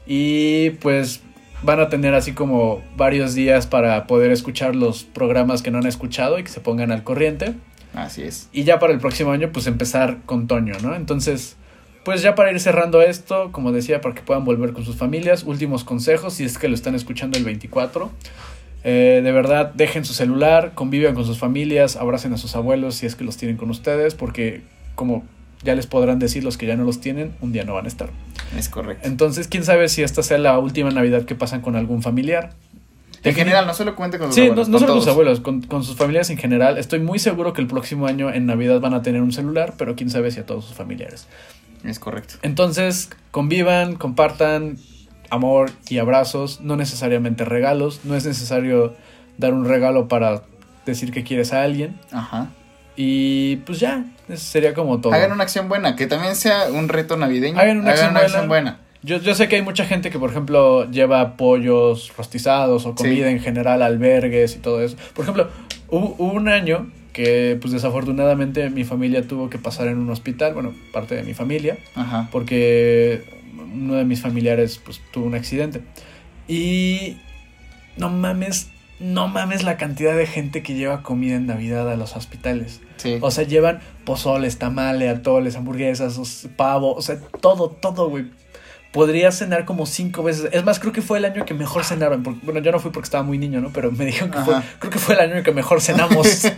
Y 0.07 0.71
pues 0.81 1.23
van 1.65 1.81
a 1.81 1.89
tener 1.89 2.15
así 2.15 2.33
como 2.33 2.83
varios 2.97 3.35
días 3.35 3.67
para 3.67 4.07
poder 4.07 4.31
escuchar 4.31 4.77
los 4.77 5.05
programas 5.05 5.63
que 5.63 5.71
no 5.71 5.79
han 5.79 5.87
escuchado 5.87 6.39
y 6.39 6.45
que 6.45 6.51
se 6.51 6.61
pongan 6.61 6.93
al 6.93 7.03
corriente. 7.03 7.55
Así 7.95 8.23
es. 8.23 8.49
Y 8.53 8.65
ya 8.65 8.79
para 8.79 8.93
el 8.93 8.99
próximo 8.99 9.31
año, 9.31 9.51
pues 9.53 9.67
empezar 9.67 10.19
con 10.27 10.47
Toño, 10.47 10.75
¿no? 10.83 10.95
Entonces, 10.95 11.57
pues 12.05 12.23
ya 12.23 12.35
para 12.35 12.51
ir 12.51 12.61
cerrando 12.61 13.01
esto, 13.03 13.51
como 13.53 13.73
decía, 13.73 14.01
para 14.01 14.15
que 14.15 14.23
puedan 14.23 14.45
volver 14.45 14.73
con 14.73 14.85
sus 14.85 14.97
familias, 14.97 15.45
últimos 15.45 15.85
consejos, 15.85 16.35
si 16.35 16.45
es 16.45 16.59
que 16.59 16.69
lo 16.69 16.75
están 16.75 16.95
escuchando 16.95 17.39
el 17.39 17.45
24. 17.45 18.11
Eh, 18.87 19.23
de 19.25 19.33
verdad, 19.33 19.73
dejen 19.75 20.05
su 20.05 20.13
celular, 20.13 20.73
convivan 20.75 21.15
con 21.15 21.25
sus 21.25 21.39
familias, 21.39 21.97
abracen 21.97 22.35
a 22.35 22.37
sus 22.37 22.55
abuelos 22.55 22.97
si 22.97 23.07
es 23.07 23.17
que 23.17 23.25
los 23.25 23.39
tienen 23.39 23.57
con 23.57 23.71
ustedes, 23.71 24.15
porque 24.15 24.61
como 24.95 25.25
ya 25.63 25.75
les 25.75 25.87
podrán 25.87 26.19
decir 26.19 26.45
los 26.45 26.59
que 26.59 26.67
ya 26.67 26.77
no 26.77 26.85
los 26.85 27.01
tienen, 27.01 27.33
un 27.41 27.53
día 27.53 27.65
no 27.65 27.75
van 27.75 27.87
a 27.87 27.89
estar. 27.89 28.11
Es 28.57 28.69
correcto. 28.69 29.07
Entonces, 29.07 29.49
quién 29.49 29.65
sabe 29.65 29.89
si 29.89 30.03
esta 30.03 30.23
sea 30.23 30.39
la 30.39 30.59
última 30.59 30.91
Navidad 30.91 31.25
que 31.25 31.35
pasan 31.35 31.61
con 31.61 31.77
algún 31.77 32.03
familiar. 32.03 32.53
En 33.23 33.35
general, 33.35 33.67
no 33.67 33.73
solo 33.73 33.97
cuente 33.97 34.19
con 34.19 34.29
sus 34.29 34.35
Sí, 34.35 34.43
abuelos. 34.43 34.69
no, 34.69 34.79
no 34.79 34.79
con 34.79 34.81
solo 34.81 34.93
con 34.95 35.03
sus 35.03 35.11
abuelos, 35.11 35.41
con, 35.41 35.63
con 35.63 35.83
sus 35.85 35.97
familias 35.97 36.29
en 36.31 36.37
general. 36.37 36.77
Estoy 36.77 36.99
muy 37.01 37.19
seguro 37.19 37.53
que 37.55 37.63
el 37.63 37.67
próximo 37.67 38.07
año 38.07 38.31
en 38.31 38.45
Navidad 38.47 38.81
van 38.81 38.93
a 38.93 39.01
tener 39.03 39.23
un 39.23 39.33
celular, 39.33 39.75
pero 39.79 39.97
quién 39.97 40.11
sabe 40.11 40.31
si 40.31 40.41
a 40.41 40.47
todos 40.47 40.67
sus 40.67 40.75
familiares. 40.77 41.27
Es 41.85 41.99
correcto. 41.99 42.35
Entonces, 42.43 43.09
convivan, 43.31 43.97
compartan 43.97 44.77
amor 45.31 45.71
y 45.89 45.99
abrazos, 45.99 46.61
no 46.61 46.77
necesariamente 46.77 47.45
regalos, 47.47 48.01
no 48.05 48.15
es 48.15 48.27
necesario 48.27 48.95
dar 49.39 49.55
un 49.55 49.65
regalo 49.65 50.07
para 50.07 50.43
decir 50.87 51.11
que 51.11 51.25
quieres 51.25 51.53
a 51.55 51.63
alguien 51.63 51.99
Ajá. 52.13 52.49
y 52.95 53.57
pues 53.57 53.81
ya, 53.81 54.05
eso 54.29 54.45
sería 54.45 54.75
como 54.75 55.01
todo. 55.01 55.13
Hagan 55.13 55.33
una 55.33 55.43
acción 55.45 55.69
buena, 55.69 55.97
que 55.97 56.07
también 56.07 56.37
sea 56.37 56.67
un 56.73 56.89
reto 56.89 57.17
navideño. 57.17 57.59
Hagan 57.59 57.79
una 57.81 57.91
acción 57.91 58.15
buena. 58.15 58.47
buena. 58.47 58.81
Yo, 59.03 59.19
yo 59.19 59.35
sé 59.35 59.49
que 59.49 59.57
hay 59.57 59.63
mucha 59.63 59.85
gente 59.85 60.11
que, 60.11 60.19
por 60.19 60.31
ejemplo, 60.31 60.91
lleva 60.91 61.37
pollos 61.37 62.11
rostizados 62.17 62.87
o 62.87 62.95
comida 62.95 63.27
Sí. 63.27 63.33
en 63.33 63.41
general, 63.41 63.83
albergues 63.83 64.57
y 64.57 64.61
todo 64.61 64.83
eso. 64.83 64.97
Por 65.15 65.25
ejemplo, 65.25 65.51
hubo, 65.89 66.15
hubo 66.19 66.33
un 66.33 66.49
año 66.49 66.91
que, 67.13 67.59
pues 67.61 67.73
desafortunadamente, 67.73 68.71
mi 68.71 68.85
familia 68.85 69.23
tuvo 69.29 69.51
que 69.51 69.59
pasar 69.59 69.89
en 69.89 69.99
un 69.99 70.09
hospital, 70.11 70.55
bueno, 70.55 70.73
parte 70.93 71.15
de 71.17 71.23
mi 71.23 71.35
familia, 71.35 71.77
Ajá. 71.95 72.29
porque 72.33 73.25
uno 73.75 73.95
de 73.97 74.05
mis 74.05 74.21
familiares, 74.23 74.81
pues, 74.83 75.01
tuvo 75.13 75.27
un 75.27 75.35
accidente. 75.35 75.83
Y 76.49 77.19
no 77.99 78.09
mames, 78.09 78.71
no 79.01 79.29
mames 79.29 79.63
la 79.65 79.77
cantidad 79.77 80.17
de 80.17 80.27
gente 80.27 80.63
que 80.63 80.75
lleva 80.75 81.03
comida 81.03 81.37
en 81.37 81.47
Navidad 81.47 81.91
a 81.91 81.97
los 81.97 82.17
hospitales. 82.17 82.81
Sí. 82.97 83.19
O 83.21 83.31
sea, 83.31 83.45
llevan 83.45 83.81
pozoles, 84.05 84.59
tamales, 84.59 85.19
atoles, 85.19 85.57
hamburguesas, 85.57 86.47
pavo, 86.57 86.95
o 86.95 87.03
sea, 87.03 87.19
todo, 87.41 87.71
todo, 87.71 88.09
güey. 88.09 88.27
Podría 88.93 89.33
cenar 89.33 89.65
como 89.65 89.87
cinco 89.87 90.23
veces. 90.23 90.51
Es 90.53 90.65
más, 90.65 90.79
creo 90.79 90.93
que 90.93 91.03
fue 91.03 91.19
el 91.19 91.25
año 91.25 91.45
que 91.45 91.53
mejor 91.53 91.85
cenaron. 91.85 92.23
porque- 92.23 92.39
bueno, 92.45 92.61
yo 92.61 92.71
no 92.71 92.79
fui 92.79 92.93
porque 92.93 93.07
estaba 93.07 93.25
muy 93.25 93.39
niño, 93.39 93.61
¿no? 93.61 93.71
Pero 93.73 93.91
me 93.91 94.05
dijeron 94.07 94.31
que 94.31 94.39
fue. 94.39 94.55
Creo 94.79 94.93
que 94.93 94.99
fue 95.01 95.17
el 95.17 95.21
año 95.33 95.43
que 95.43 95.51
mejor 95.53 95.81
cenamos. 95.81 96.27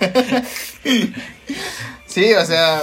Sí, 2.07 2.33
o 2.33 2.45
sea, 2.45 2.83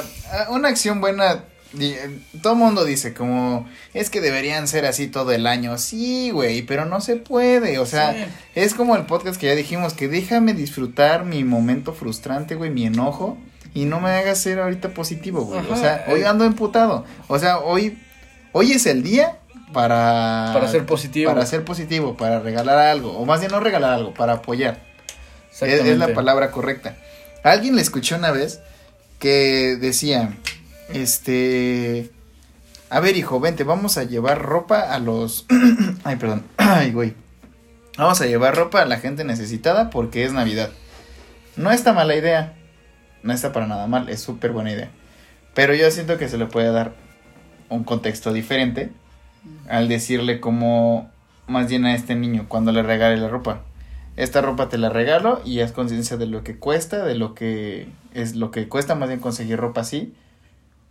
una 0.49 0.69
acción 0.69 1.01
buena. 1.01 1.45
Di- 1.73 1.95
Todo 2.41 2.55
mundo 2.55 2.85
dice 2.85 3.13
como 3.13 3.67
es 3.93 4.09
que 4.09 4.21
deberían 4.21 4.67
ser 4.67 4.85
así 4.85 5.07
todo 5.07 5.31
el 5.31 5.47
año. 5.47 5.77
Sí, 5.77 6.29
güey, 6.31 6.61
pero 6.61 6.85
no 6.85 7.01
se 7.01 7.15
puede. 7.17 7.79
O 7.79 7.85
sea, 7.85 8.13
Sí. 8.13 8.25
es 8.55 8.73
como 8.73 8.95
el 8.95 9.05
podcast 9.05 9.39
que 9.39 9.47
ya 9.47 9.55
dijimos 9.55 9.93
que 9.93 10.07
déjame 10.07 10.53
disfrutar 10.53 11.25
mi 11.25 11.43
momento 11.43 11.93
frustrante, 11.93 12.55
güey, 12.55 12.69
mi 12.71 12.85
enojo 12.85 13.37
y 13.73 13.85
no 13.85 13.99
me 13.99 14.11
hagas 14.11 14.39
ser 14.39 14.59
ahorita 14.59 14.89
positivo, 14.93 15.41
güey. 15.45 15.61
O 15.69 15.75
sea, 15.75 16.05
hoy 16.09 16.21
eh. 16.21 16.27
ando 16.27 16.45
emputado. 16.45 17.05
O 17.27 17.39
sea, 17.39 17.59
hoy 17.59 17.97
hoy 18.51 18.71
es 18.73 18.85
el 18.85 19.01
día 19.03 19.39
para 19.73 20.51
Para 20.53 20.67
ser 20.67 20.85
positivo. 20.85 21.31
para 21.33 21.45
ser 21.47 21.65
positivo, 21.65 22.15
para 22.15 22.39
regalar 22.39 22.77
algo, 22.77 23.17
o 23.17 23.25
más 23.25 23.39
bien 23.39 23.51
no 23.51 23.59
regalar 23.59 23.93
algo, 23.93 24.13
para 24.13 24.33
apoyar. 24.33 24.79
Es, 25.51 25.61
es 25.63 25.97
la 25.97 26.13
palabra 26.13 26.51
correcta. 26.51 26.97
Alguien 27.43 27.75
le 27.75 27.81
escuché 27.81 28.13
una 28.15 28.31
vez 28.31 28.59
que 29.19 29.75
decía, 29.79 30.33
este, 30.89 32.11
a 32.89 32.99
ver 32.99 33.17
hijo, 33.17 33.39
vente, 33.39 33.63
vamos 33.63 33.97
a 33.97 34.03
llevar 34.03 34.41
ropa 34.41 34.93
a 34.93 34.99
los, 34.99 35.45
ay 36.03 36.15
perdón, 36.17 36.43
ay 36.57 36.91
güey, 36.91 37.13
vamos 37.97 38.21
a 38.21 38.25
llevar 38.25 38.55
ropa 38.55 38.81
a 38.81 38.85
la 38.85 38.99
gente 38.99 39.23
necesitada 39.23 39.89
porque 39.89 40.25
es 40.25 40.33
Navidad. 40.33 40.69
No 41.55 41.71
está 41.71 41.93
mala 41.93 42.15
idea, 42.15 42.55
no 43.21 43.33
está 43.33 43.53
para 43.53 43.67
nada 43.67 43.87
mal, 43.87 44.09
es 44.09 44.21
súper 44.21 44.51
buena 44.51 44.71
idea. 44.71 44.89
Pero 45.53 45.75
yo 45.75 45.89
siento 45.91 46.17
que 46.17 46.29
se 46.29 46.37
le 46.37 46.47
puede 46.47 46.71
dar 46.71 46.93
un 47.69 47.83
contexto 47.83 48.33
diferente 48.33 48.91
al 49.69 49.87
decirle 49.87 50.39
como 50.39 51.11
más 51.47 51.69
bien 51.69 51.85
a 51.85 51.93
este 51.93 52.15
niño 52.15 52.45
cuando 52.47 52.71
le 52.71 52.83
regale 52.83 53.17
la 53.17 53.27
ropa. 53.27 53.61
Esta 54.15 54.41
ropa 54.41 54.69
te 54.69 54.77
la 54.77 54.89
regalo 54.89 55.41
y 55.43 55.59
haz 55.61 55.71
conciencia 55.71 56.17
de 56.17 56.27
lo 56.27 56.43
que 56.43 56.57
cuesta, 56.57 57.03
de 57.05 57.15
lo 57.15 57.33
que 57.33 57.87
es 58.13 58.35
lo 58.35 58.51
que 58.51 58.67
cuesta 58.67 58.95
más 58.95 59.09
bien 59.09 59.19
conseguir 59.19 59.57
ropa 59.57 59.81
así 59.81 60.13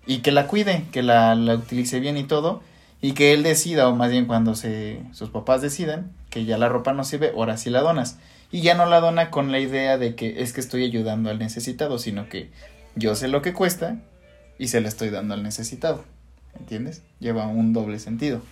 y 0.07 0.19
que 0.19 0.33
la 0.33 0.47
cuide, 0.47 0.85
que 0.93 1.03
la, 1.03 1.35
la 1.35 1.55
utilice 1.55 2.01
bien 2.01 2.17
y 2.17 2.25
todo 2.25 2.63
y 3.01 3.13
que 3.13 3.33
él 3.33 3.43
decida 3.43 3.89
o 3.89 3.97
más 3.97 4.11
bien 4.11 4.27
cuando 4.27 4.55
se 4.55 5.01
sus 5.13 5.31
papás 5.31 5.61
decidan 5.63 6.13
que 6.31 6.45
ya 6.45 6.57
la 6.59 6.69
ropa 6.69 6.93
no 6.93 7.05
sirve, 7.05 7.33
ahora 7.35 7.57
sí 7.57 7.69
la 7.71 7.81
donas 7.81 8.19
y 8.51 8.61
ya 8.61 8.75
no 8.75 8.87
la 8.87 9.01
dona 9.01 9.31
con 9.31 9.51
la 9.51 9.59
idea 9.59 9.99
de 9.99 10.15
que 10.15 10.43
es 10.43 10.53
que 10.53 10.61
estoy 10.61 10.85
ayudando 10.85 11.31
al 11.31 11.39
necesitado, 11.39 11.99
sino 11.99 12.29
que 12.29 12.51
yo 12.95 13.15
sé 13.15 13.29
lo 13.29 13.43
que 13.43 13.55
cuesta 13.55 13.97
y 14.59 14.69
se 14.69 14.81
la 14.81 14.89
estoy 14.89 15.09
dando 15.11 15.35
al 15.35 15.43
necesitado. 15.43 16.05
¿Entiendes? 16.59 17.03
Lleva 17.19 17.47
un 17.47 17.73
doble 17.73 17.99
sentido. 17.99 18.43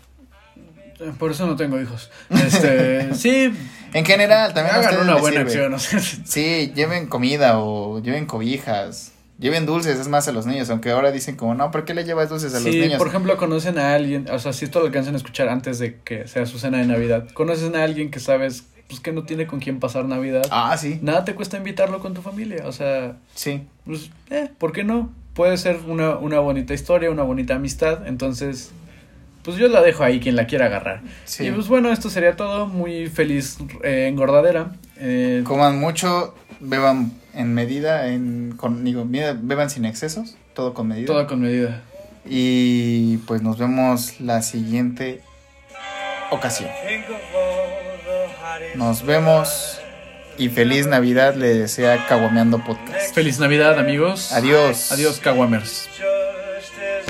Por 1.19 1.31
eso 1.31 1.47
no 1.47 1.57
tengo 1.57 1.81
hijos. 1.81 2.11
Este, 2.31 3.15
sí, 3.15 3.53
En 3.93 4.05
general, 4.05 4.53
también 4.55 4.77
hagan 4.77 5.01
una 5.01 5.17
buena 5.17 5.49
sirve. 5.49 5.65
acción. 5.65 5.75
o 5.75 5.79
sea, 5.79 6.01
Sí, 6.01 6.73
lleven 6.75 7.07
comida 7.07 7.59
o 7.59 8.01
lleven 8.03 8.27
cobijas. 8.27 9.13
Lleven 9.41 9.65
dulces, 9.67 9.99
es 9.99 10.07
más 10.09 10.29
a 10.29 10.33
los 10.33 10.45
niños, 10.47 10.69
aunque 10.71 10.91
ahora 10.91 11.11
dicen 11.13 11.35
como, 11.37 11.55
no, 11.55 11.71
¿por 11.71 11.85
qué 11.87 11.95
le 11.95 12.05
llevas 12.05 12.29
dulces 12.29 12.55
a 12.55 12.61
los 12.61 12.67
niños? 12.73 12.99
por 12.99 13.09
ejemplo, 13.09 13.37
conocen 13.39 13.79
a 13.79 13.95
alguien, 13.95 14.27
o 14.31 14.39
sea, 14.39 14.53
si 14.53 14.67
esto 14.67 14.81
lo 14.81 14.87
alcanzan 14.87 15.15
a 15.15 15.17
escuchar 15.17 15.49
antes 15.49 15.79
de 15.79 15.97
que 16.05 16.29
sea 16.29 16.45
su 16.47 16.59
cena 16.59 16.79
de 16.79 16.87
Navidad, 16.87 17.27
conocen 17.33 17.75
a 17.75 17.83
alguien 17.83 18.11
que 18.11 18.21
sabes 18.21 18.65
pues 18.87 19.01
que 19.01 19.13
no 19.13 19.23
tiene 19.23 19.47
con 19.47 19.61
quién 19.61 19.79
pasar 19.81 20.05
Navidad, 20.05 20.43
Ah, 20.51 20.77
sí, 20.77 20.99
nada 21.01 21.25
te 21.25 21.35
cuesta 21.35 21.57
invitarlo 21.57 22.01
con 22.01 22.13
tu 22.13 22.23
familia, 22.23 22.65
o 22.67 22.73
sea, 22.73 23.17
sí. 23.35 23.63
pues, 23.87 24.11
eh, 24.31 24.51
¿por 24.59 24.73
qué 24.73 24.85
no? 24.85 25.11
Puede 25.33 25.57
ser 25.57 25.79
una, 25.87 26.17
una 26.17 26.41
bonita 26.41 26.75
historia, 26.75 27.09
una 27.11 27.23
bonita 27.23 27.55
amistad, 27.55 28.07
entonces, 28.09 28.73
pues 29.45 29.57
yo 29.57 29.69
la 29.69 29.81
dejo 29.81 30.03
ahí 30.05 30.19
quien 30.21 30.35
la 30.37 30.47
quiera 30.47 30.67
agarrar. 30.67 31.03
sí. 31.25 31.47
Y 31.47 31.51
pues 31.53 31.69
bueno, 31.69 31.91
esto 31.93 32.11
sería 32.11 32.35
todo, 32.37 32.67
muy 32.67 33.07
feliz 33.07 33.59
eh, 33.85 34.07
engordadera. 34.09 34.73
Eh, 34.99 35.43
Coman 35.45 35.79
mucho, 35.79 36.35
beban 36.59 37.13
en 37.35 37.55
medida, 37.55 38.09
en, 38.09 38.55
con, 38.57 38.85
digo, 38.85 39.05
beban 39.07 39.71
sin 39.71 39.85
excesos, 39.85 40.37
todo 40.55 40.75
con 40.75 40.89
medida. 40.89 41.07
todo 41.07 41.27
con 41.27 41.41
medida. 41.41 41.83
Y 42.25 43.19
pues 43.19 43.43
nos 43.43 43.59
vemos 43.59 44.21
la 44.21 44.43
siguiente 44.43 45.23
ocasión. 46.31 46.71
Nos 48.75 49.05
vemos 49.05 49.81
y 50.39 50.49
feliz 50.49 50.87
Navidad 50.87 51.35
le 51.35 51.55
desea 51.55 52.07
Caguameando 52.07 52.65
Podcast. 52.65 53.15
Feliz 53.15 53.39
Navidad, 53.39 53.79
amigos. 53.79 54.33
Adiós. 54.33 54.93
Adiós. 54.93 55.21
Show 55.23 56.10